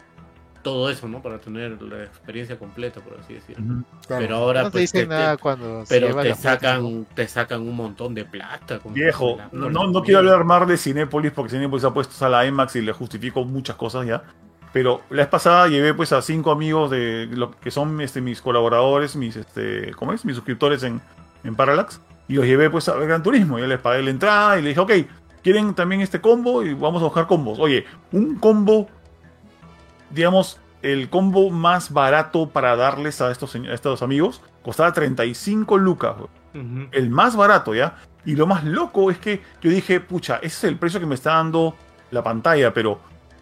[0.65, 1.23] todo eso, ¿no?
[1.23, 3.85] Para tener la experiencia completa, por así decirlo.
[4.09, 4.23] Claro.
[4.23, 7.61] Pero ahora No te pues, dicen te- te- nada cuando pero te sacan, te sacan
[7.63, 8.81] un montón de plata.
[8.81, 12.27] con- Viejo, la- no, no, no quiero hablar más de Cinépolis porque Cinépolis ha puesto
[12.27, 14.25] a la IMAX y le justifico muchas cosas ya.
[14.73, 18.43] Pero la vez pasada llevé pues a cinco amigos de lo que son este, mis
[18.43, 20.25] colaboradores, mis este, ¿cómo es?
[20.25, 21.01] Mis suscriptores en,
[21.45, 22.01] en Parallax.
[22.27, 23.59] Y los llevé pues a ver Gran Turismo.
[23.61, 26.65] Yo les pagué la entrada y les dije, ok, ¿quieren también este combo?
[26.65, 27.59] Y vamos a buscar combos.
[27.61, 28.89] Oye, un combo,
[30.15, 36.15] digamos, el combo más barato para darles a estos, a estos amigos costaba 35 lucas.
[36.93, 37.97] el más barato, ¿ya?
[38.25, 41.15] Y lo más loco es que yo dije, pucha, ese es el precio que me
[41.15, 41.75] está dando
[42.11, 42.99] la pantalla, pero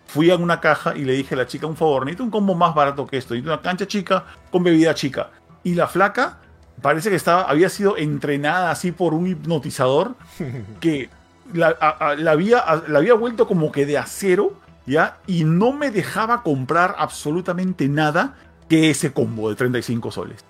[0.06, 2.54] fui a una caja y le dije a la chica, un favor, necesito un combo
[2.54, 5.30] más barato que esto, necesito una cancha chica con bebida chica.
[5.62, 6.38] Y la flaca
[6.80, 10.14] parece que estaba, había sido entrenada así por un hipnotizador
[10.80, 11.08] que
[11.52, 14.54] la, a- a- la había, a- la había vuelto como que de acero,
[14.86, 15.18] ¿ya?
[15.26, 18.36] Y no me dejaba comprar absolutamente nada
[18.68, 20.44] que ese combo de 35 soles.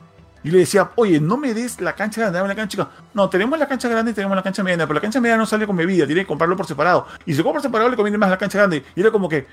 [0.44, 2.88] Y le decía, oye, no me des la cancha grande, dame la cancha chica.
[3.14, 5.46] No, tenemos la cancha grande y tenemos la cancha mediana, pero la cancha mediana no
[5.46, 7.06] sale con bebida, tiene que comprarlo por separado.
[7.26, 8.84] Y si lo compra por separado, le conviene más la cancha grande.
[8.96, 9.46] Y era como que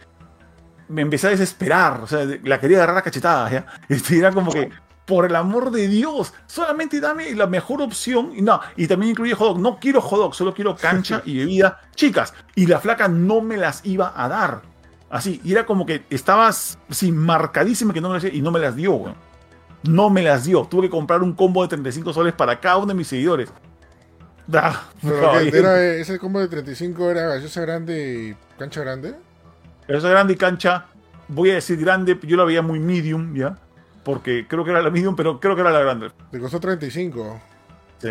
[0.88, 3.66] me empecé a desesperar, o sea, la quería agarrar a cachetadas, ¿ya?
[3.90, 4.72] Este, era como que,
[5.10, 8.32] por el amor de Dios, solamente dame la mejor opción.
[8.36, 9.60] Y no, y también incluye hot dog.
[9.60, 12.36] No quiero hot dog, solo quiero cancha y bebida chicas.
[12.54, 14.62] Y la flaca no me las iba a dar.
[15.10, 18.60] Así, y era como que estabas así marcadísima que no me las y no me
[18.60, 19.16] las dio, güey.
[19.82, 20.66] No me las dio.
[20.66, 23.52] Tuve que comprar un combo de 35 soles para cada uno de mis seguidores.
[24.54, 29.16] Ah, Pero era, ese combo de 35 era gaseosa grande y cancha grande.
[29.88, 30.86] Esa grande cancha,
[31.28, 33.58] voy a decir grande, yo la veía muy medium, ¿ya?
[34.10, 36.12] Porque creo que era la medium, pero creo que era la grande.
[36.32, 37.40] Te costó 35.
[38.00, 38.10] Sí.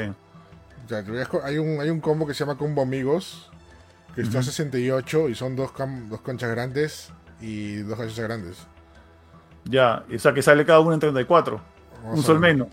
[0.84, 1.04] O sea,
[1.44, 3.50] hay, un, hay un combo que se llama Combo Amigos,
[4.14, 8.66] que está a 68 y son dos, cam- dos conchas grandes y dos gaseosas grandes.
[9.64, 11.60] Ya, o sea que sale cada uno en 34.
[12.02, 12.68] Vamos un a sol menos.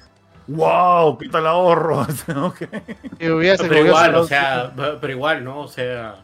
[0.47, 1.17] ¡Wow!
[1.17, 2.05] ¿Qué tal ahorro?
[3.17, 3.41] Pero
[3.87, 4.71] igual, o sea,
[5.01, 5.61] pero igual, ¿no?
[5.61, 6.17] O sea,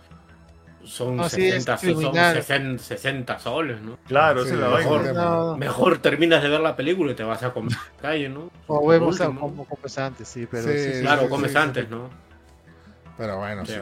[0.86, 2.36] son, No, sí, es 60, son criminal.
[2.36, 3.98] 60, 60 soles, ¿no?
[4.08, 5.04] Claro, Sí, esa es la mejor.
[5.04, 5.14] vaina.
[5.14, 8.30] No, Mejor terminas de ver la película y te vas a comer en la calle,
[8.30, 8.50] ¿no?
[8.68, 11.86] como vemos como comes antes, sí, pero Sí, sí, sí, Claro, sí, comes sí, antes,
[11.86, 11.92] sí.
[11.92, 12.10] ¿no?
[13.18, 13.76] Pero bueno, O sí.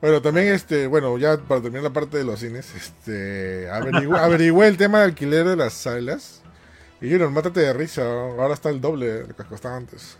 [0.00, 4.66] Bueno, también, este, bueno, ya para terminar la parte de los cines, este, averigüé, averigüé
[4.68, 6.42] el tema de alquiler de las salas.
[7.00, 10.16] Y Junior, mátate de risa, ahora está el doble de lo que costaba antes.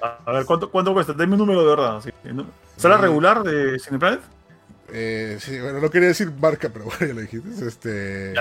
[0.00, 1.12] A ver, ¿cuánto, cuánto cuesta?
[1.14, 2.00] Dame un número de verdad.
[2.76, 3.02] ¿Sala Sí.
[3.02, 4.20] regular de Cineplanet?
[4.92, 7.66] Eh, sí, bueno, no quería decir marca, pero bueno, ya lo dijiste.
[7.66, 8.34] Este...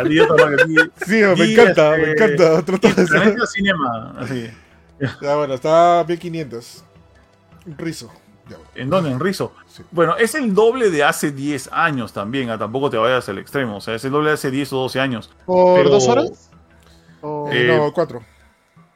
[1.05, 2.61] Sí, me encanta, este, me encanta.
[2.63, 4.49] Trato de hacer- Cinema, así.
[5.21, 6.83] Ya, bueno, está 1500.
[7.65, 8.11] Un rizo.
[8.49, 8.71] Ya, bueno.
[8.75, 9.11] ¿En dónde?
[9.11, 9.53] En Rizo.
[9.67, 9.83] Sí.
[9.91, 13.77] Bueno, es el doble de hace 10 años también, ah, tampoco te vayas al extremo,
[13.77, 15.31] o sea, es el doble de hace 10 o 12 años.
[15.45, 16.49] ¿Por Pero- dos horas?
[17.21, 18.21] O- Eh, no, cuatro.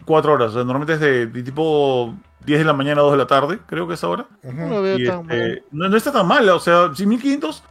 [0.08, 2.16] 4 horas, o sea, normalmente es de, de tipo
[2.46, 4.26] 10 de la mañana a 2 de la tarde, creo que es ahora.
[4.42, 7.62] No Y, este, no, no está tan mal, o sea, si 1500,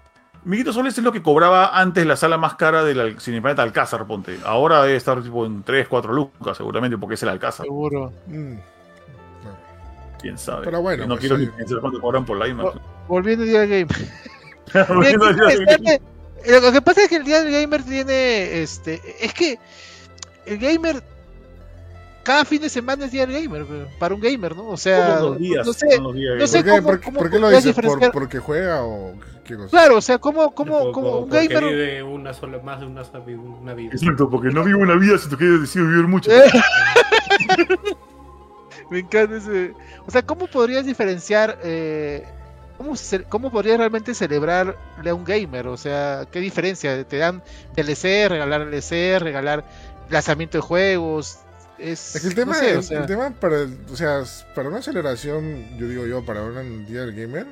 [0.45, 4.39] 1500 soles es lo que cobraba antes la sala más cara del Cineplaneta Alcázar, ponte.
[4.45, 8.13] Ahora debe estar tipo en 3, 4 lucas seguramente, porque es el Alcázar, Seguro.
[8.27, 8.57] Mm.
[10.21, 10.67] quién sabe.
[10.67, 11.47] Pero bueno, no pues, quiero sí.
[11.47, 12.79] ni pensar cuánto cobran por la IMAX.
[13.09, 14.87] Volviendo al día del game.
[14.89, 15.95] Volviendo día.
[16.45, 19.59] Eh, Lo que pasa es que el día del gamer tiene, este, es que
[20.45, 21.03] el gamer
[22.27, 23.65] cada fin de semana es día del gamer,
[24.01, 24.67] para un gamer, ¿no?
[24.69, 26.35] O sea, Todos los días, no sé, todos los días.
[26.39, 27.75] no sé ¿Por qué, cómo- por- cómo por qué lo dices?
[27.77, 28.11] ¿Por?
[28.11, 29.69] ¿Porque juega o qué cosa?
[29.71, 33.03] claro, o sea, como, como, como un porque gamer, vive una sola, más de una,
[33.63, 33.93] una vida.
[33.93, 36.31] Exacto, porque no vivo una vida, sino que decido vivir mucho.
[36.33, 36.51] Eh.
[38.91, 39.73] Me encanta ese.
[40.07, 41.59] O sea, ¿cómo podrías diferenciar?
[41.65, 42.25] Eh,
[42.77, 42.95] ¿cómo,
[43.29, 45.67] ¿Cómo podrías realmente celebrarle a un gamer?
[45.69, 47.05] O sea, ¿qué diferencia?
[47.05, 47.43] ¿Te dan
[47.75, 49.65] DLC, regalar DLC, regalar
[50.09, 51.41] lanzamiento de juegos?
[51.79, 54.23] Es, el tema, no sé, el, o sea, el tema para, o sea,
[54.55, 57.47] para una celebración, yo digo yo, para un día del gamer,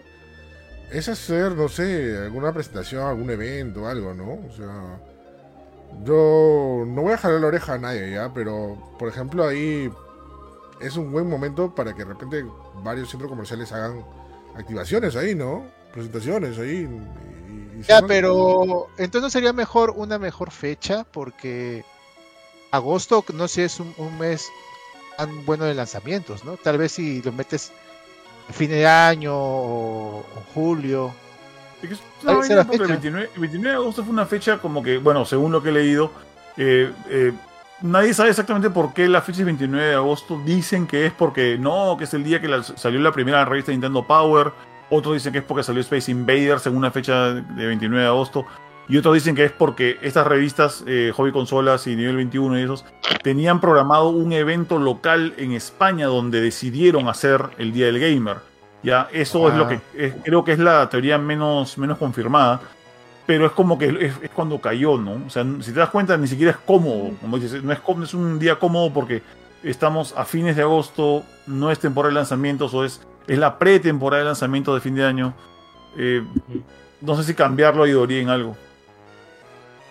[0.91, 4.33] es hacer, no sé, alguna presentación, algún evento, algo, ¿no?
[4.49, 4.99] O sea,
[6.05, 9.91] yo no voy a jalar la oreja a nadie ya, pero por ejemplo ahí
[10.81, 12.45] es un buen momento para que de repente
[12.83, 14.05] varios centros comerciales hagan
[14.57, 15.65] activaciones ahí, ¿no?
[15.93, 16.89] Presentaciones ahí.
[16.89, 21.85] y- y- Ya, pero entonces sería mejor una mejor fecha porque
[22.75, 24.51] agosto no sé es un, un mes
[25.17, 26.57] tan bueno de lanzamientos, ¿no?
[26.57, 27.73] Tal vez si lo metes
[28.49, 31.13] a fin de año o, o julio.
[31.83, 32.01] Es
[32.65, 32.93] porque el fecha.
[32.95, 35.73] 29, el 29 de agosto fue una fecha como que, bueno, según lo que he
[35.73, 36.11] leído,
[36.57, 37.33] eh, eh,
[37.83, 40.41] nadie sabe exactamente por qué la fecha es 29 de agosto.
[40.45, 43.71] Dicen que es porque no, que es el día que la- salió la primera revista
[43.71, 44.53] de Nintendo Power.
[44.91, 48.47] Otros dicen que es porque salió Space Invaders en una fecha de 29 de agosto.
[48.89, 52.63] Y otros dicen que es porque estas revistas, eh, Hobby Consolas y Nivel 21 y
[52.63, 52.85] esos,
[53.23, 58.37] tenían programado un evento local en España donde decidieron hacer el Día del Gamer.
[58.83, 59.69] Ya, eso es lo Ah.
[59.69, 62.61] que es- creo que es la teoría menos, menos confirmada.
[63.27, 65.13] Pero es como que es, es cuando cayó, ¿no?
[65.27, 67.13] O sea, si te das cuenta, ni siquiera es cómodo.
[67.23, 69.23] Como dices, no es, cómodo, es un día cómodo porque
[69.63, 74.19] estamos a fines de agosto, no es temporada de lanzamientos, o es, es la pretemporada
[74.23, 75.33] de lanzamientos de fin de año.
[75.97, 76.23] Eh,
[77.01, 78.55] no sé si cambiarlo ayudaría en algo.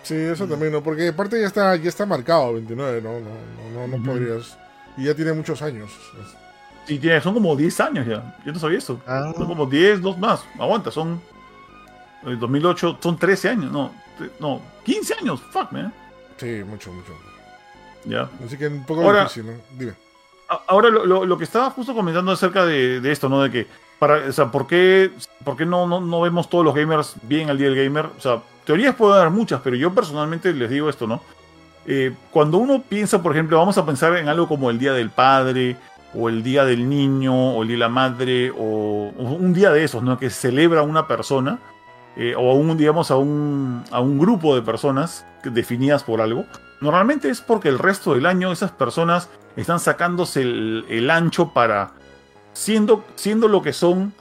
[0.04, 0.82] Sí, eso también, ¿no?
[0.82, 3.20] Porque aparte ya está, ya está marcado 29, ¿no?
[3.20, 4.56] No, no, no, podrías.
[4.96, 5.90] Y ya tiene muchos años.
[6.86, 8.36] Sí, tiene, son como 10 años ya.
[8.44, 9.00] Yo no sabía eso.
[9.06, 10.44] Ah, Son como 10, dos más.
[10.58, 11.20] Aguanta, son.
[12.26, 13.72] eh, 2008, son 13 años.
[13.72, 13.90] No,
[14.38, 15.40] no 15 años.
[15.50, 15.92] Fuck, man.
[16.36, 17.12] Sí, mucho, mucho.
[18.04, 18.28] Ya.
[18.44, 19.52] Así que un poco Ahora- difícil, ¿no?
[19.78, 19.94] Dime.
[20.66, 23.42] Ahora, lo, lo- lo que estaba justo comentando acerca de, de esto, ¿no?
[23.42, 23.66] De que,
[23.98, 25.10] para, o sea, ¿por qué,
[25.42, 28.06] por qué no, no, no vemos todos los gamers bien al día del gamer?
[28.16, 31.20] O sea, teorías puede haber muchas, pero yo personalmente les digo esto, ¿no?
[31.86, 35.10] Eh, cuando uno piensa, por ejemplo, vamos a pensar en algo como el Día del
[35.10, 35.76] Padre,
[36.14, 39.84] o el Día del Niño, o el Día de la Madre, o, un día de
[39.84, 40.18] esos, ¿no?
[40.18, 41.58] Que celebra una persona,
[42.16, 46.46] eh, o a un, digamos, a un, a un grupo de personas definidas por algo.
[46.80, 51.92] Normalmente es porque el resto del año esas personas están sacándose el, el ancho para,
[52.52, 54.12] siendo, siendo lo que son,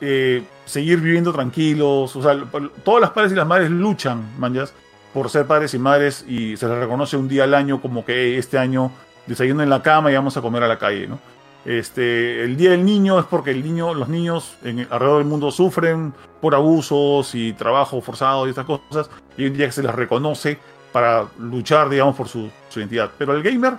[0.00, 2.14] eh, seguir viviendo tranquilos.
[2.16, 2.42] O sea,
[2.84, 4.72] todas las padres y las madres luchan, manjas,
[5.12, 8.12] por ser padres y madres y se les reconoce un día al año como que
[8.12, 8.90] "Hey, este año
[9.26, 11.18] desayuno en la cama y vamos a comer a la calle, ¿no?
[11.64, 15.50] Este, el día del niño es porque el niño, los niños en, alrededor del mundo
[15.50, 19.08] sufren por abusos y trabajo forzado y estas cosas,
[19.38, 20.58] y un día que se les reconoce
[20.92, 23.10] para luchar, digamos, por su, su identidad.
[23.16, 23.74] Pero el gamer,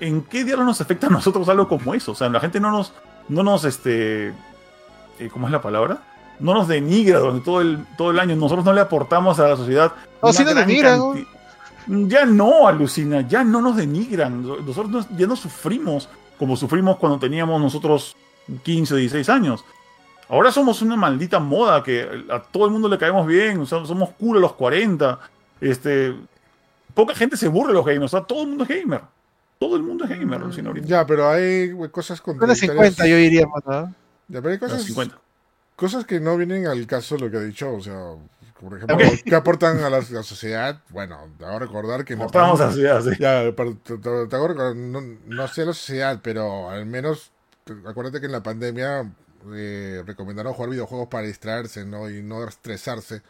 [0.00, 2.12] ¿en qué diablos nos afecta a nosotros algo como eso?
[2.12, 2.92] O sea, la gente no nos,
[3.28, 4.32] no nos, este,
[5.18, 5.98] eh, ¿cómo es la palabra?
[6.40, 8.34] No nos denigra durante todo el, todo el año.
[8.36, 9.92] Nosotros no le aportamos a la sociedad.
[10.22, 11.14] No, sí nos gran denigran, ¿no?
[12.08, 14.42] Ya no, alucina, ya no nos denigran.
[14.42, 16.08] Nosotros no- ya no sufrimos
[16.38, 18.16] como sufrimos cuando teníamos nosotros
[18.64, 19.64] 15 o 16 años.
[20.28, 23.84] Ahora somos una maldita moda que a todo el mundo le caemos bien, o sea,
[23.84, 25.18] somos cool a los 40.
[25.60, 26.14] Este,
[26.94, 29.02] poca gente se burla de los gamers, o sea, todo el mundo es gamer.
[29.58, 30.86] Todo el mundo es gamer, alucina ahorita.
[30.88, 32.94] Ya, pero hay cosas Una contradictorias.
[32.94, 33.94] 50 yo diría, mano.
[34.28, 35.18] Ya, pero hay cosas, 50.
[35.76, 37.72] cosas que no vienen al caso de lo que ha dicho.
[37.72, 38.14] O sea,
[38.60, 39.02] por ejemplo, Ok.
[39.24, 40.80] ¿qué aportan a la, la sociedad?
[40.90, 43.20] Bueno, te hago recordar que en la Estamos pandemia- así, así.
[43.20, 47.32] Ya, pero te, te- te hago recordar, no, no sé la sociedad, pero al menos
[47.64, 49.10] te- acuérdate que en la pandemia
[49.54, 52.08] eh, recomendaron jugar videojuegos para distraerse, ¿no?
[52.08, 53.20] Y no estresarse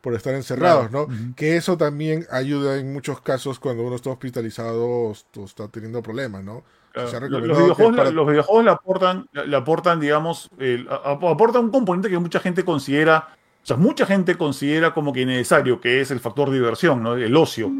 [0.00, 1.06] por estar encerrados, ¿no?
[1.36, 6.02] Que eso también ayuda en muchos casos cuando uno está hospitalizado o o está teniendo
[6.02, 6.64] problemas, ¿no?
[6.92, 10.50] Claro, los, videojuegos, para- los videojuegos le aportan, le aportan digamos,
[10.90, 13.28] a- aportan un componente que mucha gente considera,
[13.62, 17.14] o sea, mucha gente considera como que innecesario, que es el factor diversión, ¿no?
[17.14, 17.70] El ocio.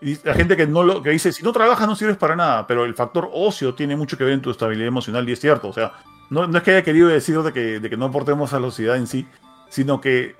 [0.00, 2.66] Y la gente que no lo, que dice, si no trabajas no sirves para nada,
[2.66, 5.68] pero el factor ocio tiene mucho que ver en tu estabilidad emocional y es cierto,
[5.68, 5.92] o sea,
[6.30, 8.66] no, no es que haya querido decir de que, de que no aportemos a la
[8.68, 9.26] sociedad en sí,
[9.68, 10.36] sino que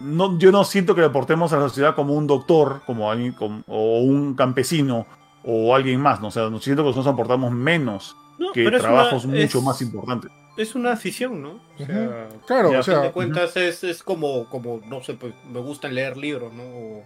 [0.00, 3.32] no, yo no siento que le aportemos a la sociedad como un doctor, como alguien,
[3.32, 5.06] como- o un campesino,
[5.46, 6.28] o alguien más, ¿no?
[6.28, 9.80] O sea, no siento que nosotros aportamos menos No, que trabajos una- mucho es- más
[9.80, 10.30] importantes.
[10.56, 11.60] Es una afición, ¿no?
[11.78, 15.14] O sea, Claro, Ya, o a fin de cuentas es, es como, como, no sé,
[15.14, 16.62] pues me gusta leer libros, ¿no?
[16.62, 17.04] O,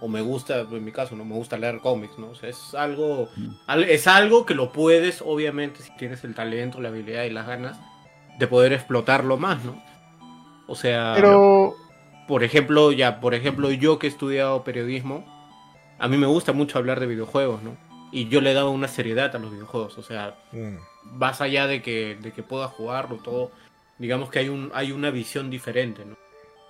[0.00, 1.24] o me gusta, en mi caso, ¿no?
[1.24, 2.30] Me gusta leer cómics, ¿no?
[2.30, 3.28] O sea, es algo,
[3.66, 7.46] al- es algo que lo puedes, obviamente, si tienes el talento, la habilidad y las
[7.46, 7.78] ganas,
[8.38, 9.80] de poder explotarlo más, ¿no?
[10.66, 11.74] O sea, Pero
[12.26, 15.24] por ejemplo, ya, por ejemplo, yo que he estudiado periodismo,
[15.98, 17.76] a mí me gusta mucho hablar de videojuegos, ¿no?
[18.12, 21.66] Y yo le he dado una seriedad a los videojuegos, o sea, mm, más allá
[21.66, 23.50] de que, de que pueda jugarlo todo,
[23.98, 26.16] digamos que hay, un, hay una visión diferente, ¿no?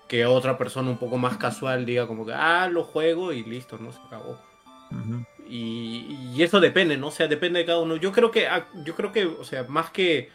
[0.09, 3.79] Que otra persona un poco más casual diga como que, ah, lo juego y listo,
[3.79, 3.93] ¿no?
[3.93, 4.39] Se acabó.
[5.49, 7.09] Y, y eso depende, ¿no?
[7.09, 7.97] O sea, depende de cada uno.
[7.97, 10.31] Yo creo que, ah, yo creo que, o sea, más que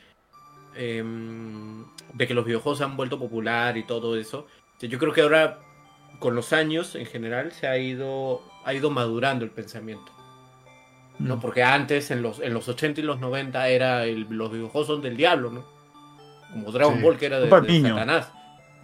[0.76, 4.48] em, de que los videojuegos se han vuelto popular y todo eso.
[4.80, 5.60] Yo creo que ahora,
[6.20, 10.12] con los años en general, se ha ido, ha ido madurando el pensamiento.
[11.20, 11.38] ¿no?
[11.38, 11.40] Mm.
[11.40, 15.02] Porque antes, en los, en los 80 y los 90, era el- los videojuegos son
[15.02, 15.64] del diablo, ¿no?
[16.52, 17.02] Como Dragon Sí.
[17.04, 17.92] Ball, que era de, Para de niños.
[17.92, 18.32] Satanás.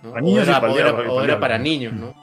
[0.04, 0.12] ¿no?
[0.12, 0.96] Para O niños y era, para o era- o
[1.40, 2.14] para era niños, ¿no?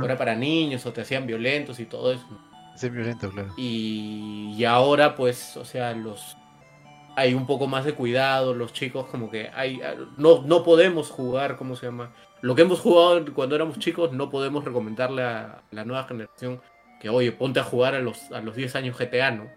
[0.00, 2.26] O era para niños, o te hacían violentos y todo eso.
[2.74, 3.52] Es violento, claro.
[3.56, 6.36] Y, y ahora, pues, o sea, los
[7.14, 9.82] hay un poco más de cuidado, los chicos como que hay
[10.16, 12.10] no, no podemos jugar, ¿cómo se llama?
[12.40, 16.60] Lo que hemos jugado cuando éramos chicos no podemos recomendarle a la nueva generación
[17.02, 19.50] que, oye, ponte a jugar a los, a los 10 años GTA, ¿no?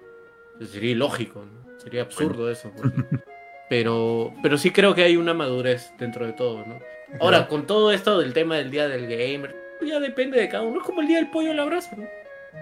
[0.69, 1.79] Sería ilógico, ¿no?
[1.79, 2.71] Sería absurdo eso.
[2.75, 3.03] porque-
[3.69, 6.77] Pero, pero sí creo que hay una madurez dentro de todo, ¿no?
[7.19, 10.81] Ahora, con todo esto del tema del día del gamer, ya depende de cada uno.
[10.81, 12.05] Es como el día del pollo a la brasa, ¿no?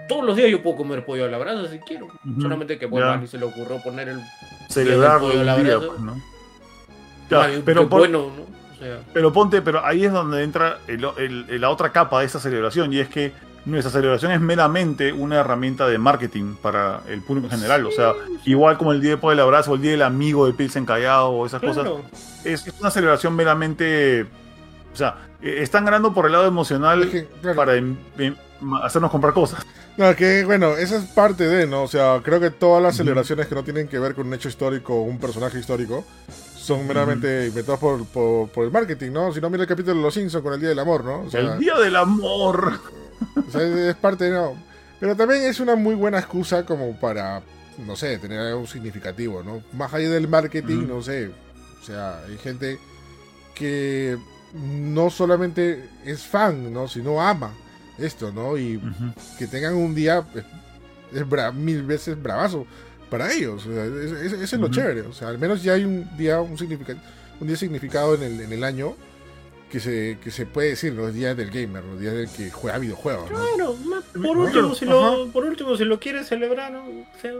[0.08, 2.08] Todos los días yo puedo comer pollo a la brasa si quiero.
[2.40, 4.20] Solamente que bueno, a mí se le ocurrió poner el
[4.70, 5.86] Celebrarlo pollo a la día, brasa.
[5.88, 6.16] pues, ¿no?
[7.30, 8.42] Ya, qué pero, bueno, ¿no?
[8.44, 11.04] O sea, pero ponte, pero ahí es donde entra el-
[11.48, 13.32] el- la otra capa de esa celebración, y es que
[13.64, 17.86] nuestra celebración es meramente una herramienta de marketing para el público en general.
[17.86, 18.12] O sea,
[18.44, 21.46] igual como el día del abrazo o el día del amigo de Pilsen Callao o
[21.46, 21.88] esas cosas,
[22.44, 24.26] es, es una celebración meramente.
[24.92, 28.36] O sea, eh, están ganando por el lado emocional Es que, claro, para em- em-
[28.82, 29.64] hacernos comprar cosas.
[29.96, 31.82] No, que bueno, esa es parte de, ¿no?
[31.84, 34.48] O sea, creo que todas las celebraciones que no tienen que ver con un hecho
[34.48, 36.04] histórico o un personaje histórico
[36.56, 39.32] son meramente inventadas por, por, por el marketing, ¿no?
[39.32, 41.20] Si no, mira el capítulo de Los Simpsons con el Día del Amor, ¿no?
[41.20, 42.80] O sea, el día del amor.
[43.36, 44.54] O sea, es, parte, ¿no?
[45.00, 47.42] Pero también es una muy buena excusa como para,
[47.78, 49.62] no sé, tener algo significativo, ¿no?
[49.72, 50.86] Más allá del marketing, Ujú.
[50.96, 51.30] no sé.
[51.82, 52.78] O sea, hay gente
[53.54, 54.16] que
[54.54, 56.88] no solamente es fan, ¿no?
[56.88, 57.52] Sino ama
[57.98, 58.56] esto, ¿no?
[58.56, 58.80] Y
[59.38, 60.44] que tengan un día es,
[61.20, 62.66] es bra- mil veces bravazo
[63.10, 63.66] para ellos.
[63.66, 64.74] O sea, es- es- lo Ujú.
[64.74, 65.02] chévere.
[65.02, 66.96] O sea, al menos ya hay un día, un, significa-
[67.40, 68.94] un día significado en el, en el año
[69.74, 72.78] que se, que se puede decir, los días del gamer, los días del que juega
[72.78, 73.28] videojuegos.
[73.28, 73.36] ¿no?
[73.56, 73.76] Claro,
[74.22, 76.84] por último, si lo, por último, si lo quieres celebrar, ¿no?
[76.84, 77.32] O sea,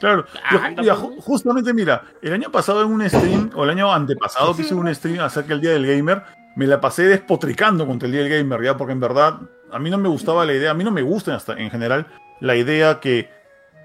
[0.00, 3.92] Claro, Ah, Yo- ju- justamente mira, el año pasado en un stream, o el año
[3.92, 6.22] antepasado que hice un stream acerca del Día del Gamer,
[6.56, 9.38] me la pasé despotricando contra el Día del Gamer, ya, porque en verdad
[9.70, 12.06] a mí no me gustaba la idea, a mí no me gusta hasta en general
[12.40, 13.30] la idea que,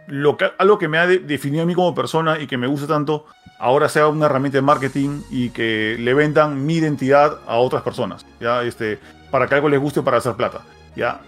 [0.08, 2.68] lo que algo que me ha de- definido a mí como persona y que me
[2.68, 3.26] gusta tanto,
[3.60, 8.26] ahora sea una herramienta de marketing y que le vendan mi identidad a otras personas,
[8.40, 9.00] ya, este,
[9.32, 10.62] para que algo les guste o para hacer plata,
[10.96, 11.22] ya.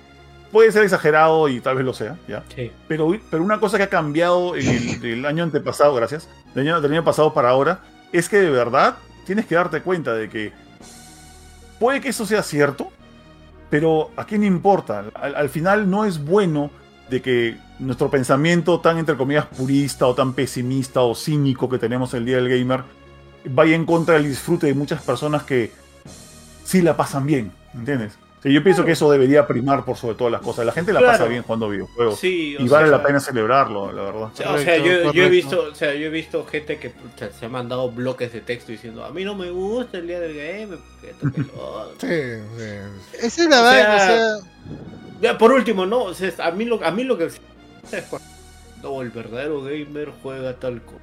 [0.52, 2.44] Puede ser exagerado y tal vez lo sea, ya.
[2.56, 2.72] sí.
[2.88, 6.92] Pero, pero una cosa que ha cambiado en el, año antepasado, gracias, del año, del
[6.94, 7.82] año pasado para ahora,
[8.12, 8.96] es que de verdad
[9.28, 10.52] tienes que darte cuenta de que
[11.80, 12.90] puede que eso sea cierto,
[13.70, 15.06] pero a quién importa.
[15.14, 16.72] Al, al final no es bueno
[17.10, 22.14] de que nuestro pensamiento tan, entre comillas, purista o tan pesimista o cínico que tenemos
[22.14, 22.84] el día del gamer
[23.46, 25.72] vaya en contra del disfrute de muchas personas que
[26.64, 28.14] sí la pasan bien, ¿entiendes?
[28.40, 30.66] O sea, yo pienso que eso debería primar por sobre todas las cosas.
[30.66, 32.18] La gente la pasa bien jugando videojuegos.
[32.18, 34.24] Sí, o Y vale sea, la pena celebrarlo, la verdad.
[34.24, 36.94] O sea, Correcto, yo, yo he visto, o sea, yo he visto gente que
[37.38, 40.38] se ha mandado bloques de texto diciendo a mí no me gusta el día del
[40.38, 41.96] game, porque esto que lo otro".
[42.00, 43.26] Sí, sí.
[43.26, 43.64] Esa es la O
[45.22, 47.30] vaina, por último, no, o sea, a mí lo, a mí lo que
[48.84, 51.00] no, el verdadero gamer juega tal cosa.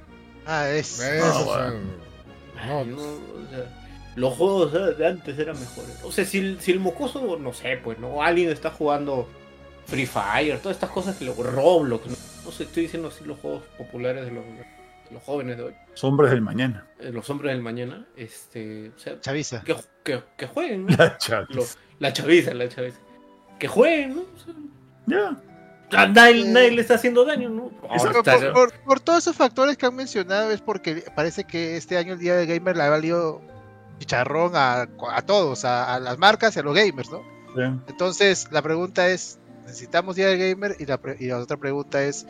[0.46, 1.00] ah, es.
[1.00, 1.70] Eso, No, bueno.
[1.72, 6.00] no, Ay, no, o sea, los juegos de antes eran mejores.
[6.04, 8.22] O sea, si, el- si el mocoso, no sé, pues, ¿no?
[8.22, 9.28] Alguien está jugando
[9.86, 12.16] Free Fire, todas estas cosas que lo Roblox, ¿no?
[12.46, 14.64] No sé, estoy diciendo así los juegos populares de los, de
[15.12, 16.86] los jóvenes de hoy, Los hombres del mañana.
[16.98, 19.62] eh, los hombres del mañana, este, o sea, Chaviza.
[19.62, 20.96] que, que, que jueguen, ¿no?
[20.96, 21.54] La chavis.
[21.54, 21.64] Lo-
[21.98, 22.98] la chaviza, la chaviza.
[23.58, 24.22] Que jueguen, ¿no?
[24.22, 24.54] O sea,
[25.06, 25.36] Ya.
[25.92, 26.44] Nadie, Eh.
[26.48, 27.68] nadie le está haciendo daño, ¿no?
[27.68, 31.96] Por, está- por- por todos esos factores que han mencionado es porque parece que este
[31.96, 33.40] año el Día del Gamer le ha valido
[33.98, 37.22] chicharrón a, a todos, a, a las marcas y a los gamers, ¿no?
[37.54, 37.62] Sí.
[37.88, 40.76] Entonces la pregunta es, ¿necesitamos Día del Gamer?
[40.78, 42.26] Y la, y la otra pregunta es,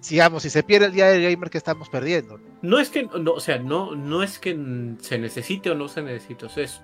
[0.00, 2.38] sigamos, si se pierde el Día del Gamer, ¿qué estamos perdiendo?
[2.62, 4.52] No es que, no, o sea, no, no es que
[5.00, 6.46] se necesite o no se necesite.
[6.46, 6.80] O sea, es-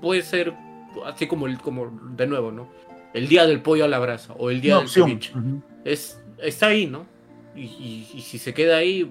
[0.00, 0.54] puede ser
[1.06, 2.68] así como el, como de nuevo, ¿no?
[3.14, 5.08] El día del pollo a la brasa o el día Una del opción.
[5.08, 5.32] ceviche.
[5.84, 7.06] Es, está ahí, ¿no?
[7.56, 9.10] Y, y- y si se queda ahí,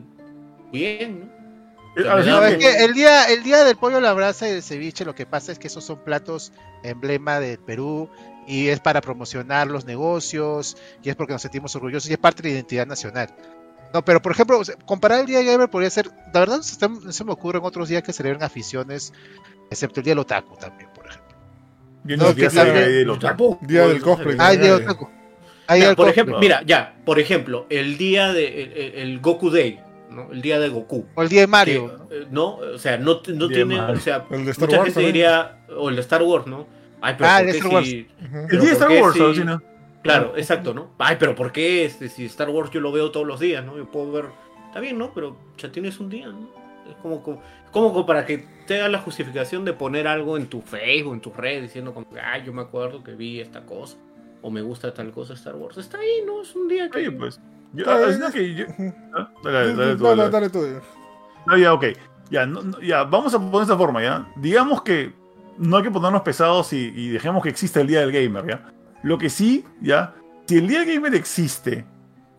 [0.72, 1.38] bien, ¿no?
[1.98, 4.62] Eh, No, es que el día, el día del pollo a la brasa y el
[4.64, 6.52] ceviche, lo que pasa es que esos son platos
[6.84, 8.08] emblema del Perú
[8.48, 12.44] y es para promocionar los negocios y es porque nos sentimos orgullosos y es parte
[12.44, 13.34] de la identidad nacional.
[13.94, 16.78] No, pero por ejemplo, comparar el día gamer podría ser, la verdad no se,
[17.12, 19.12] se me ocurren otros días que celebren aficiones,
[19.72, 21.27] excepto el día del otaku también, por ejemplo.
[22.08, 23.60] Viendo no, también- de los Tampoco.
[23.66, 24.36] Día del cosplay.
[24.40, 24.86] Ah, el día del eh.
[24.86, 25.06] otaku.
[25.70, 26.12] El día Mira, por cosplay.
[26.12, 29.80] ejemplo, mira, ya, por ejemplo, el día de el, el- el Goku Day,
[30.10, 30.32] ¿no?
[30.32, 31.06] El día de Goku.
[31.14, 32.08] O el día de Mario.
[32.10, 34.80] Que, eh, no, o sea, no, no Día tiene, o sea, El de Star mucha
[34.80, 35.14] Wars gente también.
[35.14, 36.66] diría, o el de Star Wars, ¿no?
[37.02, 37.88] Ay, pero Ah, ¿por el de Star Wars.
[37.88, 38.38] si- Ujú.
[38.38, 39.64] El Pero día de ¿por Star Wars, si- alucina.
[40.04, 40.92] Claro, exacto, ¿no?
[41.00, 43.76] Ay, pero ¿por qué este, si Star Wars yo lo veo todos los días, ¿no?
[43.78, 44.26] Yo puedo ver,
[44.68, 45.14] está bien, ¿no?
[45.14, 46.50] Pero ya tienes un día, ¿no?
[46.90, 47.24] Es como,
[47.72, 51.36] como, para que te haga la justificación de poner algo en tu Facebook, en tus
[51.36, 53.98] redes, diciendo como, que, ay, yo me acuerdo que vi esta cosa,
[54.42, 55.78] o me gusta tal cosa Star Wars.
[55.78, 56.42] Está ahí, ¿no?
[56.42, 57.00] Es un día que...
[57.00, 57.40] Oye, pues.
[57.74, 58.66] Yo, que.
[59.14, 59.32] ¿Ah?
[59.44, 60.24] Dale, dale, dale tú, No, dale.
[60.24, 60.60] no, dale tú.
[61.46, 61.86] No, ya, ok.
[62.30, 64.28] Ya, no- no, ya, vamos a poner de esta forma, ¿ya?
[64.36, 65.14] Digamos que
[65.58, 68.72] no hay que ponernos pesados y, y dejemos que exista el Día del Gamer, ¿ya?
[69.04, 70.14] Lo que sí, ¿ya?
[70.46, 71.86] Si el Día del Gamer existe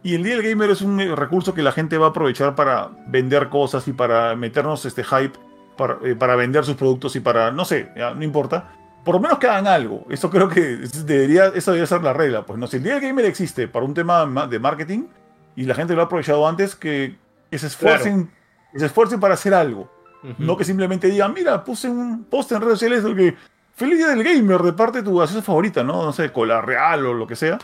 [0.02, 2.90] y el Día del Gamer es un recurso que la gente va a aprovechar para
[3.06, 5.38] vender cosas y para meternos este hype,
[5.76, 8.72] para, eh, para vender sus productos y para, no sé, ya, no importa.
[9.04, 10.04] Por lo menos que hagan algo.
[10.10, 10.60] Eso creo que
[11.04, 12.44] debería, eso debería ser la regla.
[12.44, 15.04] Pues no, si el Día del Gamer existe para un tema ma- de marketing
[15.56, 17.16] y la gente lo ha aprovechado antes, que,
[17.50, 18.30] que se esfuercen,
[18.72, 19.90] que se esfuercen para hacer algo.
[20.38, 23.36] No que simplemente digan, mira, puse un post en redes sociales que
[23.74, 26.04] feliz día del gamer de parte de tu gaseosa favorita, ¿no?
[26.04, 27.56] No sé, cola real o lo que sea.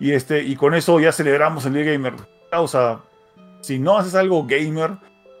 [0.00, 2.14] Y este, y con eso ya celebramos el día gamer.
[2.52, 3.00] O sea,
[3.60, 4.92] si no haces algo gamer,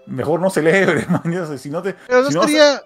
[0.06, 1.58] mejor no celebres, man.
[1.58, 1.94] Si no te.
[2.06, 2.82] Pero no si no haces- sería.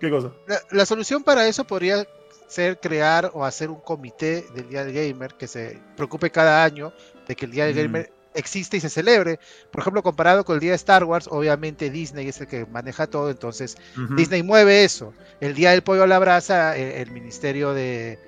[0.00, 0.30] ¿Qué cosa?
[0.46, 2.06] La, la solución para eso podría
[2.48, 6.92] ser crear o hacer un comité del Día del Gamer que se preocupe cada año
[7.26, 7.78] de que el Día del Mm.
[7.92, 9.38] Gamer existe y se celebre.
[9.70, 13.06] Por ejemplo, comparado con el Día de Star Wars, obviamente Disney es el que maneja
[13.06, 13.76] todo, entonces.
[14.16, 15.12] Disney mueve eso.
[15.40, 18.18] El Día del Pollo a la Brasa, el, el Ministerio de...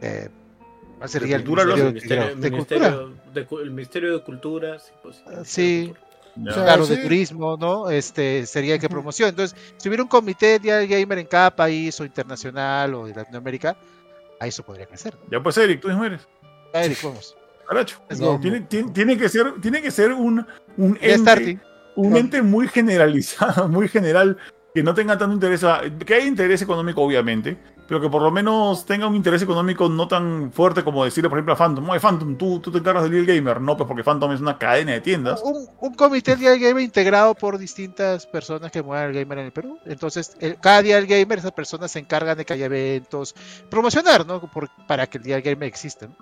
[0.00, 0.30] de-
[1.04, 3.32] ¿cuál sería el Ministerio de, ministerio, de ministerio Cultura?
[3.34, 5.80] de cu- el Ministerio de Cultura, sí, pues, el Ministerio Sí.
[5.80, 6.00] de Cultura.
[6.36, 6.50] Ya.
[6.50, 7.02] O sea, Claro, de sí.
[7.02, 7.90] turismo, ¿no?
[7.90, 8.94] Este sería el que Ujú.
[8.96, 9.28] promociona.
[9.30, 13.76] Entonces, si hubiera un comité del Gamer en cada país o internacional o de Latinoamérica,
[14.40, 15.14] a eso podría crecer.
[15.30, 16.26] Ya pues, Eric, tú mismo eres.
[16.72, 17.36] Eric, vamos.
[17.68, 17.98] Caracho.
[18.18, 18.40] No.
[18.40, 20.44] Tiene, tiene, tiene que ser, tiene que ser un,
[20.76, 21.58] un ente, starting.
[21.96, 22.16] un No.
[22.16, 24.36] ente muy generalizado, muy general,
[24.74, 27.56] que no tenga tanto interés, a- que haya interés económico obviamente,
[27.86, 31.38] pero que por lo menos tenga un interés económico no tan fuerte como decirle, por
[31.38, 34.02] ejemplo, a Phantom, oye Phantom, tú, tú te encargas del Deal Gamer, no, pues porque
[34.02, 35.42] Phantom es una cadena de tiendas.
[35.44, 39.52] Un, un comité del Gamer integrado por distintas personas que mueven el gamer en el
[39.52, 39.78] Perú.
[39.84, 43.34] Entonces, el- cada Día del Gamer, esas personas se encargan de que haya eventos,
[43.70, 44.40] promocionar, ¿no?
[44.40, 46.06] Por- para que el Día del Gamer exista.
[46.06, 46.14] ¿no?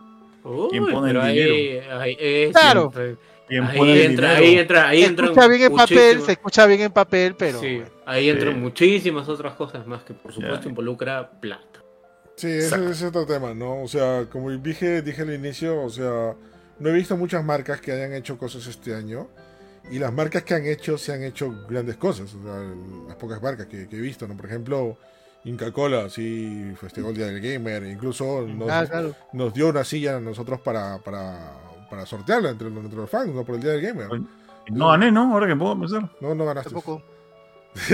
[0.51, 2.01] Uy, ¿Quién pone el ahí, dinero?
[2.01, 2.81] ahí, eh, Claro.
[2.93, 6.67] siempre- ¿Quién ahí entra, ahí entra, ahí se entran escucha bien en papel, se escucha
[6.67, 8.61] bien en papel, pero sí, bueno, ahí entran Sí.
[8.61, 10.69] muchísimas otras cosas más que por supuesto Ya.
[10.69, 11.81] involucra plata.
[12.37, 13.83] Sí, ese, es otro tema, ¿no?
[13.83, 16.35] O sea, como dije, dije al inicio, o sea,
[16.79, 19.29] no he visto muchas marcas que hayan hecho cosas este año.
[19.91, 22.33] Y las marcas que han hecho, se han hecho grandes cosas.
[22.35, 22.63] O sea,
[23.09, 24.37] las pocas marcas que, que he visto, ¿no?
[24.37, 24.97] Por ejemplo,
[25.45, 27.85] Inca Cola, sí, festejó el Día del Gamer.
[27.85, 29.15] Incluso nos, ah, claro.
[29.33, 31.53] nos dio una silla a nosotros para, para,
[31.93, 33.45] para sortearla entre, entre los fans, ¿no?
[33.45, 34.09] Por el Día del Gamer.
[34.71, 35.31] No gané, ¿no?
[35.35, 36.11] Ahora que puedo pensar.
[36.23, 36.71] No, no ganaste.
[36.71, 37.03] Tampoco.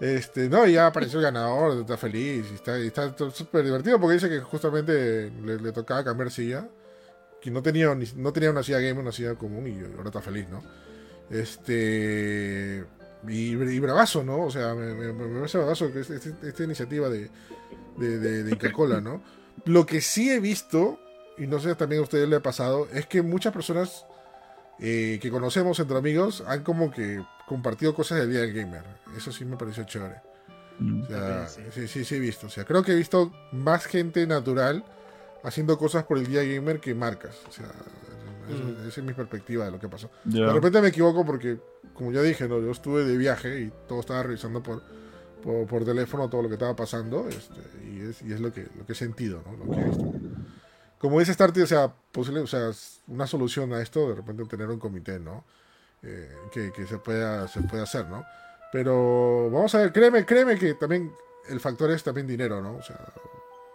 [0.00, 4.14] Este, no, ya apareció el ganador, está feliz, y está y está súper divertido porque
[4.14, 6.68] dice que justamente le, le tocaba cambiar silla,
[7.40, 10.20] que no tenía, ni- no tenía una silla gamer, una silla común y ahora está
[10.20, 10.62] feliz, ¿no?
[11.30, 12.84] Este,
[13.28, 14.42] y, y bravazo, ¿no?
[14.42, 17.30] O sea, me, me, me parece bravazo este- este- esta iniciativa de,
[17.96, 19.22] de, de, de Inca Kola, ¿no?
[19.64, 20.98] Lo que sí he visto,
[21.38, 24.06] y no sé si también a ustedes le ha pasado, es que muchas personas
[24.80, 28.82] eh, que conocemos entre amigos han como que compartido cosas del día del gamer.
[29.16, 30.16] Eso sí me pareció chévere.
[31.02, 32.46] O sea, Sí, sí, sí, sí he visto.
[32.48, 34.84] O sea, creo que he visto más gente natural
[35.44, 37.36] haciendo cosas por el día gamer que marcas.
[37.48, 37.66] O sea,
[38.48, 38.88] Mm.
[38.88, 40.10] esa es mi perspectiva de lo que pasó.
[40.26, 40.46] Ya.
[40.48, 41.58] De repente me equivoco porque,
[41.94, 42.60] como ya dije, ¿no?
[42.60, 44.82] yo estuve de viaje y todo estaba revisando por,
[45.42, 48.66] por, por teléfono todo lo que estaba pasando este, y es, y es lo, que,
[48.76, 49.64] lo que he sentido, ¿no?
[49.64, 50.12] lo que he visto.
[51.04, 52.70] Como dice Starty, o sea, posible, o sea,
[53.08, 55.44] una solución a esto, de repente tener un comité, ¿no?
[56.02, 58.24] Eh, que, que se, pueda, se pueda hacer, ¿no?
[58.72, 61.12] Pero vamos a ver, créeme, créeme que también
[61.50, 62.76] el factor es también dinero, ¿no?
[62.76, 62.98] O sea,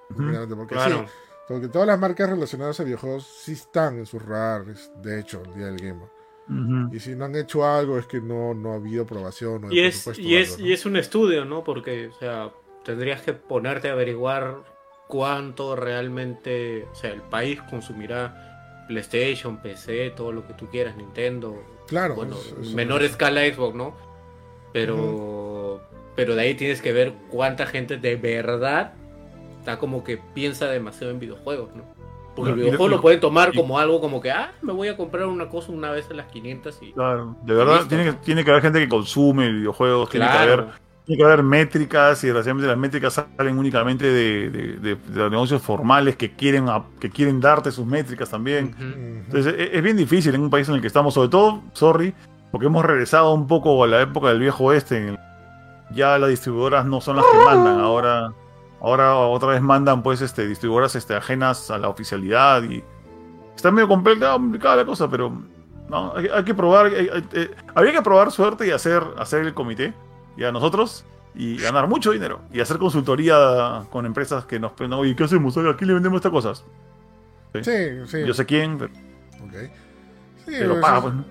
[0.10, 0.24] Ujú.
[0.24, 1.06] finalmente, porque Claro.
[1.08, 1.14] sí,
[1.48, 5.54] porque todas las marcas relacionadas a videojuegos sí están en sus rares, de hecho, el
[5.54, 6.10] día del gamer.
[6.48, 6.96] Ujú.
[6.96, 9.62] Y si no han hecho algo es que no, no ha habido aprobación.
[9.62, 10.68] No Y es, y, es, algo, ¿no?
[10.68, 11.64] y es un estudio, ¿no?
[11.64, 12.50] Porque, o sea,
[12.84, 14.64] tendrías que ponerte a averiguar
[15.10, 21.56] cuánto realmente, o sea, el país consumirá PlayStation, PC, todo lo que tú quieras, Nintendo,
[21.88, 22.14] Claro.
[22.14, 23.96] bueno, es- es- menor escala Xbox, ¿no?
[24.72, 25.82] Pero,
[26.16, 28.94] pero de ahí tienes que ver cuánta gente de verdad
[29.60, 31.84] está como que piensa demasiado en videojuegos, ¿no?
[32.36, 34.96] Porque el videojuego lo pueden tomar y- como algo como que, ah, me voy a
[34.96, 36.94] comprar una cosa una vez a las 500 y...
[36.94, 40.66] Claro, de verdad, tiene que, tiene que haber gente que consume videojuegos, tiene que haber.
[41.10, 45.60] Tiene que haber métricas y desgraciadamente las métricas salen únicamente de, de- de- de negocios
[45.60, 48.76] formales que quieren, a- que quieren darte sus métricas también.
[49.26, 52.14] Entonces e- es, bien difícil en un país en el que estamos, sobre todo, sorry,
[52.52, 54.98] porque hemos regresado un poco a la época del viejo oeste.
[54.98, 55.20] en el-
[55.96, 58.32] ya las distribuidoras no son las que mandan, ahora,
[58.80, 62.84] ahora otra vez mandan pues este, distribuidoras este, ajenas a la oficialidad y
[63.56, 65.34] está medio complicada, complicada la cosa, pero
[65.90, 69.44] no, hay, hay que probar, hay- hay- eh, habría que probar suerte y hacer, hacer
[69.44, 69.96] el comité,
[70.40, 71.04] y a nosotros,
[71.36, 75.56] y ganar mucho dinero, y hacer consultoría con empresas que nos preguntan, oye, ¿qué hacemos?
[75.58, 76.64] Oye, ¿A quién le vendemos estas cosas?
[77.62, 77.62] Sí,
[78.08, 78.26] sí.
[78.26, 78.94] Yo sé quién, pero,
[79.44, 79.54] Ok.
[80.46, 81.26] Sí, pero pues, paga, sí, pues, ¿no?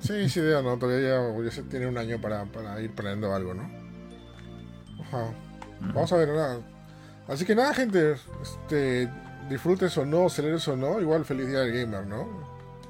[0.00, 1.10] sí, sí, ya no, todavía
[1.48, 3.70] ya, tiene un año para, para ir planeando algo, ¿no?
[5.00, 5.32] Ajá.
[5.80, 6.58] Vamos a ver, nada.
[7.28, 9.08] Así que nada, gente, este,
[9.48, 12.26] disfrutes o no, celebres o no, igual feliz día del gamer, ¿no?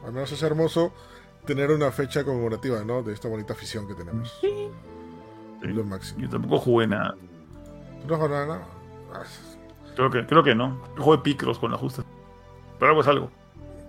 [0.07, 0.95] Al menos es hermoso
[1.45, 3.03] tener una fecha conmemorativa, ¿no?
[3.03, 4.33] De esta bonita afición que tenemos.
[4.41, 4.71] Sí.
[5.73, 6.21] Lo máximo.
[6.21, 7.15] Yo tampoco jugué nada.
[8.03, 8.63] ¿Tú no jugado nada?
[9.13, 9.23] Ah,
[9.97, 10.81] Creo que, creo que no.
[10.97, 12.05] Yo jugué Picross con la justa.
[12.79, 13.31] Pero algo es algo.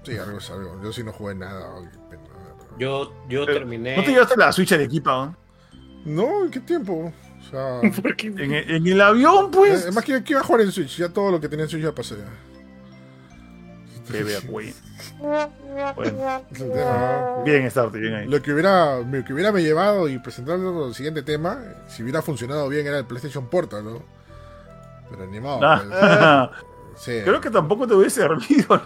[0.03, 0.79] Sí, algo es algo.
[0.83, 1.65] Yo sí no jugué nada.
[2.09, 2.23] pena,
[2.67, 3.97] pero- Yo, yo Eh, terminé.
[3.97, 5.11] ¿No te llevaste la Switch de equipa?
[5.11, 5.35] ¿no?
[6.05, 7.11] No, ¿en qué tiempo?
[7.39, 7.81] O sea...
[8.19, 9.85] En, el- en el avión, pues.
[9.87, 10.97] Es más, que que iba a jugar en Switch.
[10.97, 12.15] Ya todo lo que tenía en Switch ya pasé.
[12.17, 12.25] ya.
[14.09, 14.37] Bebe.
[15.95, 17.43] Bueno, el tema, ¿no?
[17.43, 18.27] bien, Starte, bien ahí.
[18.27, 22.21] Lo que hubiera, lo que hubiera me llevado y presentando el siguiente tema, si hubiera
[22.21, 24.03] funcionado bien, era el PlayStation Portal, ¿no?
[25.09, 25.59] Pero animado.
[25.63, 26.51] Ah,
[26.97, 27.19] sí.
[27.23, 28.81] Creo que tampoco te hubiese servido,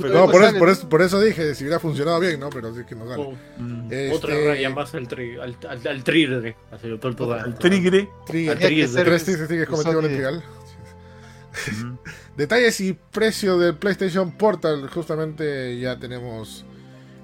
[0.00, 0.14] pero.
[0.14, 2.50] No, por eso, por, por eso dije, si hubiera funcionado bien, ¿no?
[2.50, 3.22] Pero sí que no sale.
[3.22, 3.84] Oh, Mm.
[3.92, 6.96] Este, Otra raya más al, tri, al, al, al el
[7.46, 8.08] El trigre.
[8.26, 8.58] Tres
[9.24, 10.08] Trigger, Trigger, cometido Sony.
[10.08, 10.42] legal.
[12.36, 14.88] Detalles y precio del PlayStation Portal.
[14.88, 16.64] Justamente ya tenemos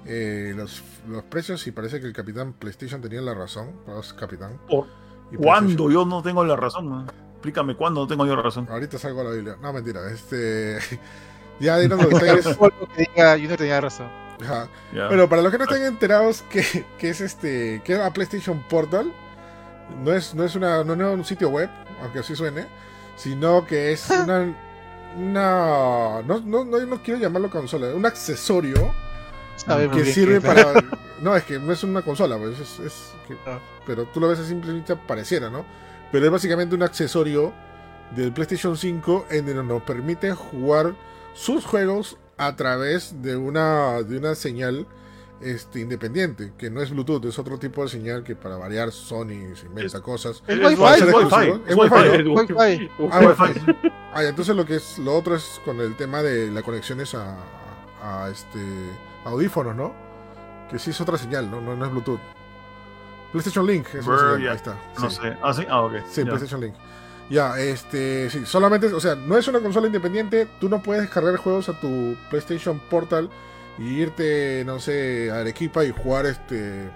[0.05, 3.71] eh, los, los precios y parece que el capitán PlayStation tenía la razón.
[3.87, 4.59] Vamos, capitán.
[5.37, 6.89] ¿Cuándo yo no tengo la razón?
[6.89, 7.05] no?
[7.33, 8.67] Explícame cuándo no tengo yo la razón.
[8.69, 9.55] Ahorita salgo a la Biblia.
[9.61, 10.11] No, mentira.
[10.11, 10.77] Este.
[11.59, 12.45] ya dieron los detalles.
[13.15, 14.07] Junior tenía razón.
[14.41, 14.69] Ajá.
[14.91, 17.81] Bueno, para los que no estén enterados que, que es este.
[17.83, 19.11] que es la PlayStation Portal.
[20.03, 20.83] No es, no es una.
[20.83, 21.69] no es un sitio web,
[22.01, 22.67] aunque así suene.
[23.15, 24.55] Sino que es una.
[25.17, 26.21] Una.
[26.25, 28.93] No, no, no, no quiero llamarlo consola, un accesorio
[29.55, 30.73] Sabemos que sirve que- para.
[31.21, 32.79] No, es que no es una consola, pues es.
[32.79, 33.59] es que- Ah.
[33.85, 35.65] pero tú lo ves así simplemente pareciera, ¿no?
[36.13, 37.51] Pero es básicamente un accesorio
[38.15, 40.93] del PlayStation 5 en el que nos permite jugar
[41.33, 44.87] sus juegos a través de una, de una señal
[45.41, 49.55] este, independiente, que no es Bluetooth, es otro tipo de señal que para variar Sony
[49.55, 50.43] se inventa cosas.
[50.47, 52.89] Es Es Wi-Fi, es Wi-Fi, es es Wi-Fi.
[53.11, 53.89] Ah, Wi-Fi.
[54.13, 57.15] Ah, ya, entonces lo que es lo otro es con el tema de las conexiones
[57.15, 57.37] a,
[58.01, 58.59] a este
[59.25, 59.93] audífonos, ¿no?
[60.69, 61.61] Que sí es otra señal, ¿no?
[61.61, 62.19] No, no es Bluetooth.
[63.31, 64.51] PlayStation Link, llama, ya.
[64.51, 64.77] ahí está.
[64.99, 65.19] No sí.
[65.21, 65.37] sé.
[65.41, 65.65] Ah, sí.
[65.69, 65.93] Ah, ok.
[66.09, 66.23] Sí.
[66.23, 66.75] PlayStation Link.
[67.29, 71.35] Ya, este, sí, solamente, o sea, no es una consola independiente, tú no puedes descargar
[71.37, 73.29] juegos a tu PlayStation Portal
[73.79, 76.89] y irte, no sé, a Arequipa y jugar este,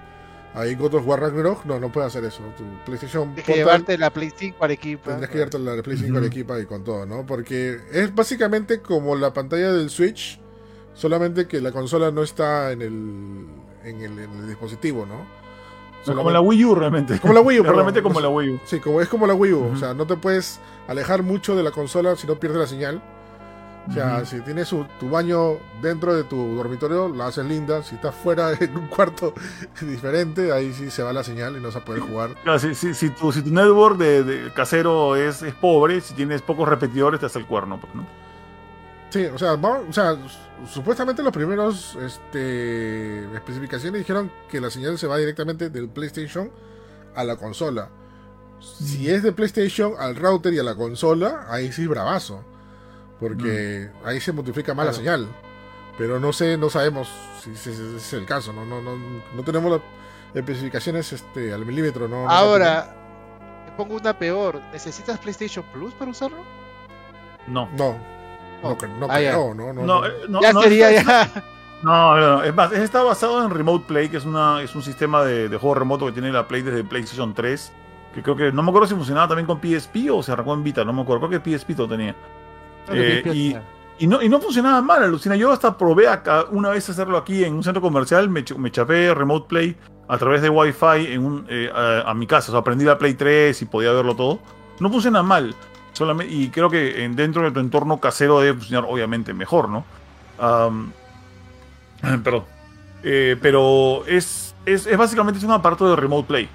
[0.53, 2.43] ahí God of War Ragnarok, no, no puedes hacer eso.
[2.57, 5.10] Tu PlayStation Tienes que llevarte la Play 5 a equipo.
[5.10, 6.18] tendrás que llevarte la Play 5 Ujú.
[6.18, 7.26] Arequipa y con todo, ¿no?
[7.26, 10.39] Porque es básicamente como la pantalla del Switch,
[10.93, 13.45] solamente que la consola no está en el,
[13.84, 15.26] en el, en el dispositivo, ¿no?
[16.05, 17.18] No, como la Wii U realmente.
[17.19, 18.60] Como la Wii U, realmente como la Wii U.
[18.65, 21.64] Sí, como es como la Wii U, o sea, no te puedes alejar mucho de
[21.64, 23.01] la consola si no pierdes la señal.
[23.89, 27.84] O sea, si tienes su- tu baño dentro de tu dormitorio, la haces linda.
[27.84, 29.34] Si estás fuera en un cuarto
[29.81, 32.34] diferente, ahí sí se va la señal y no vas a poder jugar.
[32.43, 36.14] Claro, si, si, si tu, si tu network de, de casero es, es pobre, si
[36.14, 38.07] tienes pocos repetidores, te hace el cuerno, pues, ¿no?
[39.10, 44.69] Sí, o sea, vamos- o sea, su- supuestamente los primeros este, especificaciones dijeron que la
[44.69, 46.49] señal se va directamente del PlayStation
[47.15, 47.89] a la consola.
[48.61, 52.45] Si es de PlayStation al router y a la consola, ahí sí bravazo.
[53.27, 55.03] Porque ahí se multiplica más la Claro.
[55.23, 55.27] señal.
[55.97, 57.09] Pero no sé, no sabemos
[57.41, 58.51] si, si- si ese es el caso.
[58.53, 58.95] No, no, no,
[59.35, 59.81] no tenemos las
[60.33, 62.07] especificaciones este, al milímetro.
[62.07, 62.95] No, no Ahora,
[63.65, 64.59] te pongo una peor.
[64.71, 66.39] ¿Necesitas PlayStation Plus para usarlo?
[67.47, 67.69] No.
[67.77, 67.97] No,
[68.63, 70.05] no, cre- no Ah, creo, no, no, No, no.
[70.07, 71.29] eh, no, ya no, sería es- ya.
[71.83, 74.81] No, no, no, es más, está basado en Remote Play, que es, una, es un
[74.81, 77.71] sistema de, de juego remoto que tiene la Play desde PlayStation 3.
[78.15, 80.63] Que creo que no me acuerdo si funcionaba también con PSP o se arrancó en
[80.63, 81.27] Vita, no me acuerdo.
[81.27, 82.15] Creo que PSP lo tenía.
[82.91, 83.55] Eh, y,
[83.99, 85.35] y no, y no funcionaba mal, alucina.
[85.35, 89.14] Yo hasta probé acá una vez hacerlo aquí en un centro comercial, me, me chapé
[89.14, 89.76] Remote Play
[90.07, 92.51] a través de Wi-Fi en un, eh, a, a mi casa.
[92.51, 94.39] O sea, aprendí la Play 3 y podía verlo todo.
[94.80, 95.55] No funciona mal.
[95.93, 99.85] Solamente, y creo que en- dentro de tu entorno casero debe funcionar obviamente mejor, ¿no?
[102.23, 102.43] Perdón.
[103.03, 106.49] Eh, pero es, es, es básicamente es un aparato de Remote Play.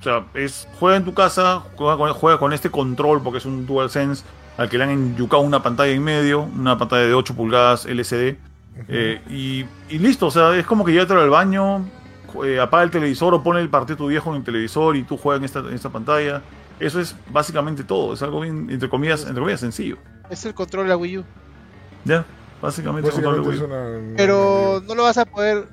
[0.00, 3.46] O sea, es juega en tu casa, juega con, juega con este control porque es
[3.46, 4.22] un DualSense
[4.56, 8.36] al que le han enyucado una pantalla en medio, una pantalla de 8 pulgadas LCD.
[8.88, 11.84] eh, y, y listo, o sea, es como que ya al baño,
[12.44, 15.16] eh, apaga el televisor o pone el partido tu viejo en el televisor y tú
[15.16, 16.42] juegas en esta, en esta pantalla.
[16.80, 18.14] Eso es básicamente todo.
[18.14, 19.96] Es algo bien, entre comillas, entre comillas, sencillo.
[20.28, 21.24] Es el control de la Wii U.
[22.04, 22.24] Ya,
[22.60, 23.08] básicamente.
[23.08, 23.72] es Básicamente control de Wii.
[23.98, 25.68] una- una- Pero no lo vas a poder.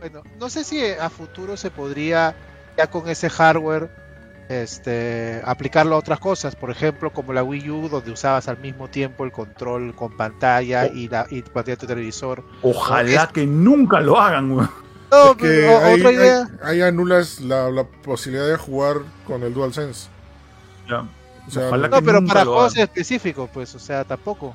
[0.00, 2.34] Bueno, no sé si a futuro se podría,
[2.76, 3.88] ya con ese hardware,
[4.52, 6.54] este, aplicarlo a otras cosas.
[6.56, 10.88] Por ejemplo, como la Wii U, donde usabas al mismo tiempo el control con pantalla
[10.90, 10.94] Oh.
[10.96, 12.44] y la y pantalla de tu televisor.
[12.62, 14.70] Ojalá que nunca lo hagan, weón.
[15.10, 16.48] No, Es que pero ahí, otra idea.
[16.62, 18.96] ahí- ahí anulas la, la posibilidad de jugar
[19.26, 20.08] con el DualSense.
[20.88, 21.04] Ya.
[21.46, 24.54] O sea, Ojalá No, que pero nunca para juegos específicos, pues, o sea, tampoco.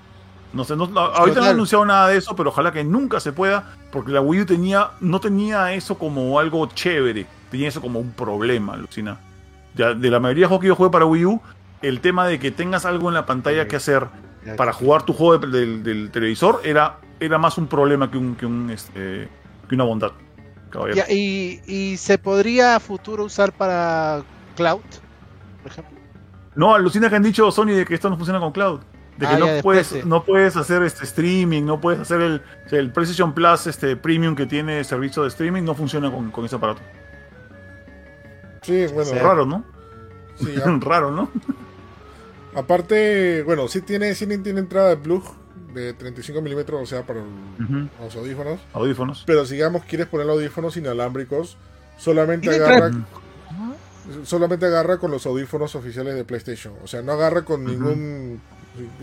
[0.54, 3.20] No sé, no- no, ahorita no han anunciado nada de eso, pero ojalá que nunca
[3.20, 7.82] se pueda, porque la Wii U tenía, no tenía eso como algo chévere, tenía eso
[7.82, 9.20] como un problema, alucina.
[9.78, 11.42] Ya, de la mayoría de juegos que yo jugué para Wii U,
[11.82, 14.08] el tema de que tengas algo en la pantalla que hacer
[14.56, 18.36] para jugar tu juego de- del, del televisor era, era más un problema que, un,
[18.36, 19.28] que, un, este,
[19.70, 20.12] que una bondad.
[20.96, 24.24] Ya, y, y se podría a futuro usar para
[24.56, 24.82] cloud,
[25.64, 25.98] por ejemplo.
[26.56, 28.80] No, alucina que han dicho Sony de que esto no funciona con cloud.
[29.18, 30.02] De que Ah, no, puedes, sí.
[30.06, 32.42] no puedes hacer este streaming, no puedes hacer el,
[32.72, 36.56] el PlayStation Plus este premium que tiene servicio de streaming, no funciona con, con ese
[36.56, 36.82] aparato.
[38.68, 39.18] Sí, bueno, Sí.
[39.18, 39.64] Raro, ¿no?
[40.38, 41.30] sí, Raro, ¿no?
[42.56, 45.24] aparte, bueno, sí tiene, sí tiene entrada de plug
[45.74, 47.22] de 35 milímetros, o sea, para
[48.02, 48.60] los audífonos.
[48.74, 49.24] Audífonos.
[49.28, 51.58] Pero si digamos quieres poner audífonos inalámbricos,
[51.98, 52.92] solamente agarra,
[54.24, 56.74] solamente agarra con los audífonos oficiales de PlayStation.
[56.84, 58.42] O sea, no agarra con ningún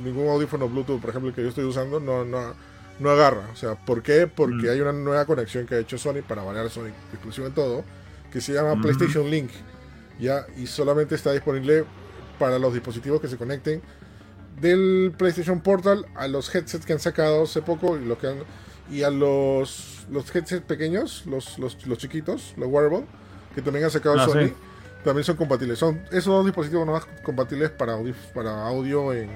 [0.05, 2.55] ningún audífono Bluetooth, por ejemplo, el que yo estoy usando, no, no,
[3.01, 3.49] no agarra.
[3.53, 4.27] O sea, ¿por qué?
[4.29, 4.71] Porque Mm.
[4.71, 7.85] hay una nueva conexión que ha hecho Sony para variar Sony exclusivo en todo,
[8.35, 8.83] que se llama Ujú.
[8.83, 9.51] PlayStation Link.
[10.21, 11.85] Ya, y solamente está disponible
[12.39, 13.81] para los dispositivos que se conecten
[14.61, 18.45] del PlayStation Portal a los headsets que han sacado hace poco y, lo que han-
[18.91, 23.07] y a los, los headsets pequeños, los, los, los chiquitos, los wearable,
[23.55, 24.53] que también han sacado Ah, Sony, sí.
[25.05, 25.79] también son compatibles.
[25.79, 29.31] Son esos dos dispositivos nomás compatibles para, audif- para audio en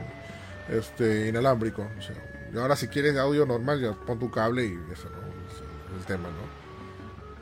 [0.71, 1.83] este inalámbrico.
[1.99, 2.15] O sea,
[2.63, 5.99] ahora si quieres audio normal, ya pon tu cable y eso ¿no?
[5.99, 6.58] El tema, ¿no?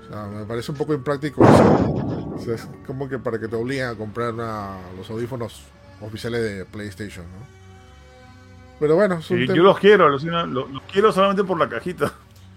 [0.08, 2.34] O sea, me parece un poco impráctico eso.
[2.34, 5.62] O sea, es como que para que te obliguen a comprar una- los audífonos
[6.00, 7.56] oficiales de PlayStation, ¿no?
[8.78, 12.12] Pero bueno, Sí, yo los quiero, alucina, lo- los, quiero solamente por la cajita.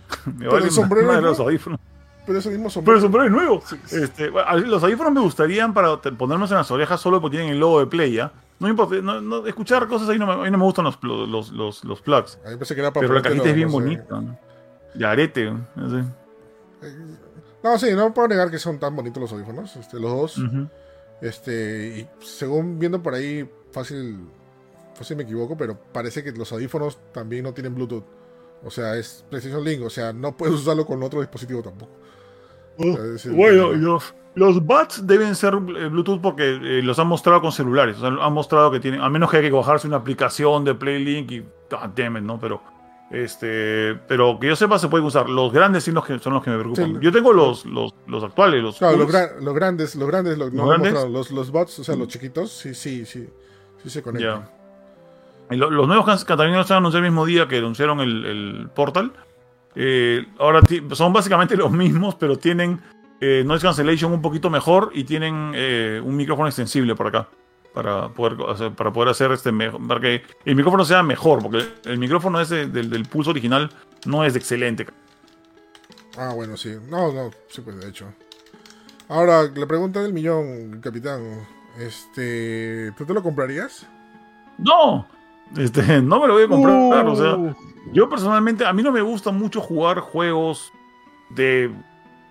[0.25, 1.27] Me Pero vale el sombrero más de no.
[1.29, 1.79] los audífonos.
[2.25, 3.63] Pero eso mismo son Pero el sombrero es nuevo.
[3.91, 7.59] Este, bueno, los audífonos me gustarían para ponernos en las orejas solo porque tienen el
[7.59, 8.31] logo de Play, ¿ya?
[8.59, 10.99] No importa, no- no- escuchar cosas ahí no me, a mí no me gustan los,
[11.01, 12.35] los, los, los plugs.
[12.43, 14.19] A mí me parece que era para Pero la cajita es bien bonita.
[14.19, 14.37] ¿no?
[14.93, 16.03] De arete, no sé.
[17.63, 20.41] No, sí, no puedo negar que son tan bonitos los audífonos, este, los dos.
[21.21, 24.19] Este, y según viendo por ahí, fácil,
[24.95, 28.05] fácil me equivoco, pero parece que los audífonos también no tienen Bluetooth.
[28.63, 31.91] O sea, es PlayStation Link, o sea, no puedes usarlo con otro dispositivo tampoco.
[32.77, 37.41] O sea, Bueno, los, los buds deben ser eh, Bluetooth porque eh, los han mostrado
[37.41, 37.97] con celulares.
[37.97, 40.75] O sea, han mostrado que tienen, a menos que haya que bajarse una aplicación de
[40.75, 41.45] PlayLink y.
[41.71, 42.39] Ah, damn it, ¿no?
[42.39, 42.61] Pero.
[43.11, 45.27] Este, pero que yo sepa se pueden usar.
[45.29, 46.93] Los grandes sí los que, son los que me preocupan.
[46.93, 46.97] Sí.
[47.01, 49.17] Yo tengo los, los, los actuales, los, Claro, los, cools.
[49.17, 50.93] gra- los grandes, los grandes, los, ¿Los grandes?
[51.09, 53.27] los, los bots, o sea, los chiquitos, sí, sí, sí,
[53.83, 54.47] sí se conectan.
[55.49, 59.11] Los nuevos que también los han anunciado el mismo día que anunciaron el, el Portal.
[59.75, 60.61] eh, ahora
[60.91, 62.79] son básicamente los mismos, pero tienen
[63.19, 67.27] eh, noise cancellation un poquito mejor y tienen eh, un micrófono extensible por acá.
[67.73, 71.63] Para poder hacer, para poder hacer este mejor, para que el micrófono sea mejor, porque
[71.85, 73.71] el micrófono ese del, del pulso original
[74.05, 74.87] no es excelente.
[76.17, 76.75] Ah, bueno, sí.
[76.89, 78.13] No, no, sí, pues de hecho.
[79.07, 81.47] Ahora, la pregunta del millón, capitán.
[81.77, 83.87] Este, ¿tú te lo comprarías?
[84.57, 85.07] No,
[85.57, 87.07] este, no me lo voy a comprar.
[87.07, 87.55] o sea, Uh,
[87.91, 90.73] Yo personalmente, a mí no me gusta mucho jugar juegos
[91.29, 91.71] de,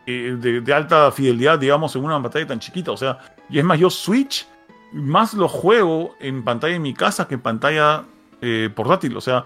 [0.07, 2.93] eh, de, de alta fidelidad, digamos, en una pantalla tan chiquita.
[2.93, 4.47] O sea, y es más, yo Switch
[4.93, 8.05] más lo juego en pantalla en mi casa que en pantalla
[8.41, 9.17] eh, portátil.
[9.17, 9.45] O sea,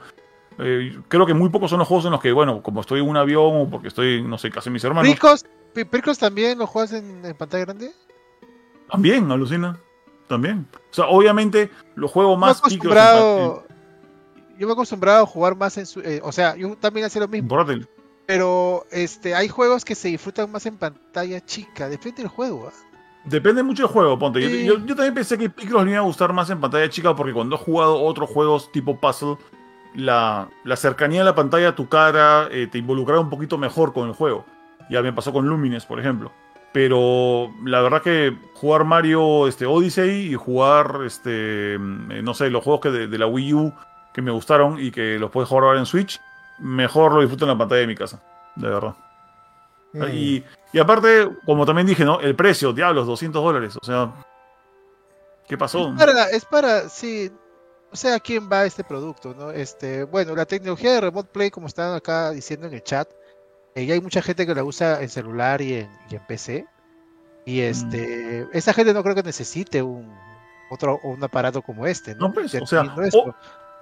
[0.59, 3.09] eh, creo que muy pocos son los juegos en los que, bueno, como estoy en
[3.09, 5.45] un avión o porque estoy, no sé, casi mis hermanos, ¿Pricos?
[5.75, 7.93] Pi- ¿Pricos también lo juegas en, en pantalla grande?
[8.91, 9.79] también, alucina.
[10.29, 10.67] También.
[10.91, 13.73] O sea, obviamente lo juego me más picos en
[14.59, 17.23] yo me he acostumbrado a jugar más en su, eh, o sea, yo también hacía
[17.23, 17.89] lo mismo, portátil.
[18.27, 22.69] pero este hay juegos que se disfrutan más en pantalla chica, depende del juego.
[22.69, 22.92] ¿ah?
[23.25, 24.41] Depende mucho del juego, ponte.
[24.41, 24.65] Yo- Sí.
[24.67, 27.33] Yo, yo también pensé que Picross me iba a gustar más en pantalla chica porque
[27.33, 29.37] cuando he jugado otros juegos tipo puzzle,
[29.95, 33.93] la, la cercanía de la pantalla a tu cara eh, te involucraba un poquito mejor
[33.93, 34.45] con el juego.
[34.91, 36.33] Ya me pasó con Lumines, por ejemplo.
[36.73, 42.65] Pero la verdad que jugar Mario este, Odyssey y jugar, este, mm, no sé, los
[42.65, 43.73] juegos que de, de la Wii U
[44.15, 46.21] que me gustaron y que los puedes jugar ahora en Switch,
[46.59, 48.23] mejor lo disfruto en la pantalla de mi casa.
[48.57, 48.95] De verdad.
[49.93, 50.03] Mm.
[50.13, 52.21] Y, y aparte, como también dije, ¿no?
[52.21, 53.77] El precio, diablos, 200 dólares.
[53.81, 54.13] O sea,
[55.49, 55.91] ¿qué pasó?
[55.91, 57.31] Es para, es para, sí,
[57.91, 59.51] o sea, ¿a quién va este producto, no?
[59.51, 63.09] Este, bueno, la tecnología de Remote Play, como están acá diciendo en el chat,
[63.75, 66.67] eh, ya hay mucha gente que la usa en celular y en, y en PC.
[67.45, 70.09] Y este, esa gente no creo que necesite un
[70.71, 72.29] otro un aparato como este, ¿no?
[72.29, 72.83] No, pues, o sea,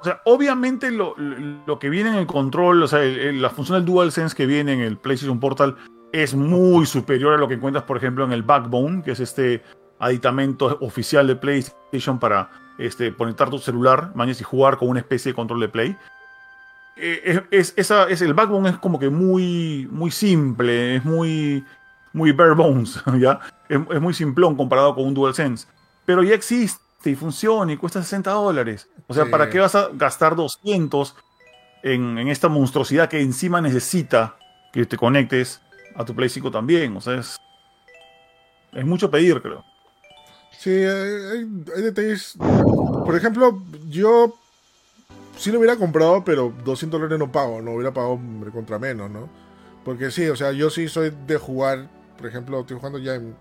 [0.01, 3.51] O sea, obviamente lo, lo que viene en el control, o sea, el- el- la
[3.51, 5.77] función del DualSense que viene en el PlayStation Portal
[6.13, 9.63] es muy superior a lo que encuentras, por ejemplo, en el Backbone, que es este
[9.99, 15.33] aditamento oficial de PlayStation para este, conectar tu celular, mañas, y jugar con una especie
[15.33, 15.97] de control de Play.
[16.97, 17.21] Eh,
[17.51, 21.65] es, es- esa, es, el Backbone es como que muy, muy simple, es muy,
[22.13, 23.41] muy bare bones, ¿ya?
[23.69, 25.67] Es, es muy simplón comparado con un DualSense.
[26.07, 28.89] Pero ya existe y funciona y cuesta 60 dólares.
[29.07, 29.31] O sea, Sí.
[29.31, 31.15] ¿para qué vas a gastar 200
[31.83, 34.37] en, en esta monstruosidad que encima necesita
[34.73, 35.63] que te conectes
[35.95, 36.97] a tu Play 5 también?
[36.97, 37.37] O sea, es,
[38.73, 39.65] es mucho pedir, creo.
[40.59, 40.85] Sí, hay,
[41.33, 42.37] hay- detalles.
[43.05, 44.35] Por ejemplo, yo
[45.37, 48.19] sí lo hubiera comprado, pero 200 dólares no pago, no hubiera pagado
[48.53, 49.29] contra menos, ¿no?
[49.85, 51.89] Porque sí, o sea, yo sí soy de jugar,
[52.19, 53.35] por ejemplo, estoy jugando ya en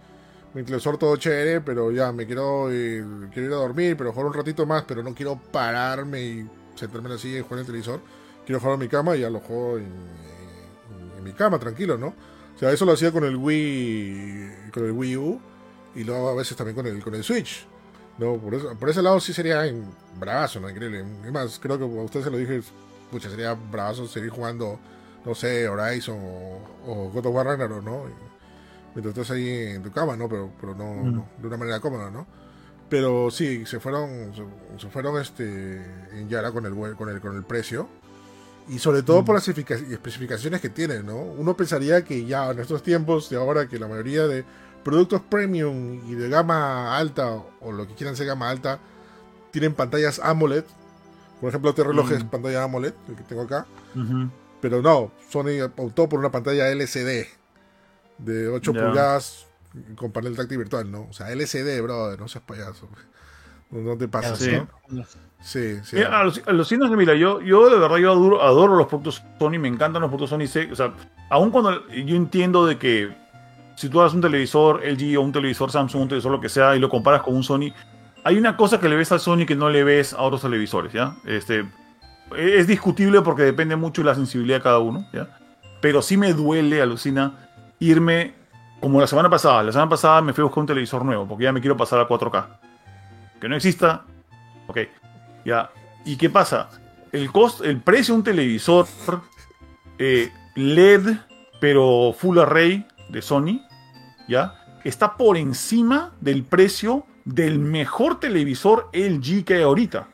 [0.53, 4.27] mi televisor todo chévere, pero ya me quiero ir, quiero ir a dormir, pero jugar
[4.27, 7.59] un ratito más, pero no quiero pararme y sentarme en la silla y jugar en
[7.59, 7.99] el televisor.
[8.45, 11.97] Quiero jugar en mi cama y ya lo juego en, en- en mi cama, tranquilo,
[11.97, 12.13] ¿no?
[12.59, 15.39] O sea, eso lo hacía con el Wii, con el Wii U
[15.95, 17.65] y luego a veces también con el, con el Switch.
[18.17, 19.85] No, por, eso- por ese lado sí sería en
[20.19, 20.69] bravazo, ¿no?
[20.69, 21.05] Increíble.
[21.25, 22.61] Es más, creo que a usted se lo dije,
[23.11, 24.77] pucha, sería bravazo seguir jugando,
[25.25, 28.03] no sé, Horizon o, o God of War Ragnarok, ¿no?
[28.93, 30.27] Mientras estás ahí en tu cama, ¿no?
[30.27, 31.15] Pero, pero no, Mm.
[31.15, 32.27] no, de una manera cómoda, ¿no?
[32.89, 34.43] Pero sí, se fueron, se,
[34.81, 35.77] se fueron este,
[36.11, 37.87] en Yara con el, con el, con el precio.
[38.69, 41.17] Y sobre todo por las especifica- especificaciones que tienen, ¿no?
[41.17, 44.45] Uno pensaría que ya en estos tiempos de ahora que la mayoría de
[44.83, 47.31] productos premium y de gama alta
[47.61, 48.79] o lo que quieran ser gama alta
[49.51, 50.63] tienen pantallas AMOLED.
[51.41, 52.13] Por ejemplo, este reloj Mm.
[52.13, 53.65] es pantalla AMOLED, el que tengo acá.
[54.61, 57.27] Pero no, Sony optó por una pantalla LCD
[58.19, 58.81] de 8 Ya.
[58.85, 59.47] pulgadas
[59.95, 61.07] con panel táctil virtual, ¿no?
[61.09, 62.87] O sea, LCD, brother, no seas payaso.
[63.71, 64.51] No, no te pases, Sí.
[64.51, 65.05] ¿no?
[65.41, 65.95] Sí, sí.
[65.95, 69.57] Mira, aluc- alucinas que, mira, yo, yo de verdad yo adoro, adoro los productos Sony,
[69.59, 70.47] me encantan los productos Sony.
[70.47, 70.93] sé- sea,
[71.29, 73.09] aun cuando yo entiendo de que
[73.75, 76.75] si tú das un televisor LG o un televisor Samsung, un televisor lo que sea,
[76.75, 77.71] y lo comparas con un Sony,
[78.25, 80.91] hay una cosa que le ves al Sony que no le ves a otros televisores,
[80.91, 81.15] ¿ya?
[81.25, 81.65] Este,
[82.37, 85.29] es discutible porque depende mucho de la sensibilidad de cada uno, ¿ya?
[85.81, 87.47] Pero sí me duele, alucina,
[87.79, 88.33] irme
[88.81, 89.63] como la semana pasada.
[89.63, 92.01] La semana pasada me fui a buscar un televisor nuevo porque ya me quiero pasar
[92.01, 92.47] a 4K.
[93.39, 94.03] Que no exista,
[94.67, 94.77] ok.
[95.45, 95.71] Ya.
[96.05, 96.69] ¿Y qué pasa?
[97.11, 98.87] El costo, el precio de un televisor
[99.97, 101.17] eh, LED,
[101.59, 103.61] pero full array de Sony,
[104.27, 104.55] ¿ya?
[104.83, 110.07] Está por encima del precio del mejor televisor LG que hay ahorita.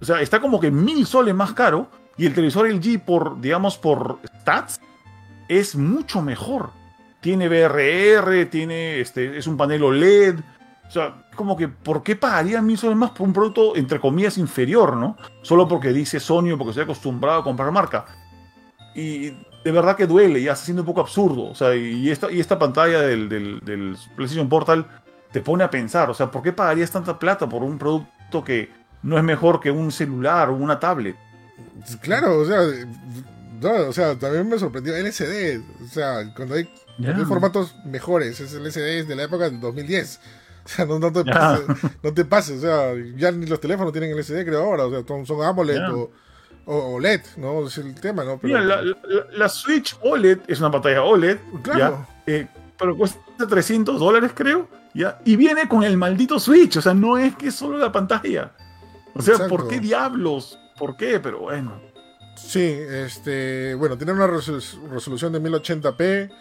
[0.00, 3.76] O sea, está como que mil soles más caro y el televisor LG por, digamos,
[3.78, 4.80] por stats
[5.48, 6.70] es mucho mejor.
[7.20, 10.36] Tiene VRR, tiene, este, es un panel OLED.
[10.86, 14.38] O sea, como que, ¿por qué pagaría mil soles más por un producto, entre comillas,
[14.38, 15.16] inferior, ¿no?
[15.42, 18.04] Solo porque dice Sony o porque estoy acostumbrado a comprar marca.
[18.94, 19.30] Y
[19.64, 21.46] de verdad que duele, ya está siendo un poco absurdo.
[21.46, 24.86] O sea, y esta, y esta pantalla del, del, del PlayStation Portal
[25.32, 28.70] te pone a pensar, o sea, ¿por qué pagarías tanta plata por un producto que
[29.02, 31.16] no es mejor que un celular o una tablet?
[32.02, 32.60] Claro, o sea,
[33.60, 35.60] no, o sea, también me sorprendió LCD.
[35.82, 39.44] O sea, cuando hay, cuando hay formatos mejores, es el LCD es de la época
[39.44, 40.20] del 2010.
[40.66, 41.66] O sea, no, no te pases,
[42.02, 45.02] no te pases, o sea, ya ni los teléfonos tienen LCD, creo ahora, o sea,
[45.06, 46.10] son, son AMOLED o,
[46.66, 47.66] o OLED, ¿no?
[47.66, 48.40] Es el tema, ¿no?
[48.42, 48.96] Mira, la, la-
[49.32, 52.06] la Switch OLED es una pantalla OLED, Claro.
[52.26, 52.32] ¿ya?
[52.32, 55.20] Eh, pero cuesta 300 dólares, creo, ¿ya?
[55.26, 58.52] Y viene con el maldito Switch, o sea, no es que es solo la pantalla.
[59.14, 59.54] O sea, Exacto.
[59.56, 60.58] ¿por qué diablos?
[60.78, 61.20] ¿Por qué?
[61.20, 61.78] Pero bueno.
[62.36, 66.32] Sí, este, bueno, tiene una resolu- resolución de 1080p,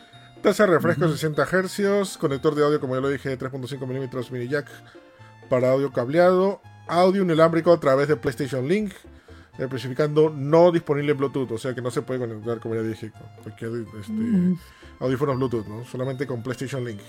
[0.44, 1.14] tasa de refresco Ujú.
[1.14, 4.68] 60 Hz, conector de audio, como ya lo dije, de 3.5 mm mini jack
[5.50, 8.94] para audio cableado, audio inalámbrico a través de PlayStation Link,
[9.58, 13.22] especificando no disponible Bluetooth, o sea que no se puede conectar, como ya dije, con
[13.44, 14.14] cualquier este,
[15.00, 15.86] audífonos Bluetooth, ¿no?
[15.86, 17.00] solamente con PlayStation Link.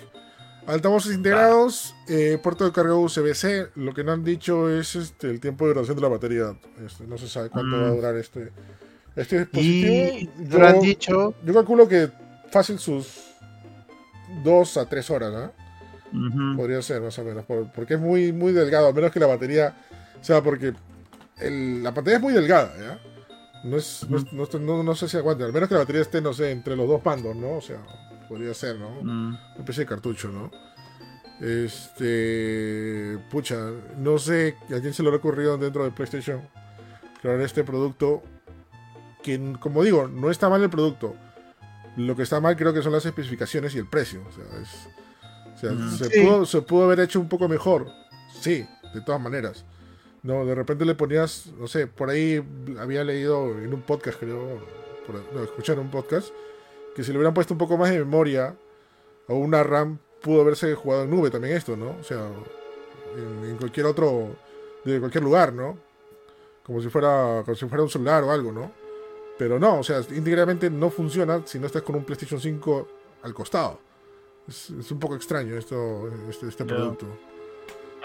[0.66, 3.68] Altavoces integrados, eh, puerto de carga USB-C.
[3.74, 6.56] Lo que no han dicho es este, el tiempo de duración de la batería.
[6.82, 7.82] Este, no se sabe cuánto Mm.
[7.82, 8.50] va a durar este,
[9.14, 10.64] este dispositivo.
[10.64, 12.08] han dicho, yo calculo que
[12.50, 13.23] fácil sus
[14.42, 15.52] 2 a 3 horas, ¿no?
[16.56, 17.44] Podría ser, más o menos.
[17.44, 19.74] por- porque es muy, muy delgado, a menos que la batería.
[20.20, 20.72] O sea, porque
[21.40, 22.98] el- la pantalla es muy delgada, ¿ya?
[23.64, 26.02] No, es, no, es- no, no- no sé si aguanta, al menos que la batería
[26.02, 27.52] esté, no sé, entre los dos mandos, ¿no?
[27.56, 27.78] O sea,
[28.28, 29.00] podría ser, ¿no?
[29.00, 30.50] Una especie de cartucho, ¿no?
[31.40, 33.18] Este.
[33.30, 33.56] Pucha,
[33.98, 36.42] no sé a quién se le ha ocurrido dentro de PlayStation
[37.20, 38.22] crear este producto.
[39.22, 41.14] Que, como digo, no está mal el producto.
[41.96, 44.20] Lo que está mal creo que son las especificaciones y el precio.
[44.28, 44.88] O sea, es-
[45.54, 45.90] o sea, Mm.
[45.96, 46.20] se, Sí.
[46.22, 47.86] pudo, se pudo haber hecho un poco mejor.
[48.40, 49.64] Sí, de todas maneras.
[50.22, 52.42] No, de repente le ponías, no sé, por ahí
[52.80, 54.60] había leído en un podcast, creo,
[55.06, 56.28] por, no, escuché en un podcast,
[56.96, 58.56] que si le hubieran puesto un poco más de memoria
[59.28, 61.96] o una RAM, pudo haberse jugado en nube también esto, ¿no?
[62.00, 62.26] O sea,
[63.16, 64.34] en, en cualquier otro,
[64.84, 65.78] de cualquier lugar, ¿no?
[66.64, 68.72] Como si fuera, como si fuera un celular o algo, ¿no?
[69.38, 72.88] Pero no, o sea, íntegramente no funciona si no estás con un PlayStation 5
[73.22, 73.80] al costado.
[74.46, 77.06] Es, es un poco extraño esto, este, este producto.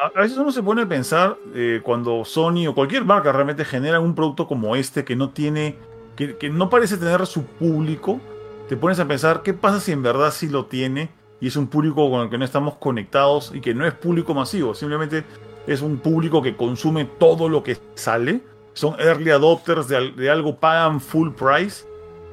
[0.01, 3.65] A a veces uno se pone a pensar eh, cuando Sony o cualquier marca realmente
[3.65, 5.75] genera un producto como este que no tiene,
[6.15, 8.21] que, que no parece tener su público,
[8.69, 11.09] te pones a pensar qué pasa si en verdad sí lo tiene
[11.41, 14.33] y es un público con el que no estamos conectados y que no es público
[14.33, 15.25] masivo, simplemente
[15.67, 18.41] es un público que consume todo lo que sale,
[18.73, 21.85] son early adopters de, al- de algo, pagan full price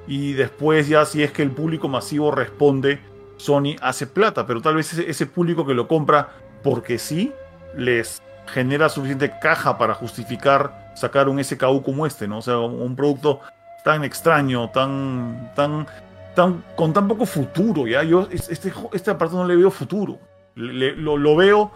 [0.07, 3.01] y después ya si es que el público masivo responde,
[3.37, 6.31] Sony hace plata, pero tal vez ese, público que lo compra
[6.63, 7.33] porque sí,
[7.77, 12.39] les genera suficiente caja para justificar sacar un SKU como este, ¿no?
[12.39, 13.41] O sea, un, producto
[13.85, 15.87] tan extraño, tan, tan,
[16.35, 18.03] tan, con tan poco futuro, ¿ya?
[18.03, 20.19] Yo es- este, este aparato no le veo futuro.
[20.55, 21.71] Lo, lo veo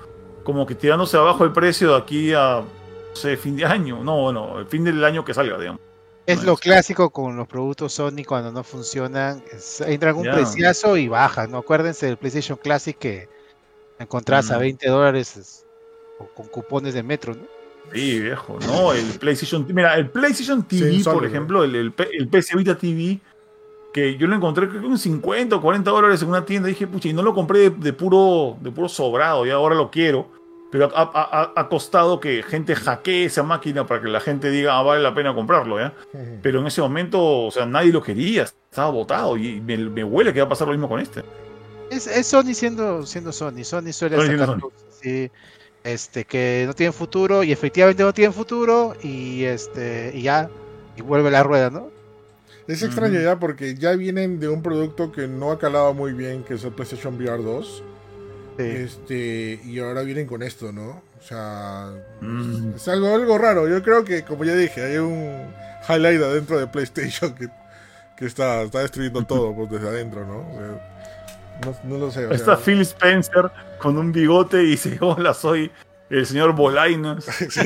[0.45, 2.63] como que tirándose abajo el precio de aquí a,
[3.13, 4.03] sé, fin de año.
[4.05, 5.81] No, bueno, el fin del año que salga, digamos.
[6.27, 9.43] Es No lo es- clásico con los productos Sony cuando no funcionan.
[9.53, 10.33] es- entran un Ya.
[10.33, 11.51] preciazo y bajan.
[11.51, 11.59] ¿no?
[11.59, 13.29] Acuérdense del PlayStation Classic que
[13.99, 14.61] encontrás a Mm.
[14.61, 15.65] 20 dólares
[16.35, 17.35] con cupones de metro.
[17.35, 17.43] ¿no?
[17.93, 18.93] Sí, viejo, ¿no?
[18.93, 19.67] El PlayStation.
[19.69, 21.27] Mira, el PlayStation TV, Sí, por ¿no?
[21.29, 23.19] ejemplo, el, el, el PS Vita TV,
[23.93, 26.69] que yo lo encontré creo que en 50 o 40 dólares en una tienda.
[26.69, 29.91] Dije, pucha, y no lo compré de, de puro, de puro sobrado, y ahora lo
[29.91, 30.29] quiero.
[30.71, 34.51] Pero ha, ha- ha- ha costado que gente hackee esa máquina para que la gente
[34.51, 35.93] diga, ah, vale la pena comprarlo, ¿ya?
[36.43, 40.33] Pero en ese momento, o sea, nadie lo quería, estaba botado, y me, me huele
[40.33, 41.23] que va a pasar lo mismo con este.
[41.91, 43.65] Es, es Sony siendo, siendo Sony.
[43.65, 44.61] Sony suele Sony sacar Sony.
[44.61, 45.31] cosas así,
[45.83, 50.49] este, que no tienen futuro y efectivamente no tienen futuro y este y ya
[50.97, 51.89] y vuelve la rueda, ¿no?
[52.69, 56.45] Es extraño ya porque ya vienen de un producto que no ha calado muy bien,
[56.45, 57.83] que es el PlayStation VR 2.
[58.57, 58.65] Sí.
[58.65, 61.03] Este, y ahora vienen con esto, ¿no?
[61.19, 61.91] O sea,
[62.21, 62.75] Mm.
[62.77, 63.69] es algo, algo raro.
[63.69, 65.47] Yo creo que, como ya dije, hay un
[65.89, 67.49] highlight adentro de PlayStation que,
[68.17, 70.39] que está, está destruyendo todo pues, desde adentro, ¿no?
[70.41, 70.91] O sea,
[71.65, 72.27] no, no lo sé.
[72.27, 75.71] o Está sea, Phil Spencer con un bigote y dice, hola, soy
[76.11, 77.25] el señor Bolainas.
[77.51, 77.61] sí,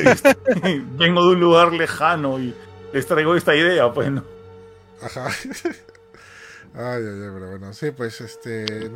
[0.99, 2.55] Vengo de un lugar lejano y
[2.93, 4.25] les traigo esta idea, pues no.
[5.03, 5.29] ajá.
[6.77, 8.91] Ay, ay, ay, pero bueno, sí, pues este.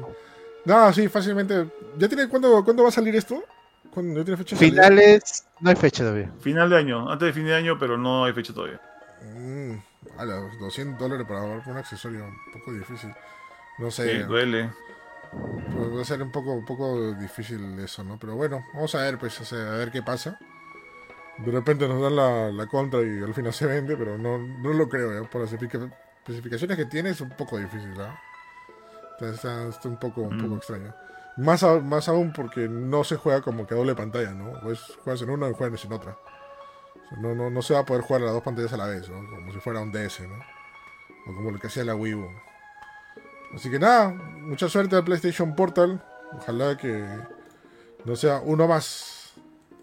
[0.65, 1.67] No, sí, fácilmente.
[1.97, 3.43] ¿Ya tiene cuándo, cuándo va a salir esto?
[3.91, 4.57] ¿Cuándo, ¿Ya tiene fecha?
[4.57, 6.35] Finales, no hay fecha todavía.
[6.39, 8.81] Final de año, antes de fin de año, pero no hay fecha todavía.
[9.21, 9.75] Mm,
[10.17, 13.15] a los 200 dólares para comprar un accesorio, un poco difícil.
[13.79, 14.71] No Sí, sé, duele.
[15.71, 18.19] pues va a ser un poco, un poco difícil eso, ¿no?
[18.19, 20.41] Pero bueno, vamos a ver, pues, o sea, a ver qué pasa.
[21.39, 24.73] De repente nos dan la, la contra y al final se vende, pero no, no
[24.73, 25.29] lo creo, ¿eh?
[25.31, 28.21] Por las especificaciones que tiene es un poco difícil, ¿ah?
[29.21, 30.59] Está, está- está un poco, un poco Mm.
[30.59, 30.95] extraño.
[31.37, 34.61] Más, a- más aún porque no se juega como que a doble pantalla, ¿no?
[34.61, 36.13] Pues juegas en una y juegas en otra.
[36.13, 38.77] O sea, no, no, no se va a poder jugar a las dos pantallas a
[38.77, 39.19] la vez, ¿no?
[39.29, 40.35] Como si fuera un DS, ¿no?
[41.27, 42.29] O como lo que hacía la Wii U.
[43.55, 46.03] Así que nada, mucha suerte al PlayStation Portal.
[46.33, 47.05] Ojalá que
[48.05, 49.33] no sea uno más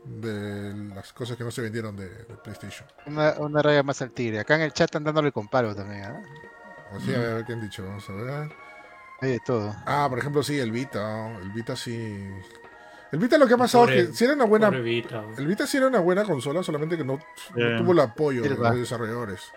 [0.03, 2.87] de las cosas que no se vendieron de, de PlayStation.
[3.07, 4.39] Una, una raya más al tigre.
[4.39, 6.21] Acá en el chat están dándole con palo también, ¿ah?
[6.95, 7.83] Así, a ver, a ver qué han dicho.
[7.83, 8.51] Vamos a ver.
[9.21, 9.75] Hay de todo.
[9.85, 11.37] Ah, por ejemplo, sí, el Vita.
[11.39, 12.27] El Vita sí.
[13.11, 14.69] El Vita lo que ha pasado Pobre- es que si era una buena.
[14.69, 15.23] Vita.
[15.37, 17.19] El Vita sí era una buena consola, solamente que no,
[17.55, 19.51] no tuvo el apoyo de los desarrolladores.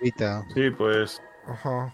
[0.00, 0.44] Ahorita.
[0.54, 1.22] Sí, pues.
[1.46, 1.92] Ajá.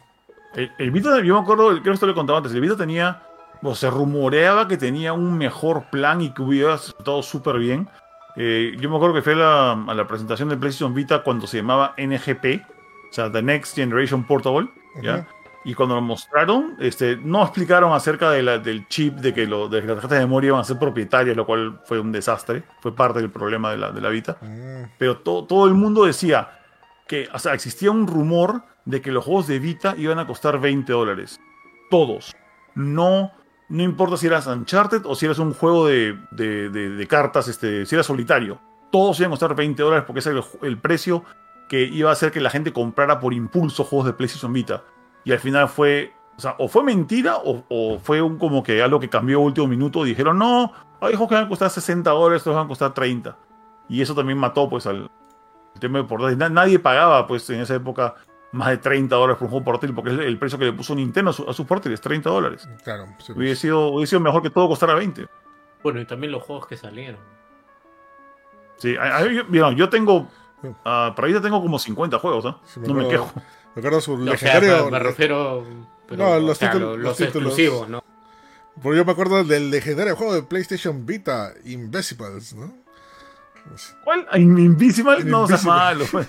[0.54, 3.22] El, el Vita, yo me acuerdo, creo que esto lo contaba antes, el Vita tenía,
[3.62, 7.88] o se rumoreaba que tenía un mejor plan y que hubiera estado súper bien.
[8.36, 11.46] Eh, yo me acuerdo que fue a la, a la presentación del PlayStation Vita cuando
[11.46, 12.62] se llamaba NGP,
[13.08, 14.68] o sea, The Next Generation Portable,
[15.02, 15.26] ¿ya?
[15.64, 19.68] Y cuando lo mostraron, este, no explicaron acerca de la- del chip, de que, lo,
[19.68, 22.62] de que las tarjetas de memoria iban a ser propietarias, lo cual fue un desastre,
[22.80, 26.04] fue parte del problema de la, de la Vita Mm, pero to- todo el mundo
[26.04, 26.58] decía
[27.06, 30.60] que, o sea, existía un rumor de que los juegos de Vita iban a costar
[30.60, 31.40] 20 dólares.
[31.90, 32.34] Todos.
[32.74, 33.32] No,
[33.68, 37.48] no importa si eras Uncharted o si eras un juego de, de- de- de cartas,
[37.48, 38.60] este, si eras solitario.
[38.92, 41.24] Todos iban a costar 20 dólares porque ese era el, el precio
[41.68, 44.82] que iba a hacer que la gente comprara por impulso juegos de PlayStation Vita.
[45.24, 48.82] Y al final fue O sea, o fue mentira o, o fue un como que
[48.82, 50.02] algo que cambió a último minuto.
[50.04, 53.36] Dijeron, no, hay juegos que van a costar 60 dólares, estos van a costar 30.
[53.88, 55.10] Y eso también mató pues al
[55.74, 56.38] el tema de portátil.
[56.38, 58.14] Na- nadie pagaba pues en esa época
[58.52, 60.94] más de 30 dólares por un juego portátil porque es el precio que le puso
[60.94, 62.68] Nintendo a, su- a sus portátiles, 30 dólares.
[62.82, 63.06] Claro.
[63.18, 63.36] sí, pues.
[63.38, 65.26] Hubiese sido, hubiese sido mejor que todo costara 20.
[65.84, 67.20] Bueno, y también los juegos que salieron.
[68.76, 70.26] Sí, a- a- yo, mira, yo tengo,
[70.84, 72.44] ah, por ahí ya tengo como 50 juegos,
[72.76, 73.26] me No me acuerdo.
[73.74, 73.80] Quejo.
[73.80, 74.84] Me acuerdo su O sea, legendario.
[74.86, 75.64] me, me refiero.
[76.08, 77.52] Pero, No, los o sea, títulos- lo- los los, títulos.
[77.52, 78.04] exclusivos, ¿no?
[78.82, 82.74] Porque yo me acuerdo del legendario juego de PlayStation Vita, Invisibles, ¿no?
[84.04, 84.26] ¿Cuál?
[84.34, 86.04] In- Invisible, no seas malo.
[86.10, 86.28] pues.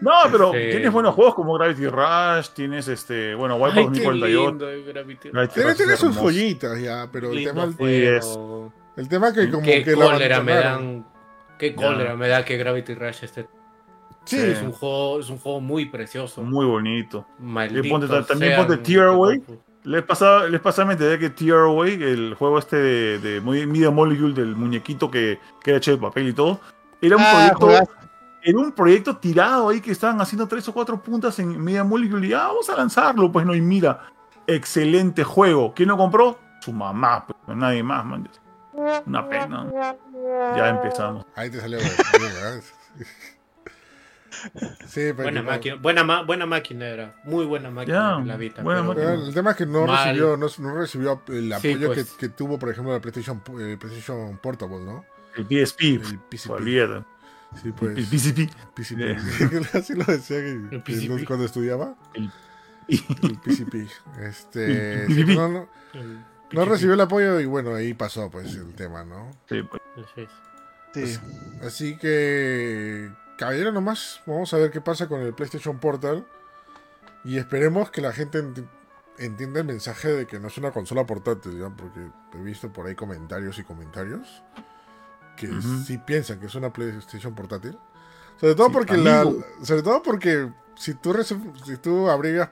[0.00, 0.58] No, pero Sí.
[0.70, 4.46] tienes buenos juegos como Gravity Rush, tienes este, bueno, Wipeout qué 2048.
[4.50, 5.28] lindo, eh, Gravity.
[5.30, 8.72] Gravity Tiene, Rush tiene es sus joyitas ya, pero el tema, juego.
[8.96, 11.02] el tema que como Qué que la cólera me abandonaron.
[11.02, 11.06] dan.
[11.58, 11.76] Qué Ya.
[11.76, 13.48] cólera me da que Gravity Rush esté.
[14.26, 16.42] Sí, Es un juego, es un juego muy precioso.
[16.42, 17.26] Muy bonito.
[17.38, 19.42] Maldito Y ponte- también sean- ponte Tearaway.
[19.84, 24.56] Les pasaba, les pasaba me enteré que Tearaway, el juego este de, Media Molecule del
[24.56, 26.60] muñequito que, que era hecho de papel y todo,
[27.00, 27.92] era un Ah, proyecto.
[28.42, 32.26] Era un proyecto tirado ahí que estaban haciendo tres o cuatro puntas en Media Molecule
[32.26, 34.06] y ah, vamos a lanzarlo, pues no, y mira,
[34.46, 35.72] excelente juego.
[35.74, 36.38] ¿Quién lo compró?
[36.60, 38.28] Su mamá, pues, nadie más, man.
[39.06, 39.66] Una pena.
[40.56, 41.24] Ya empezamos.
[41.36, 41.78] ahí te salió.
[44.86, 47.14] sí, pero Buena no- máquina, buena, buena máquina era.
[47.24, 48.62] Muy buena máquina Ya, la Vita.
[48.62, 50.06] buena pero- pero el tema es que no Mal.
[50.08, 52.10] recibió, no, no recibió el Sí, apoyo pues.
[52.12, 55.04] que, que tuvo, por ejemplo, la PlayStation, el PlayStation Portable, ¿no?
[55.36, 55.80] El PSP.
[55.94, 56.50] El PCP.
[56.52, 57.04] olvídate.
[57.62, 57.96] Sí, pues.
[57.98, 58.50] El PCP.
[58.74, 59.16] PCP.
[59.76, 61.24] Así lo decía que- El PCP.
[61.26, 61.94] cuando estudiaba.
[62.14, 62.30] El-
[62.88, 63.86] El PCP.
[64.22, 65.04] Este.
[65.04, 65.34] El sí, PCP.
[65.36, 69.30] no, no, el- no recibió el apoyo y bueno, ahí pasó pues el tema, ¿no?
[69.48, 69.82] Sí, pues.
[70.14, 70.26] Sí,
[70.94, 71.06] sí.
[71.06, 71.18] Sí.
[71.62, 76.26] Así que, caballero, nomás vamos a ver qué pasa con el PlayStation Portal.
[77.24, 78.68] Y esperemos que la gente enti-
[79.18, 81.70] entienda el mensaje de que no es una consola portátil, ¿ya?
[81.70, 84.42] porque he visto por ahí comentarios y comentarios
[85.36, 85.48] que
[85.86, 87.76] sí piensan que es una PlayStation portátil.
[88.40, 89.24] Sobre todo Sí, porque la,
[89.62, 91.14] sobre todo porque si tú
[91.64, 92.48] si tú abrevias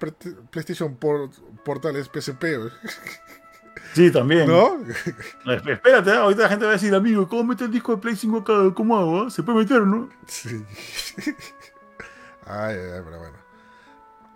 [0.51, 1.31] PlayStation Por-
[1.65, 2.45] Portal es PSP,
[3.93, 4.47] Sí, también.
[4.49, 4.77] ¿no?
[5.45, 6.17] Esp- Espérate, ¿eh?
[6.17, 8.53] ahorita la gente va a decir, amigo, ¿cómo meto el disco de Play 5 acá?
[8.75, 9.23] ¿Cómo hago?
[9.27, 9.31] ah?
[9.31, 10.09] Se puede meter, ¿no?
[10.27, 10.65] Sí.
[11.17, 11.35] ay,
[12.47, 13.37] ay, ay, pero bueno.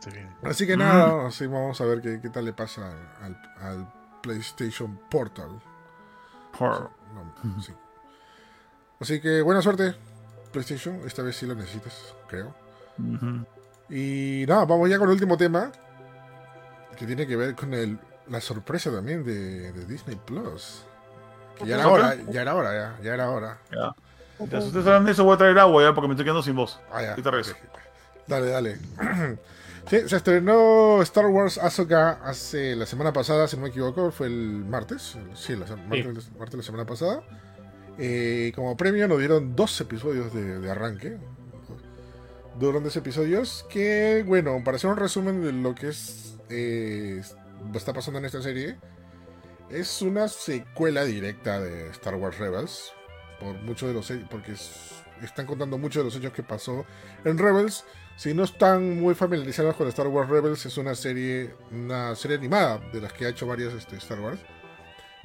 [0.00, 0.36] Se viene.
[0.44, 3.92] Así que nada, así vamos a ver qué, qué tal le pasa al, al
[4.22, 5.60] PlayStation Portal.
[6.56, 7.72] Por- No, sí.
[9.00, 9.94] Así que buena suerte,
[10.52, 11.00] PlayStation.
[11.04, 12.54] Esta vez sí lo necesitas, creo.
[13.88, 15.70] Y nada, vamos ya con el último tema.
[16.96, 17.98] Que tiene que ver con el,
[18.30, 20.84] la sorpresa también de, de Disney Plus.
[21.56, 23.58] Que ya era hora, ya era hora, ya, ya era hora.
[23.72, 23.94] Ya.
[24.38, 26.54] Mientras ustedes hablan de eso, voy a traer agua ya porque me estoy quedando sin
[26.54, 26.78] voz.
[26.92, 27.16] Ah, ya.
[27.16, 27.54] Regreso.
[28.26, 28.78] Dale, dale.
[29.88, 34.26] Sí, se estrenó Star Wars Ahsoka hace la semana pasada, si no me equivoco, fue
[34.26, 35.16] el martes.
[35.34, 37.22] Sí, la, martes, martes de la semana pasada.
[37.96, 41.16] Eh, como premio nos dieron dos episodios de, de arranque.
[42.60, 47.22] Duran dos episodios que, bueno, para hacer un resumen de lo que es eh,
[47.74, 48.76] está pasando en esta serie,
[49.70, 52.92] es una secuela directa de Star Wars Rebels.
[53.40, 56.84] Por muchos de los porque es- están contando muchos de los hechos que pasó
[57.24, 57.84] en Rebels.
[58.16, 62.78] Si no están muy familiarizados con Star Wars Rebels, es una serie, una serie animada
[62.92, 64.40] de las que ha hecho varias este, Star Wars.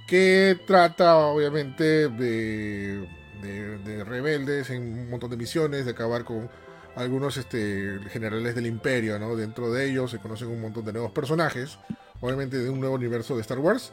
[0.08, 3.08] Que trata obviamente de,
[3.42, 6.50] de, de rebeldes en un montón de misiones, de acabar con
[6.96, 9.36] algunos este, generales del imperio, ¿no?
[9.36, 11.80] Dentro de ellos se conocen un montón de nuevos personajes,
[12.24, 13.92] obviamente de un nuevo universo de Star Wars.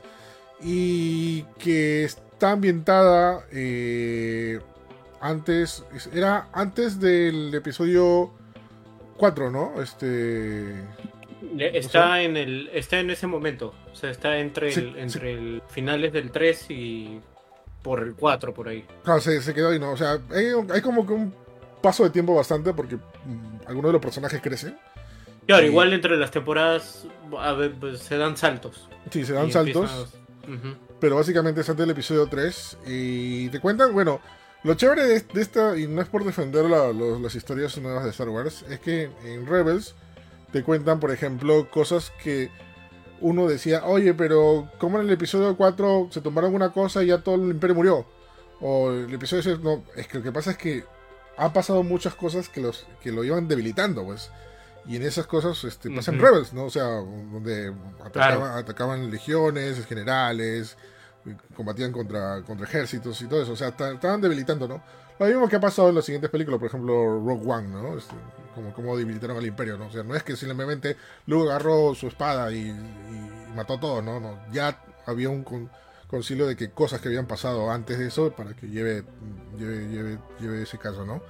[0.63, 4.61] Y que está ambientada eh,
[5.21, 5.85] antes,
[6.15, 8.31] era antes del episodio
[9.17, 9.83] 4, ¿no?
[9.83, 10.75] Este...
[11.55, 13.75] Le- Está en el está en ese momento.
[13.93, 15.01] O sea, está entre Sí, el, sí.
[15.01, 17.21] entre el finales del 3 y
[17.83, 18.85] por el 4 por ahí.
[19.03, 19.93] Claro, se, se quedó ahí, ¿no?
[19.93, 21.35] O sea, hay, hay como que un
[21.81, 24.79] paso de tiempo bastante porque mm, algunos de los personajes crecen.
[25.47, 27.07] Claro, Y- igual entre las temporadas
[27.39, 28.89] a ver, pues, se dan saltos.
[29.11, 30.15] Sí, se dan saltos.
[31.01, 34.21] pero básicamente es antes del episodio 3 y te cuentan, bueno,
[34.65, 38.05] lo chévere de, de esta, y no es por defender la- los- las historias nuevas
[38.05, 39.95] de Star Wars, es que en Rebels
[40.53, 42.51] te cuentan, por ejemplo, cosas que
[43.21, 47.19] uno decía, oye, pero ¿cómo en el episodio 4 se tomaron una cosa y ya
[47.19, 48.07] todo el imperio murió?
[48.61, 50.85] O el episodio 6, no, es que lo que pasa es que
[51.39, 54.31] han pasado muchas cosas que, los, que lo iban debilitando, pues.
[54.87, 56.25] Y en esas cosas este, pasan Ujú.
[56.25, 56.65] Rebels, ¿no?
[56.65, 58.45] O sea, donde atacaban, Claro.
[58.57, 60.77] atacaban legiones, generales,
[61.55, 63.53] combatían contra, contra ejércitos y todo eso.
[63.53, 64.83] O sea, estaban debilitando, ¿no?
[65.19, 67.99] Lo mismo que ha pasado en las siguientes películas, por ejemplo, Rogue One, ¿no?
[67.99, 68.15] Este,
[68.55, 69.89] como, como debilitaron al imperio, ¿no?
[69.89, 70.97] O sea, no es que simplemente
[71.27, 72.73] Luke agarró su espada y,
[73.55, 74.21] mató a todos, ¿no?
[74.21, 75.45] no ya había un
[76.07, 79.05] concilio de que cosas que habían pasado antes de eso para que lleve,
[79.59, 81.21] lleve, lleve, ese caso, ¿no?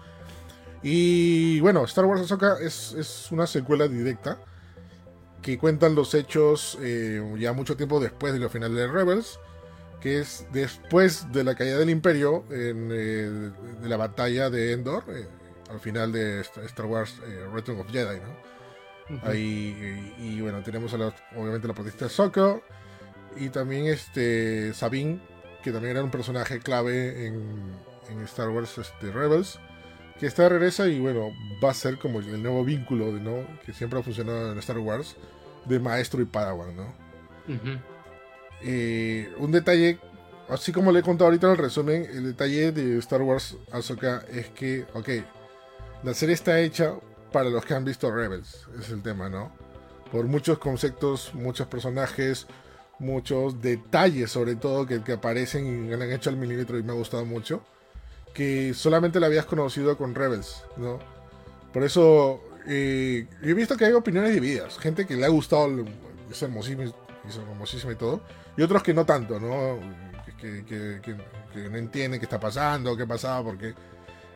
[0.82, 4.38] Y bueno, Star Wars Ahsoka es, es una secuela directa
[5.42, 9.38] que cuentan los hechos eh, ya mucho tiempo después de los finales de Rebels
[10.00, 13.50] que es después de la caída del imperio, en, eh,
[13.82, 15.26] de la batalla de Endor, eh,
[15.70, 17.16] al final de Star Wars
[17.52, 19.20] Return of Jedi, ¿no?
[19.24, 22.60] Ahí, y, bueno, tenemos a la, obviamente la protesta Sokka
[23.36, 25.20] y también este Sabine,
[25.62, 27.74] que también era un personaje clave en,
[28.08, 29.58] en Star Wars este, Rebels,
[30.20, 31.32] que está de regresa y bueno,
[31.64, 33.46] va a ser como el nuevo vínculo ¿no?
[33.64, 35.16] que siempre ha funcionado en Star Wars
[35.64, 36.94] de maestro y padawan, ¿no?
[38.62, 39.98] Eh, un detalle,
[40.48, 44.22] así como le he contado ahorita en el resumen, el detalle de Star Wars Ahsoka
[44.30, 45.08] es que, ok,
[46.02, 46.94] la serie está hecha
[47.32, 49.52] para los que han visto Rebels, es el tema, ¿no?
[50.12, 52.46] Por muchos conceptos, muchos personajes,
[52.98, 56.96] muchos detalles sobre todo que, que aparecen y han hecho al milímetro y me ha
[56.96, 57.62] gustado mucho,
[58.34, 60.98] que solamente la habías conocido con Rebels, ¿no?
[61.72, 65.68] Por eso eh, he visto que hay opiniones divididas, gente que le ha gustado,
[66.30, 66.82] es hermosísimo,
[67.28, 68.20] es hermosísimo y todo,
[68.56, 69.78] y otros que no tanto, ¿no?
[70.38, 71.00] Que,
[71.70, 73.74] no entienden qué está pasando, qué pasaba, porque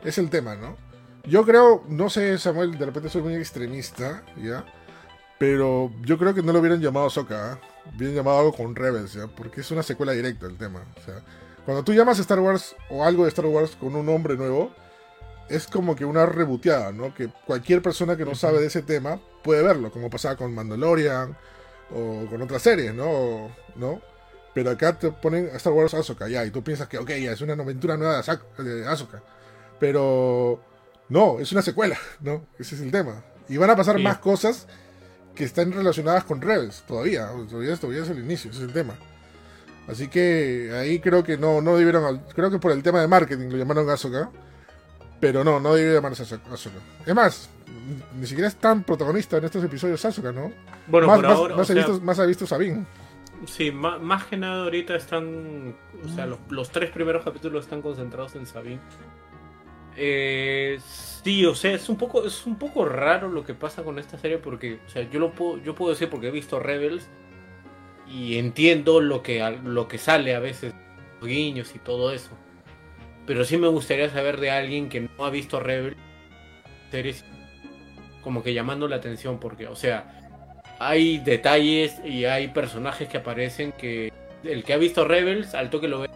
[0.02, 0.76] es el tema, ¿no?
[1.24, 4.64] Yo creo, no sé, Samuel, de repente soy muy extremista, ¿ya?
[5.38, 7.90] Pero yo creo que no lo hubieran llamado Soka, ¿eh?
[7.94, 9.26] hubieran llamado algo con Rebels, ¿ya?
[9.26, 10.84] Porque es una secuela directa el tema.
[10.96, 11.22] O sea,
[11.64, 14.72] cuando tú llamas Star Wars o algo de Star Wars con un nombre nuevo,
[15.48, 17.14] es como que una reboteada, ¿no?
[17.14, 21.36] Que cualquier persona que no sabe de ese tema puede verlo, como pasaba con Mandalorian,
[21.90, 23.50] o con otras series, ¿no?
[23.76, 24.00] ¿no?
[24.54, 27.40] Pero acá te ponen Star Wars Ahsoka, ya, y tú piensas que, ok, ya es
[27.40, 28.22] una aventura nueva
[28.58, 29.22] de Ahsoka.
[29.80, 30.60] Pero
[31.08, 32.46] no, es una secuela, ¿no?
[32.58, 33.24] Ese es el tema.
[33.48, 34.66] Y van a pasar más cosas
[35.34, 37.26] que están relacionadas con Rebels todavía.
[37.26, 38.96] Todavía, todavía es el inicio, ese es el tema.
[39.88, 42.22] Así que ahí creo que no, no debieron.
[42.34, 44.30] Creo que por el tema de marketing lo llamaron Ahsoka.
[45.20, 46.78] Pero no, no debió llamarse Ahsoka.
[47.06, 47.48] Es más,
[48.18, 50.52] ni siquiera es tan protagonista en estos episodios Asuka, ¿no?
[50.86, 52.84] Bueno, más, por ahora, más, visto, más ha visto Sabine.
[53.46, 55.76] Sí, más, que nada ahorita están.
[56.04, 58.80] O sea, los, tres primeros capítulos están concentrados en Sabine.
[59.96, 63.98] Eh, sí, o sea, es un poco, es un poco raro lo que pasa con
[63.98, 67.08] esta serie porque, o sea, yo lo puedo, yo puedo decir porque he visto Rebels
[68.08, 70.72] y entiendo lo que, lo que sale a veces,
[71.22, 72.30] guiños y todo eso.
[73.26, 75.96] Pero sí me gustaría saber de alguien que no ha visto Rebels
[76.90, 77.24] series
[78.22, 80.30] como que llamando la atención porque, o sea,
[80.78, 84.12] hay detalles y hay personajes que aparecen que
[84.44, 86.10] el que ha visto Rebels, al toque lo ve,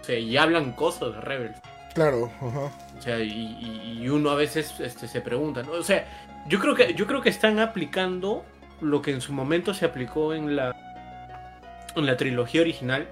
[0.00, 1.56] o sea, y hablan cosas de Rebels.
[1.94, 2.72] Claro, ajá.
[2.98, 5.72] O sea, y, uno a veces este, se pregunta, ¿no?
[5.72, 6.06] O sea,
[6.48, 8.44] yo creo que yo creo que están aplicando
[8.80, 10.83] lo que en su momento se aplicó en la
[11.96, 13.08] en la trilogía original,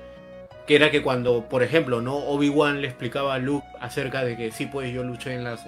[0.67, 4.53] que era que cuando, por ejemplo, no Obi-Wan le explicaba a Luke acerca de que
[4.53, 5.67] sí, pues yo luché en las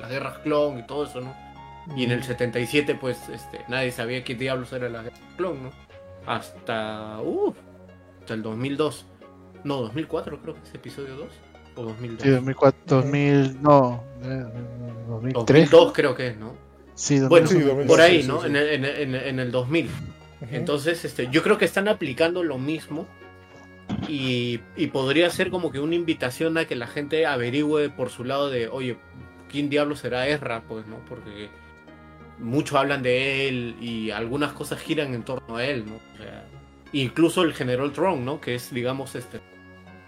[0.00, 1.34] las guerras clon y todo eso, ¿no?
[1.96, 5.70] Y en el 77, pues, este, nadie sabía qué diablos era la guerra clon, ¿no?
[6.26, 7.54] Hasta, uh,
[8.20, 9.06] hasta el 2002.
[9.64, 11.28] No, 2004 creo que es episodio 2.
[11.76, 12.22] O 2002.
[12.22, 14.04] Sí, 2004, 2000, no,
[15.08, 15.68] 2003.
[15.68, 16.54] Eh, 2002 creo que es, ¿no?
[16.94, 17.28] Sí, 2002.
[17.28, 18.40] Bueno, sí, 2002, por ahí, sí, ¿no?
[18.40, 19.90] Sí, en, el, en, en, el 2000.
[20.42, 20.56] Uh -huh.
[20.56, 23.06] Entonces, este, yo creo que están aplicando lo mismo
[24.08, 28.24] y, y, podría ser como que una invitación a que la gente averigüe por su
[28.24, 28.98] lado de, oye,
[29.48, 30.62] ¿quién diablo será Ezra?
[30.66, 30.96] Pues, ¿no?
[31.08, 31.48] Porque
[32.38, 35.96] muchos hablan de él y algunas cosas giran en torno a él, ¿no?
[35.96, 36.44] O sea,
[36.92, 38.40] incluso el General Tron, ¿no?
[38.40, 39.40] Que es, digamos, este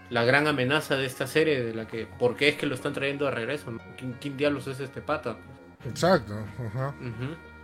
[0.09, 2.93] la gran amenaza de esta serie, de la que, ¿por qué es que lo están
[2.93, 3.71] trayendo de regreso?
[3.71, 3.79] ¿no?
[3.97, 5.37] ¿Quién, ¿Quién, diablos es este pata?
[5.87, 6.33] Exacto,
[6.67, 6.93] ajá.
[7.01, 7.54] Uh -huh.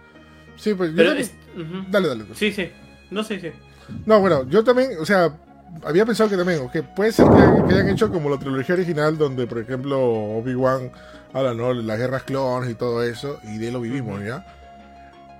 [0.62, 1.20] Sí, pues Pero yo...
[1.20, 1.88] es, uh -huh.
[1.90, 2.24] Dale, dale.
[2.24, 2.38] Pues.
[2.38, 2.70] Sí, sí.
[3.10, 3.94] No sé, sí, sí.
[4.06, 5.36] No, bueno, yo también, o sea,
[5.84, 9.18] había pensado que también, que puede ser que, que, hayan hecho como la trilogía original,
[9.18, 10.92] donde, por ejemplo, Obi-Wan
[11.34, 11.74] habla, ¿no?
[11.74, 14.24] Las guerras clones y todo eso, y de lo vivimos.
[14.24, 14.46] ¿ya?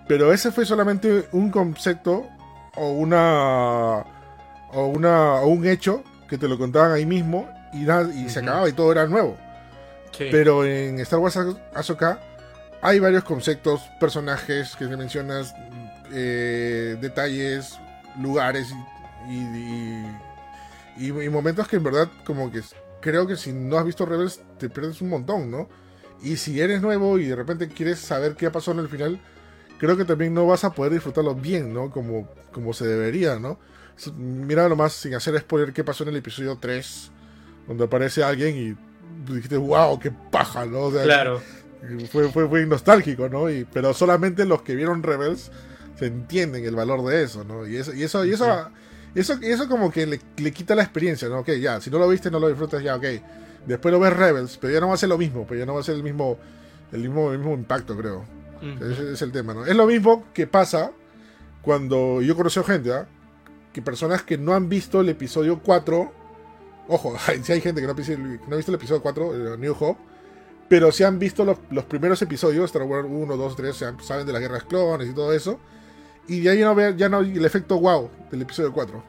[0.08, 2.28] Pero ese fue solamente un concepto
[2.76, 4.04] o una.
[4.74, 5.36] o una.
[5.36, 8.30] o un hecho que te lo contaban ahí mismo y, nada, y uh -huh.
[8.30, 9.38] se acababa y todo era nuevo.
[10.18, 10.30] Sí.
[10.32, 11.38] Pero en Star Wars
[11.76, 12.20] Ahsoka
[12.82, 15.54] hay varios conceptos, personajes que mencionas,
[16.12, 17.78] eh, detalles,
[18.20, 18.74] lugares
[19.30, 20.04] y,
[21.30, 22.62] momentos que en verdad como que
[23.00, 25.70] creo que si no has visto Rebels te pierdes un montón, ¿no?
[26.22, 29.22] Y si eres nuevo y de repente quieres saber qué pasó en el final,
[29.80, 31.90] creo que también no vas a poder disfrutarlo bien, ¿no?
[31.90, 33.60] Como, como se debería, ¿no?
[34.18, 37.12] Mira nomás, sin hacer spoiler, qué pasó en el episodio 3,
[37.68, 40.90] donde aparece alguien y dijiste, wow, qué paja, ¿no?
[40.90, 41.42] Claro.
[42.12, 43.50] Fue, fue, fue nostálgico, ¿no?
[43.50, 45.52] Y, pero solamente los que vieron Rebels
[45.98, 47.68] se entienden el valor de eso, ¿no?
[47.68, 48.46] Y eso, y eso, y eso,
[49.16, 51.40] eso, eso como que le, le quita la experiencia, ¿no?
[51.40, 53.06] Ok, ya, si no lo viste, no lo disfrutas, ya, ok.
[53.68, 55.74] Después lo ves Rebels, pero ya no va a ser lo mismo, pero ya no
[55.76, 56.38] va a ser el mismo,
[56.92, 58.26] el mismo, el mismo impacto, creo.
[58.92, 59.66] Ese es el tema, ¿no?
[59.66, 60.92] Es lo mismo que pasa
[61.62, 63.08] cuando yo conocí a gente, ¿ah?
[63.74, 66.12] Que personas que no han visto el episodio 4,
[66.88, 69.02] ojo, si hay gente que no, ha visto el- que no ha visto el episodio
[69.02, 70.00] 4, eh, New Hope,
[70.72, 73.94] pero si han visto los, los primeros episodios, Star Wars 1, 2, 3, o sea,
[74.02, 75.60] saben de las guerras clones y todo eso,
[76.30, 79.04] y ahí no ve, ya no hay el efecto wow del episodio 4.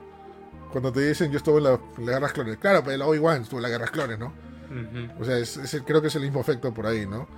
[0.72, 2.56] Cuando te dicen yo estuve en, la- en las guerras clones.
[2.58, 4.26] Claro, pero el Obi-Wan estuvo en las guerras clones, ¿no?
[4.26, 5.22] Ujú.
[5.22, 7.28] O sea, es, es creo que es el mismo efecto por ahí, ¿no?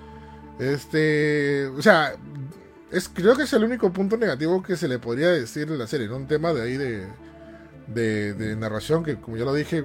[0.58, 1.66] Este.
[1.76, 2.14] O sea,
[2.90, 5.86] es, creo que es el único punto negativo que se le podría decir de la
[5.86, 6.16] serie, ¿no?
[6.16, 7.06] Un tema de ahí de,
[7.88, 9.84] de, de narración que, como ya lo dije,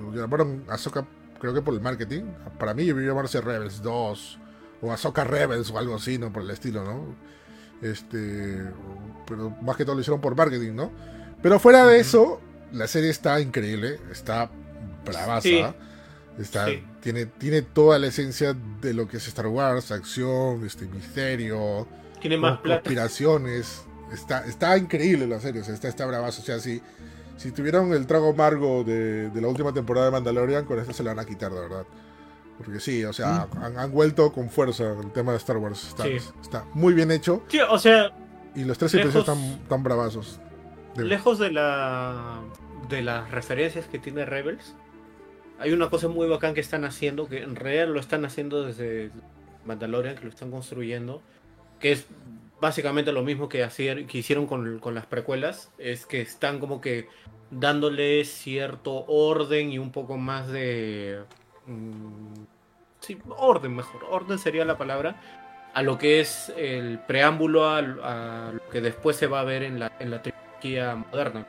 [0.00, 1.06] lo llamaron Ahsoka,
[1.38, 2.24] creo que por el marketing.
[2.58, 4.38] Para mí debería llamarse Rebels 2
[4.82, 6.32] o Ahsoka Rebels o algo así, ¿no?
[6.32, 7.14] Por el estilo, ¿no?
[7.82, 8.62] Este.
[9.26, 10.90] Pero más que todo lo hicieron por marketing, ¿no?
[11.42, 12.40] Pero fuera de eso,
[12.72, 14.50] la serie está increíble, está
[15.04, 15.40] bravaza.
[15.42, 15.64] Sí.
[16.38, 16.84] Está, Sí.
[17.00, 21.86] tiene, tiene toda la esencia de lo que es Star Wars, acción, este misterio,
[22.20, 23.84] Tiene más conspiraciones.
[24.12, 26.42] Está, está increíble la serie, o sea, está, está bravazo.
[26.42, 26.82] O sea, si,
[27.36, 31.02] si tuvieron el trago amargo de, de la última temporada de Mandalorian, con esto se
[31.02, 31.84] la van a quitar, de verdad.
[32.58, 35.88] Porque sí, o sea, han, han vuelto con fuerza el tema de Star Wars.
[35.88, 36.16] Está, Sí.
[36.40, 38.12] está muy bien hecho Sí, o sea,
[38.54, 40.40] y los tres episodios están tan bravazos.
[40.96, 42.40] Lejos de la
[42.88, 44.74] de las referencias que tiene Rebels,
[45.58, 49.10] hay una cosa muy bacán que están haciendo, que en realidad lo están haciendo desde
[49.66, 51.20] Mandalorian, que lo están construyendo,
[51.80, 52.06] que es
[52.60, 56.80] básicamente lo mismo que, hacer, que hicieron con, con las precuelas, es que están como
[56.80, 57.08] que
[57.50, 61.20] dándole cierto orden y un poco más de...
[61.66, 62.34] mm,
[63.00, 65.16] sí, orden mejor, orden sería la palabra,
[65.74, 69.62] a lo que es el preámbulo a, a lo que después se va a ver
[69.62, 71.46] en la, en la trilogía moderna,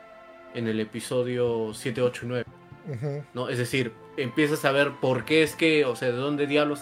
[0.54, 2.46] en el episodio 7, 8 y 9.
[2.90, 3.24] Ujú.
[3.34, 3.50] ¿no?
[3.50, 6.82] Es decir, empiezas a ver por qué es que, o sea, de dónde diablos...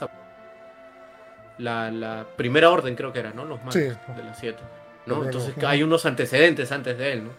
[1.58, 3.46] La, la primera orden creo que era, ¿no?
[3.46, 3.80] Los mandos Sí.
[3.82, 4.60] de las 7.
[5.06, 5.24] ¿no?
[5.24, 7.30] Entonces hay unos antecedentes antes de él, ¿no?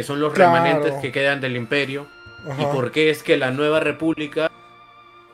[0.00, 0.54] Que son los Claro.
[0.54, 2.06] remanentes que quedan del imperio.
[2.58, 4.50] Y por qué es que la nueva república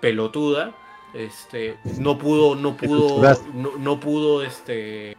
[0.00, 0.72] pelotuda
[1.14, 3.22] este no pudo no pudo
[3.54, 5.16] no, no pudo este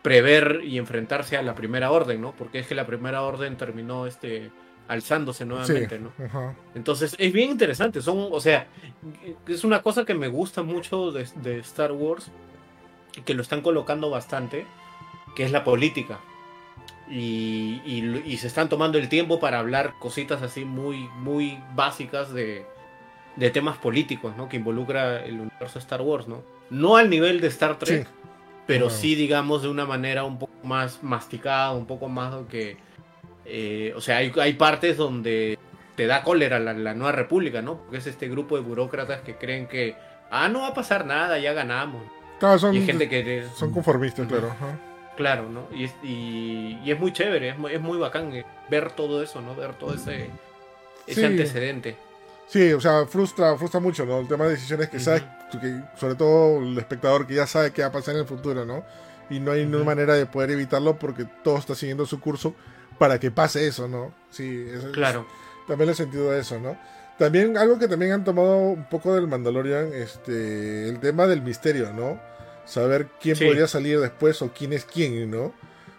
[0.00, 4.06] prever y enfrentarse a la primera orden no porque es que la primera orden terminó
[4.06, 4.50] este
[4.88, 6.54] alzándose nuevamente Sí, no ajá.
[6.74, 8.66] entonces es bien interesante son o sea
[9.46, 12.30] es una cosa que me gusta mucho de, de Star Wars
[13.26, 14.64] que lo están colocando bastante
[15.36, 16.18] que es la política
[17.10, 22.32] y, y- y se están tomando el tiempo para hablar cositas así muy, muy básicas
[22.32, 22.64] de,
[23.36, 24.48] de temas políticos, ¿no?
[24.48, 26.42] Que involucra el universo Star Wars, ¿no?
[26.70, 28.12] No al nivel de Star Trek, Sí.
[28.66, 32.76] pero sí, digamos, de una manera un poco más masticada, un poco más que...
[33.44, 35.58] eh, o sea, hay, hay partes donde
[35.96, 37.78] te da cólera la, la Nueva República, ¿no?
[37.78, 39.96] Porque es este grupo de burócratas que creen que,
[40.30, 42.02] ah, no va a pasar nada, ya ganamos.
[42.38, 43.44] Claro, son, Y hay gente que...
[43.56, 44.50] son conformistas, claro.
[44.52, 44.78] ajá.
[45.20, 45.66] Claro, ¿no?
[45.70, 49.22] Y es, y, y es muy chévere, es muy, es muy bacán eh, ver todo
[49.22, 49.54] eso, ¿no?
[49.54, 50.30] Ver todo ese,
[51.06, 51.26] ese Sí.
[51.26, 51.94] antecedente.
[52.48, 54.18] Sí, o sea, frustra, frustra mucho, ¿no?
[54.20, 55.22] El tema de decisiones que sabes,
[55.60, 58.64] que, sobre todo el espectador que ya sabe qué va a pasar en el futuro,
[58.64, 58.82] ¿no?
[59.28, 59.84] Y no hay una Ujú.
[59.84, 62.54] manera de poder evitarlo porque todo está siguiendo su curso
[62.98, 64.14] para que pase eso, ¿no?
[64.30, 65.26] Sí, eso es- Claro.
[65.68, 66.78] también le he sentido eso, ¿no?
[67.18, 71.92] También algo que también han tomado un poco del Mandalorian, este, el tema del misterio,
[71.92, 72.18] ¿no?
[72.70, 73.44] Saber quién Sí.
[73.44, 75.52] podría salir después o quién es quién, ¿no?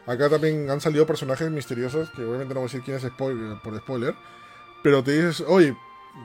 [0.08, 3.58] Acá también han salido personajes misteriosos, que obviamente no voy a decir quién es spoiler,
[3.62, 4.16] por spoiler,
[4.84, 5.76] pero te dices, oye,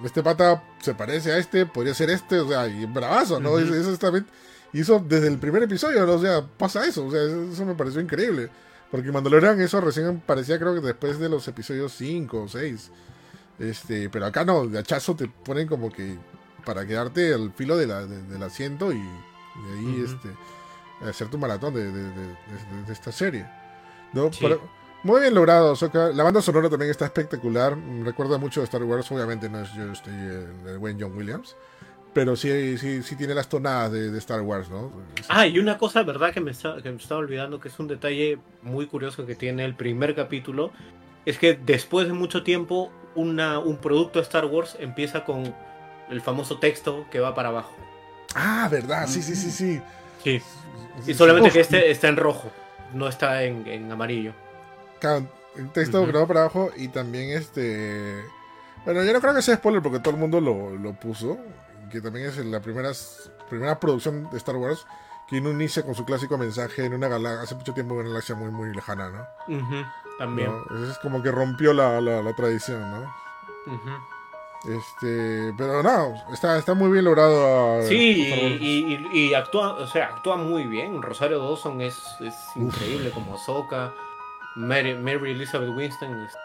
[0.04, 3.50] este pata se parece a este, podría ser este, o sea, y bravazo, ¿no?
[3.50, 3.58] Ujú.
[3.58, 4.26] Eso, eso también,
[4.72, 6.12] y eso desde el primer episodio, ¿no?
[6.14, 8.48] O sea, pasa eso, o sea, eso, eso me pareció increíble.
[8.90, 12.90] Porque Mandalorian eso recién parecía creo que después de los episodios 5 o 6.
[13.58, 16.16] Este, pero acá no, de hachazo te ponen como que
[16.64, 19.02] para quedarte al filo de la- de- del asiento y,
[19.64, 23.46] y ahí este, hacer tu maratón de, de- de- de- de esta serie.
[24.12, 24.32] ¿no?
[24.32, 24.38] Sí.
[24.42, 24.60] Pero-
[25.02, 26.08] muy bien logrado, Ahsoka.
[26.08, 27.76] La banda sonora también está espectacular.
[28.02, 31.54] Recuerda mucho de Star Wars, obviamente no es yo estoy el, el buen John Williams.
[32.12, 34.90] Pero sí, sí, sí tiene las tonadas de, de Star Wars, ¿no?
[35.28, 36.32] Ah, y una cosa, ¿verdad?
[36.32, 39.64] Que me, está, que me estaba olvidando, que es un detalle muy curioso que tiene
[39.66, 40.72] el primer capítulo,
[41.26, 45.54] es que después de mucho tiempo, una, un producto de Star Wars empieza con
[46.08, 47.76] el famoso texto que va para abajo.
[48.36, 49.82] Ah, verdad, sí, sí, sí, sí.
[50.22, 50.42] Sí.
[51.06, 52.50] Y solamente que este está en rojo,
[52.92, 54.32] no está en, en amarillo.
[55.00, 55.26] Claro,
[55.56, 58.24] el texto grabado para abajo y también este...
[58.84, 61.38] Bueno, yo no creo que sea spoiler porque todo el mundo lo, lo puso,
[61.90, 62.92] que también es la primera,
[63.48, 64.86] primera producción de Star Wars
[65.28, 68.08] que no inicia con su clásico mensaje en una galaxia, hace mucho tiempo en una
[68.10, 69.26] galaxia muy muy lejana, ¿no?
[70.18, 70.52] También.
[70.88, 73.12] Es como que rompió la, la, la tradición, ¿no?
[74.64, 77.78] Este, pero no, está, está muy bien logrado.
[77.80, 77.96] uh, Sí,
[78.60, 81.02] y, y- y actúa, o sea, actúa muy bien.
[81.02, 83.92] Rosario Dawson es, es increíble como Ahsoka.
[84.56, 86.38] Mary, Mary Elizabeth Winston, este,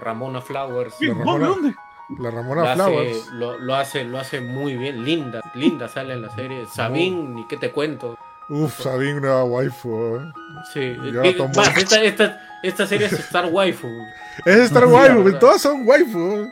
[0.00, 0.94] Ramona Flowers.
[1.00, 1.14] La.
[1.14, 1.74] Ramona- ¿Dónde?
[2.18, 3.26] La Lo Ramona hace, Flowers.
[3.32, 5.04] lo, lo hace, lo hace muy bien.
[5.04, 6.66] Linda, linda sale en la serie.
[6.66, 8.16] Sabine, ni qué te cuento.
[8.48, 10.16] Uf, Sabine, nueva waifu.
[10.16, 10.32] ¿eh?
[10.72, 13.88] Sí, eh, más, esta, esta, esta serie es Star Waifu.
[14.44, 16.48] Es Star waifu, todas son waifu.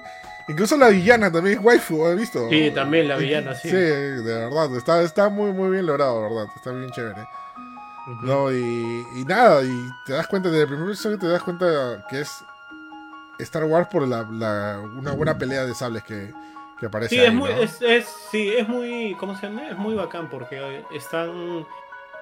[0.48, 2.48] Incluso la villana también es waifu, ¿has visto?
[2.50, 3.68] Sí, también la villana, sí.
[3.68, 6.46] Sí, de verdad, está, está muy, muy bien logrado, ¿verdad?
[6.56, 7.26] Está bien chévere.
[8.22, 12.04] No, y, y nada, y te das cuenta, desde el primer episodio te das cuenta
[12.08, 12.42] que es
[13.38, 16.32] Star Wars por la, la- una buena pelea de sables que,
[16.78, 17.56] que aparece Sí, ahí, es muy, ¿no?
[17.56, 19.68] es, es- sí, es muy, ¿cómo se llama?
[19.68, 21.66] Es muy bacán porque están,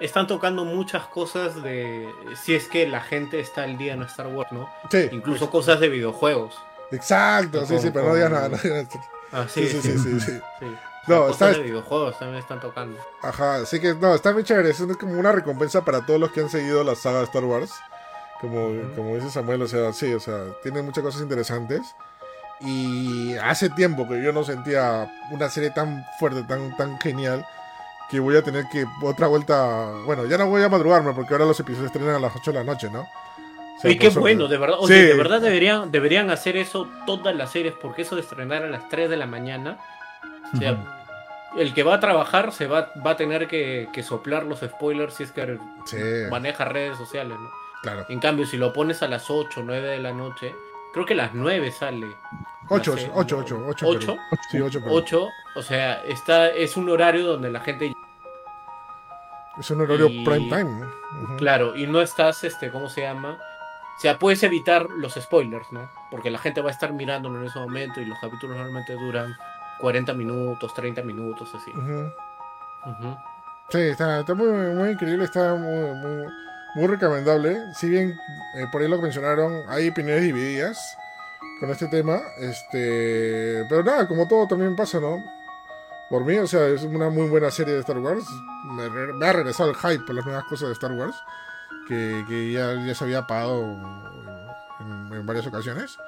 [0.00, 4.26] están tocando muchas cosas de, si es que la gente está al día en Star
[4.26, 4.68] Wars, ¿no?
[4.90, 6.54] Sí, Incluso cosas de videojuegos.
[6.90, 8.58] Exacto, sí, sí, pero no digas nada.
[9.32, 10.40] Ah, Sí, sí, sí, sí, sí.
[10.60, 10.66] sí.
[11.06, 12.98] No, está- de videojuegos también están tocando.
[13.22, 14.68] Ajá, así que no, está muy chévere.
[14.70, 17.72] Es como una recompensa para todos los que han seguido la saga de Star Wars.
[18.42, 21.80] Como, como dice Samuel, o sea, sí, o sea, tiene muchas cosas interesantes.
[22.60, 27.46] Y hace tiempo que yo no sentía una serie tan fuerte, tan, tan genial,
[28.10, 29.90] que voy a tener que otra vuelta.
[30.04, 32.58] Bueno, ya no voy a madrugarme porque ahora los episodios estrenan a las 8 de
[32.58, 33.06] la noche, ¿no?
[33.78, 34.76] O sea, y qué bueno, de verdad.
[34.80, 35.02] Oye, Sí.
[35.06, 38.88] de verdad deberían, deberían hacer eso todas las series, porque eso de estrenar a las
[38.88, 39.78] 3 de la mañana.
[40.52, 40.76] O sea,
[41.56, 45.14] el que va a trabajar se va, va a tener que, que soplar los spoilers
[45.14, 45.96] si es que Sí,
[46.30, 47.48] maneja redes sociales, ¿no?
[47.82, 48.04] claro.
[48.08, 50.54] En cambio, si lo pones a las 8, 9 de la noche,
[50.92, 52.06] creo que a las 9 sale.
[52.70, 53.66] 8, la serie, 8, ¿no?
[53.68, 53.86] 8, 8.
[53.86, 54.16] 8,
[54.50, 57.92] Sí, 8, 8, o sea, está, es un horario donde la gente,
[59.58, 60.64] Es un horario y- prime time.
[60.64, 60.86] ¿no?
[61.22, 61.36] Ujú.
[61.36, 63.38] claro, y no estás, este, ¿cómo se llama?
[63.98, 65.90] O sea, puedes evitar los spoilers, ¿no?
[66.10, 69.34] Porque la gente va a estar mirándolo en ese momento y los capítulos normalmente duran
[69.80, 71.72] 40 minutos, 30 minutos, así.
[73.70, 76.26] Sí, está, está muy, muy increíble, está muy, muy,
[76.76, 77.58] muy recomendable.
[77.74, 78.16] Si bien
[78.56, 80.96] eh, por ahí lo mencionaron, hay opiniones divididas
[81.60, 82.20] con este tema.
[82.38, 85.18] Este, pero nada, como todo también pasa, ¿no?
[86.08, 88.24] Por mí, o sea, es una muy buena serie de Star Wars.
[88.64, 91.14] Me, re- me ha regresado el hype por las nuevas cosas de Star Wars,
[91.88, 93.62] que, que ya, ya se había apagado
[94.80, 95.98] en, en varias ocasiones.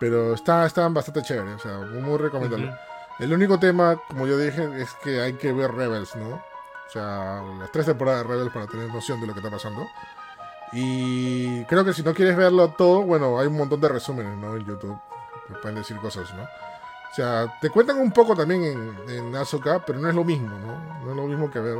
[0.00, 2.74] Pero está, está bastante chévere, o sea, muy, recomendable.
[3.20, 6.30] El único tema, como yo dije, es que hay que ver Rebels, ¿no?
[6.34, 9.86] O sea, las tres temporadas de Rebels para tener noción de lo que está pasando.
[10.72, 14.56] Y creo que si no quieres verlo todo, bueno, hay un montón de resúmenes, ¿no?
[14.56, 14.98] En YouTube.
[15.46, 16.42] Te pueden decir cosas, ¿no?
[16.42, 20.58] O sea, te cuentan un poco también en, en Ahsoka, pero no es lo mismo,
[20.58, 21.04] ¿no?
[21.04, 21.78] No es lo mismo que haber,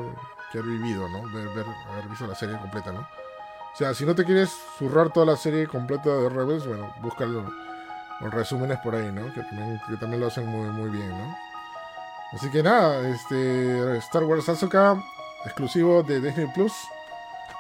[0.53, 1.23] que haber vivido, ¿no?
[1.33, 3.05] Ver, ver- haber visto la serie completa, ¿no?
[3.75, 7.27] O sea, si no te quieres zurrar toda la serie completa de Rebels, bueno, busca
[7.27, 7.45] los,
[8.33, 9.33] resúmenes por ahí, ¿no?
[9.35, 11.37] Que también, que también lo hacen muy, muy bien, ¿no?
[12.33, 14.97] Así que nada, este Star Wars Ahsoka,
[15.45, 16.73] exclusivo de Disney Plus,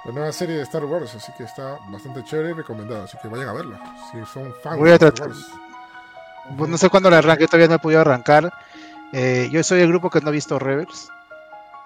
[0.05, 3.29] la nueva serie de Star Wars, así que está bastante chévere y recomendada, así que
[3.29, 3.81] vayan a verla,
[4.11, 5.47] si son fans Voy de a Star tratar- Wars.
[6.57, 8.53] Pues no sé cuándo la arranque, todavía no he podido arrancar.
[9.13, 11.09] Eh, yo soy el grupo que no ha visto Rebels.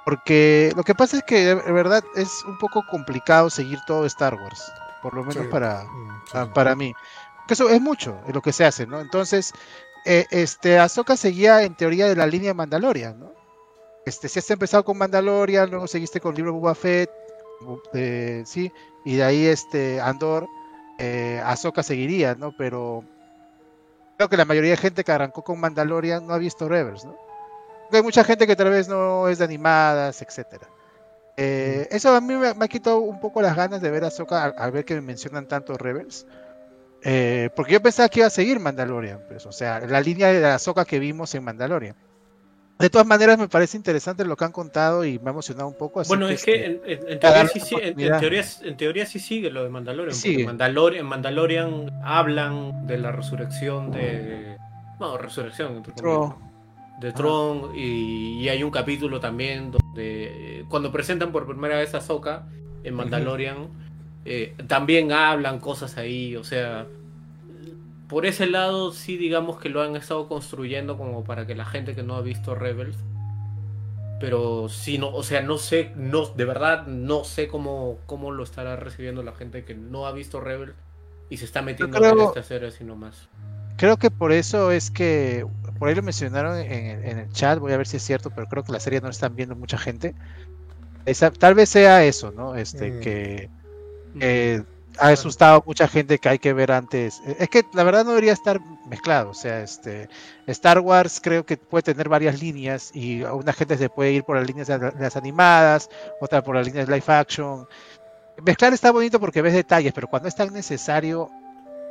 [0.08, 4.34] Porque lo que pasa es que de verdad es un poco complicado seguir todo Star
[4.36, 4.72] Wars.
[5.02, 5.50] Por lo menos Sí.
[5.50, 6.50] para, Mm, sí, ah, sí.
[6.54, 6.94] para mí.
[7.46, 9.00] Que eso es mucho es lo que se hace, ¿no?
[9.00, 9.52] Entonces,
[10.06, 13.32] eh, este, Ahsoka seguía en teoría de la línea Mandalorian, ¿no?
[14.06, 17.10] Este, si has empezado con Mandalorian, luego seguiste con el libro Boba Fett,
[17.92, 18.72] eh, sí,
[19.04, 20.46] y de ahí este Andor,
[20.98, 22.54] eh, Ahsoka seguiría, ¿no?
[22.56, 23.04] Pero
[24.16, 27.27] creo que la mayoría de gente que arrancó con Mandalorian no ha visto Rebels, ¿no?
[27.92, 30.68] Hay mucha gente que tal vez no es de animadas, etcétera.
[31.36, 34.08] Eh, eso a mí me, me ha quitado un poco las ganas de ver a
[34.08, 36.26] Ahsoka al, al ver que me mencionan tanto Rebels.
[37.02, 40.40] Eh, porque yo pensaba que iba a seguir Mandalorian, pues, o sea, la línea de
[40.40, 41.94] la Ahsoka que vimos en Mandalorian.
[42.80, 45.74] De todas maneras, me parece interesante lo que han contado y me ha emocionado un
[45.74, 46.00] poco.
[46.00, 47.76] así Bueno, es que este, en, en- en teoría sí, sí-
[48.20, 50.16] teoría, en teoría sí sigue lo de Mandalorian.
[50.16, 54.56] Porque Mandalorian, en Mandalorian hablan de la resurrección de.
[55.00, 56.34] No, resurrección, entre Tron.
[57.00, 57.72] De Tron.
[57.76, 60.60] Y, y hay un capítulo también donde.
[60.60, 62.46] eh, Cuando presentan por primera vez a Ahsoka
[62.84, 63.68] en Mandalorian,
[64.24, 66.36] eh, también hablan cosas ahí.
[66.36, 66.86] O sea.
[68.08, 71.94] Por ese lado, sí, digamos que lo han estado construyendo como para que la gente
[71.94, 72.96] que no ha visto Rebels
[74.20, 78.42] pero sí no o sea no sé no de verdad no sé cómo cómo lo
[78.42, 80.72] estará recibiendo la gente que no ha visto Rebel
[81.30, 83.28] y se está metiendo creo- en esta serie así nomás.
[83.76, 85.46] Creo que por eso es que,
[85.78, 88.46] por ahí lo mencionaron en, en el chat, voy a ver si es cierto, pero
[88.48, 90.14] creo que la serie no la están viendo mucha gente.
[91.06, 92.54] Esa- tal vez sea eso, ¿no?
[92.54, 93.00] Este, Mm.
[93.00, 93.50] que
[94.20, 94.62] eh,
[94.98, 97.20] ha asustado a mucha gente que hay que ver antes.
[97.26, 100.08] Eh, Es que la verdad no debería estar mezclado, o sea, este,
[100.46, 104.24] Star Wars creo que puede tener varias líneas y a una gente se puede ir
[104.24, 105.88] por las líneas de las animadas,
[106.20, 107.66] otra por las líneas de live action.
[108.44, 111.30] Mezclar está bonito porque ves detalles, pero cuando es tan necesario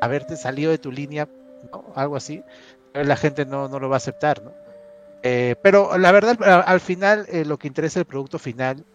[0.02, 1.28] haberte salido de tu línea,
[1.72, 1.86] ¿no?
[1.96, 2.44] algo así,
[3.04, 4.52] la gente no, no lo va a aceptar, ¿no?
[5.24, 8.86] Eh, pero la verdad, al final, eh, lo que interesa es el producto final.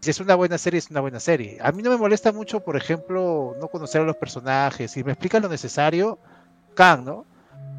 [0.00, 1.58] Si es una buena serie, es una buena serie.
[1.62, 4.90] A mí no me molesta mucho, por ejemplo, no conocer a los personajes.
[4.90, 6.18] Si me explican lo necesario,
[6.74, 7.24] can, ¿no?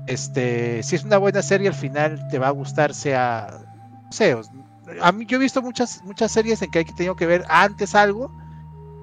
[0.08, 3.62] Este, si es una buena serie, al final te va a gustar, sea,
[5.02, 7.96] a mí yo he visto muchas, muchas series en que que tenido que ver antes
[7.96, 8.32] algo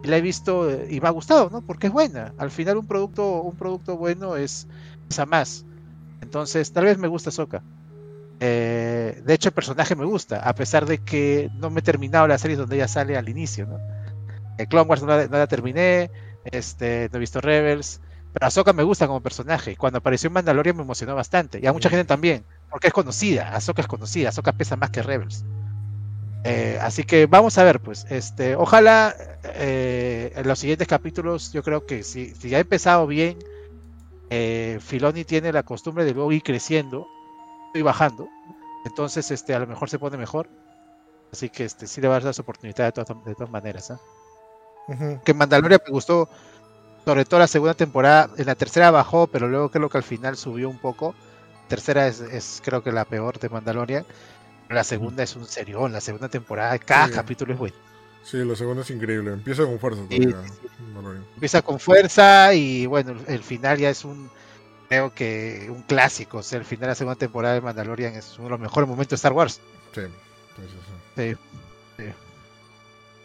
[0.02, 1.62] y la he visto eh, y me ha gustado, ¿no?
[1.62, 2.32] Porque es buena.
[2.38, 4.66] Al final un producto, un producto bueno es,
[5.08, 5.64] es a más.
[6.20, 7.62] Entonces, tal vez me gusta Soka.
[8.40, 12.26] Eh, de hecho, el personaje me gusta, a pesar de que no me he terminado
[12.26, 13.78] la serie donde ella sale al inicio, ¿no?
[14.58, 16.10] Eh, Clone Wars no la, no la terminé,
[16.44, 18.00] este, no he visto Rebels,
[18.32, 19.76] pero Ahsoka me gusta como personaje.
[19.76, 23.54] Cuando apareció en Mandalorian me emocionó bastante, y a mucha gente también, porque es conocida,
[23.54, 25.44] Ahsoka es conocida, Ahsoka pesa más que Rebels.
[26.44, 29.14] Eh, así que vamos a ver, pues, este, ojalá
[29.44, 33.36] eh, en los siguientes capítulos, yo creo que si, si ya ha empezado bien,
[34.30, 37.08] eh, Filoni tiene la costumbre de luego ir creciendo
[37.74, 38.28] y bajando,
[38.84, 40.48] entonces este, a lo mejor se pone mejor.
[41.32, 43.92] Así que este, sí le va a dar su oportunidad de todas, de todas maneras.
[44.88, 45.20] Ujú.
[45.24, 46.28] Que Mandalorian me gustó,
[47.04, 48.30] sobre todo la segunda temporada.
[48.36, 51.14] En la tercera bajó, pero luego creo que al final subió un poco.
[51.68, 54.04] Tercera es, es creo que la peor de Mandalorian.
[54.68, 57.76] La segunda es un serión, la segunda temporada, cada capítulo es bueno.
[58.22, 59.32] Sí, lo segundo es increíble.
[59.32, 60.34] Empieza con fuerza Sí.
[61.34, 64.30] Empieza con fuerza y bueno, el, final ya es un,
[64.88, 66.38] creo que un clásico.
[66.38, 68.88] O sea, el final de la segunda temporada de Mandalorian es uno de los mejores
[68.88, 69.60] momentos de Star Wars.
[69.94, 70.00] Sí.
[70.00, 70.78] Entonces,
[71.16, 71.36] sí.
[71.96, 72.12] Sí.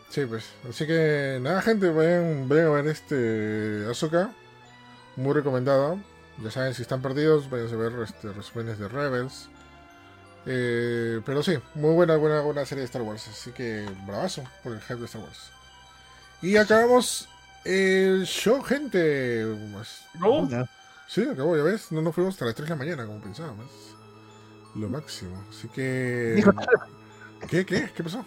[0.10, 0.46] Sí, pues.
[0.70, 4.32] Así que nada, gente, vayan, vayan a ver este Azoka.
[5.18, 6.00] Muy recomendado.
[6.44, 9.50] Ya saben, si están perdidos, vayan a ver este, resúmenes de Rebels.
[10.46, 13.28] Eh, pero sí, muy buena, buena, buena serie de Star Wars.
[13.28, 15.52] Así que bravazo por el hype de Star Wars.
[16.42, 17.28] Y acabamos
[17.64, 19.46] el show, gente.
[20.20, 20.48] ¿No?
[21.08, 21.92] Sí, acabó, ya ves.
[21.92, 23.66] No nos fuimos hasta las 3 de la mañana, como pensábamos.
[24.76, 25.44] Lo máximo.
[25.50, 26.34] Así que.
[26.36, 26.54] Dijo-
[27.48, 27.66] ¿Qué?
[27.66, 27.90] ¿Qué?
[27.96, 28.26] ¿Qué pasó?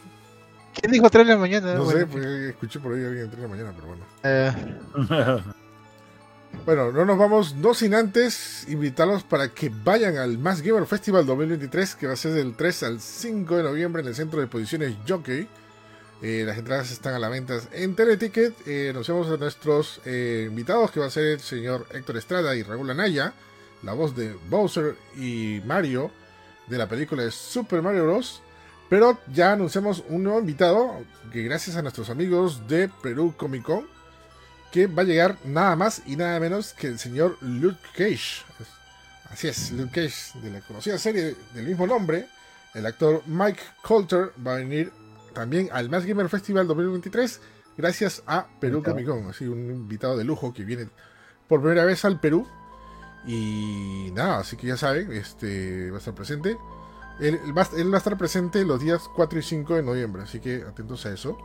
[0.75, 1.75] ¿Quién dijo 3 de la mañana?
[1.75, 3.87] No Bueno, sé, pues escuché por ahí a alguien a 3 de la mañana, pero
[3.89, 4.05] bueno.
[4.23, 5.43] eh,
[6.65, 11.25] Bueno, no nos vamos, no sin antes invitarlos para que vayan al Mass Gamer Festival
[11.25, 14.47] 2023, que va a ser del 3 al 5 de noviembre en el centro de
[14.47, 15.49] exposiciones Jockey.
[16.21, 18.67] Eh, las entradas están a la venta en Teleticket.
[18.67, 22.63] Eh, anunciamos a nuestros eh, invitados, que va a ser el señor Héctor Estrada y
[22.63, 23.33] Raúl Anaya,
[23.83, 26.11] la voz de Bowser y Mario
[26.67, 28.43] de la película de Super Mario Bros.
[28.89, 31.03] Pero ya anunciamos un nuevo invitado,
[31.33, 33.87] que gracias a nuestros amigos de Perú Comic Con,
[34.71, 38.45] que va a llegar nada más y nada menos que el señor Luke Cage.
[39.31, 42.27] Así es, Luke Cage, de la conocida serie del mismo nombre.
[42.75, 44.93] El actor Mike Coulter va a venir
[45.33, 47.41] también al Mass Gamer Festival 2023
[47.77, 49.29] gracias a Perú Comic Con.
[49.29, 50.89] Así un invitado de lujo que viene
[51.47, 52.47] por primera vez al Perú.
[53.27, 56.57] Y nada, así que ya saben, este va a estar presente.
[57.21, 60.23] Él, él va, él va a estar presente los días 4 y 5 de noviembre,
[60.23, 61.37] así que atentos a eso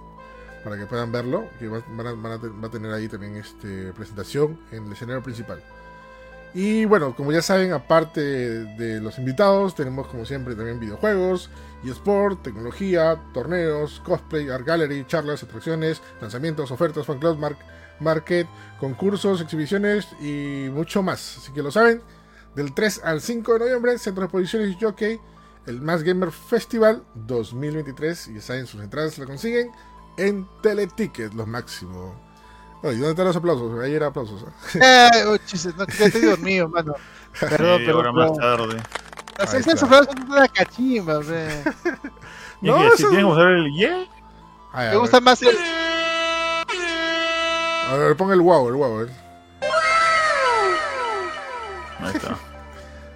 [0.64, 3.35] para que puedan verlo, que va, van a- van a va a tener ahí también
[3.35, 5.61] este, presentación en el escenario principal.
[6.56, 11.49] Y bueno, como ya saben, aparte de los invitados, tenemos como siempre también videojuegos,
[11.84, 17.57] eSport, tecnología, torneos, cosplay, art gallery, charlas, atracciones, lanzamientos, ofertas, fan club, mar-
[17.99, 18.48] market,
[18.80, 21.38] concursos, exhibiciones y mucho más.
[21.40, 22.02] Así que lo saben,
[22.56, 25.19] del 3 al 5 de noviembre, Centro de Exposiciones Jockey,
[25.65, 28.27] el Mass Gamer Festival 2023.
[28.27, 29.72] Y ya saben, sus entradas la consiguen
[30.18, 32.15] en Teleticket, lo máximo.
[32.84, 33.80] Oye, ¿dónde están los aplausos?
[33.81, 34.44] Ahí era aplausos.
[34.76, 34.80] ¿eh?
[34.81, 36.94] eh, oh, chis, no, ya estoy dormido, mano.
[37.40, 37.98] Perdón, Sí, pero.
[37.98, 38.84] ahora más tarde.
[39.38, 41.64] Las esas sofás son una cachimba, ve.
[42.61, 44.06] ¿Y No, si tienen que usar el yeah?
[44.73, 45.23] Ay, Me gusta ver.
[45.23, 45.57] más el.
[47.90, 48.98] A ver, pon el wow, el wow.
[48.98, 49.10] ver.
[51.99, 52.38] Ahí está.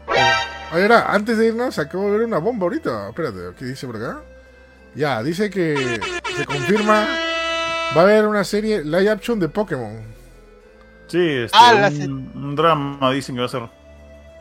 [0.73, 3.09] Oye, ahora, antes de irnos, acabo de ver una bomba ahorita.
[3.09, 4.21] Espérate, ¿qué dice por acá?
[4.95, 5.99] Ya, dice que
[6.37, 7.07] se confirma.
[7.95, 10.01] Va a haber una serie live action de Pokémon.
[11.07, 13.63] Sí, este, Ah, la un, un drama dicen que va a ser.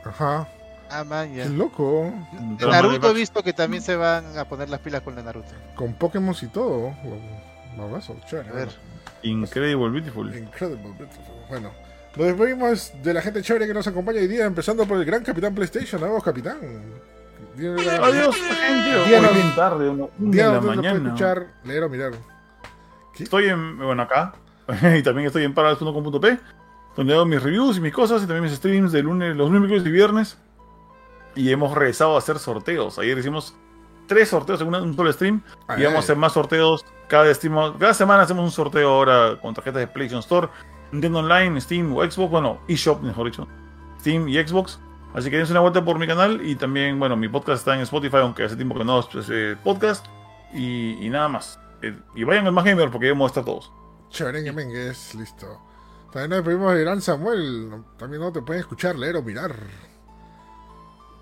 [0.04, 0.48] Ajá.
[0.90, 1.44] Ah, man, ya.
[1.44, 2.12] Qué loco.
[2.58, 5.22] Drama Naruto he de- visto que también se van a poner las pilas con la
[5.22, 5.50] Naruto.
[5.74, 6.92] Con Pokémon y todo.
[7.76, 8.48] Babazo, chévere.
[8.50, 8.68] A ver.
[9.22, 10.34] Incredible Beautiful.
[10.36, 11.34] Incredible Beautiful.
[11.48, 11.70] Bueno,
[12.16, 15.22] Nos despedimos de la gente chévere que nos acompaña hoy día, empezando por el gran
[15.22, 16.00] Capitán PlayStation.
[16.00, 16.56] Vamos, Capitán.
[17.56, 18.96] Adiós, gente.
[18.96, 21.08] Hoy bien tarde, una, una de la mañana.
[21.08, 22.12] escuchar, leer o mirar.
[23.18, 24.34] Estoy en, bueno, acá.
[24.98, 26.38] y también estoy en parades.com.p,
[26.96, 29.68] donde hago mis reviews y mis cosas, y también mis streams de lunes, los lunes,
[29.68, 30.38] miércoles y viernes.
[31.34, 32.98] Y hemos regresado a hacer sorteos.
[32.98, 33.54] Ayer hicimos
[34.06, 35.42] tres sorteos en un solo stream.
[35.68, 36.84] Ay, y vamos a hacer más sorteos.
[37.08, 40.48] Cada, stream, cada semana hacemos un sorteo ahora con tarjetas de PlayStation Store,
[40.92, 42.30] Nintendo Online, Steam o Xbox.
[42.30, 43.46] Bueno, eShop, mejor dicho.
[44.00, 44.80] Steam y Xbox.
[45.16, 46.46] Así que dense una vuelta por mi canal.
[46.46, 49.56] Y también, bueno, mi podcast está en Spotify, aunque hace tiempo que no es eh,
[49.64, 50.04] podcast.
[50.52, 51.58] Y, y nada más.
[51.80, 53.72] Eh, y vayan al Más Gamer porque vamos a estar todos.
[54.10, 55.46] Chévere, Mengues, listo.
[56.12, 57.82] También nos despedimos de Gran Samuel.
[57.96, 59.56] También no te pueden escuchar, leer o mirar.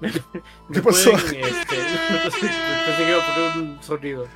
[0.01, 0.11] Me
[0.73, 1.13] ¿Qué pasó?
[1.13, 4.27] pueden, este, pensé que iba a poner un sonido.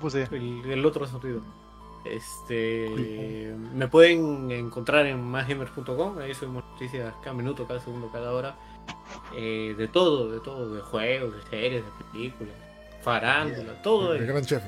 [0.00, 0.28] Puse.
[0.32, 1.42] El, el otro sonido.
[2.04, 3.54] Este.
[3.72, 6.18] Me pueden encontrar en másgamers.com.
[6.18, 8.56] Ahí subimos noticias cada minuto, cada segundo, cada hora.
[9.36, 10.74] Eh, de todo, de todo.
[10.74, 12.54] De juegos, de series, de películas.
[13.02, 14.14] Farándula, todo.
[14.14, 14.26] El ahí.
[14.26, 14.62] gran chef.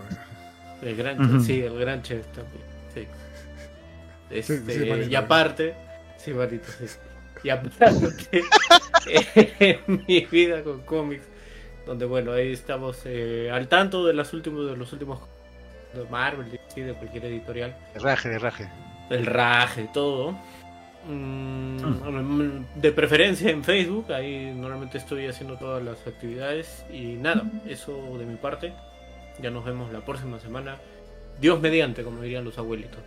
[0.83, 2.63] El gran, sí, el gran chef también.
[2.95, 3.07] Sí.
[4.31, 5.11] Este, sí, manito.
[5.11, 5.75] y aparte,
[6.17, 6.87] sí, manito, sí.
[7.45, 8.43] Y aparte,
[9.87, 11.25] en mi vida con cómics,
[11.87, 15.21] donde bueno, ahí estamos eh, al tanto de los últimos, de los últimos
[15.93, 18.69] de Marvel, de cualquier editorial, De raje, de raje.
[19.11, 20.37] el raje, todo.
[21.09, 26.85] Mm, De preferencia en Facebook, ahí normalmente estoy haciendo todas las actividades.
[26.93, 28.73] Y nada, eso de mi parte.
[29.41, 30.77] Ya nos vemos la próxima semana.
[31.41, 33.01] Dios mediante, como dirían los abuelitos.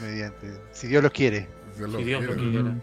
[0.00, 0.52] Mediante.
[0.72, 1.48] Si Dios lo quiere.
[1.76, 2.50] Dios lo Si Dios lo quiera.
[2.50, 2.74] quiera.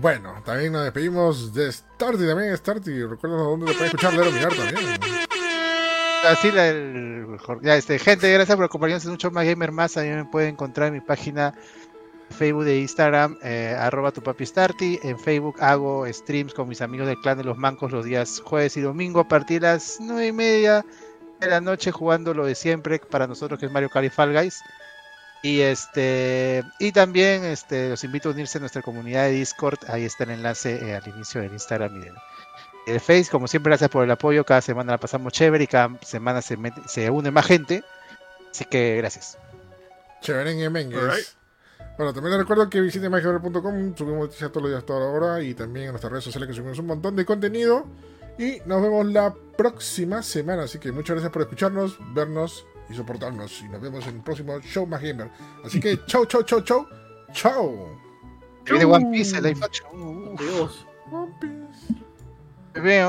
[0.00, 3.04] Bueno, también nos despedimos de Starty también, Starty.
[3.04, 5.00] Recuerda dónde te pueden escuchar, leer o mirar también.
[6.26, 7.60] Así la, el mejor.
[7.62, 9.96] Ya, este, gente, gracias por acompañarnos en un show más gamer más.
[9.96, 11.54] A mí me pueden encontrar en mi página
[12.30, 15.00] Facebook de Instagram, eh, arroba tu papi Starty.
[15.02, 18.76] En Facebook hago streams con mis amigos del clan de los mancos los días jueves
[18.76, 20.84] y domingo a partir de las nueve y media
[21.40, 24.32] de la noche jugando lo de siempre para nosotros que es Mario Kart y Fall
[24.32, 24.60] Guys.
[25.42, 29.78] Y este y también este los invito a unirse a nuestra comunidad de Discord.
[29.88, 32.14] Ahí está el enlace eh, al inicio del Instagram y del,
[32.88, 34.44] el Face, como siempre, gracias por el apoyo.
[34.44, 37.84] Cada semana la pasamos chévere y cada semana se, mete- se une más gente.
[38.50, 39.38] Así que gracias.
[40.22, 40.50] Chévere.
[40.98, 41.37] Alright.
[41.98, 45.42] Bueno, también les recuerdo que visiten magiaver.com, subimos noticias todos los días, toda la hora,
[45.42, 47.86] y también en nuestras redes sociales que subimos un montón de contenido.
[48.38, 50.62] Y nos vemos la próxima semana.
[50.62, 53.62] Así que muchas gracias por escucharnos, vernos y soportarnos.
[53.62, 55.28] Y nos vemos en el próximo Show Más Gamer.
[55.64, 56.86] Así que chau, chau, chau, chau.
[57.32, 57.98] Chau.
[58.64, 60.36] Viene One Piece, el live action.
[60.36, 60.86] Dios.
[61.10, 61.94] One Piece.
[62.74, 63.06] me veo.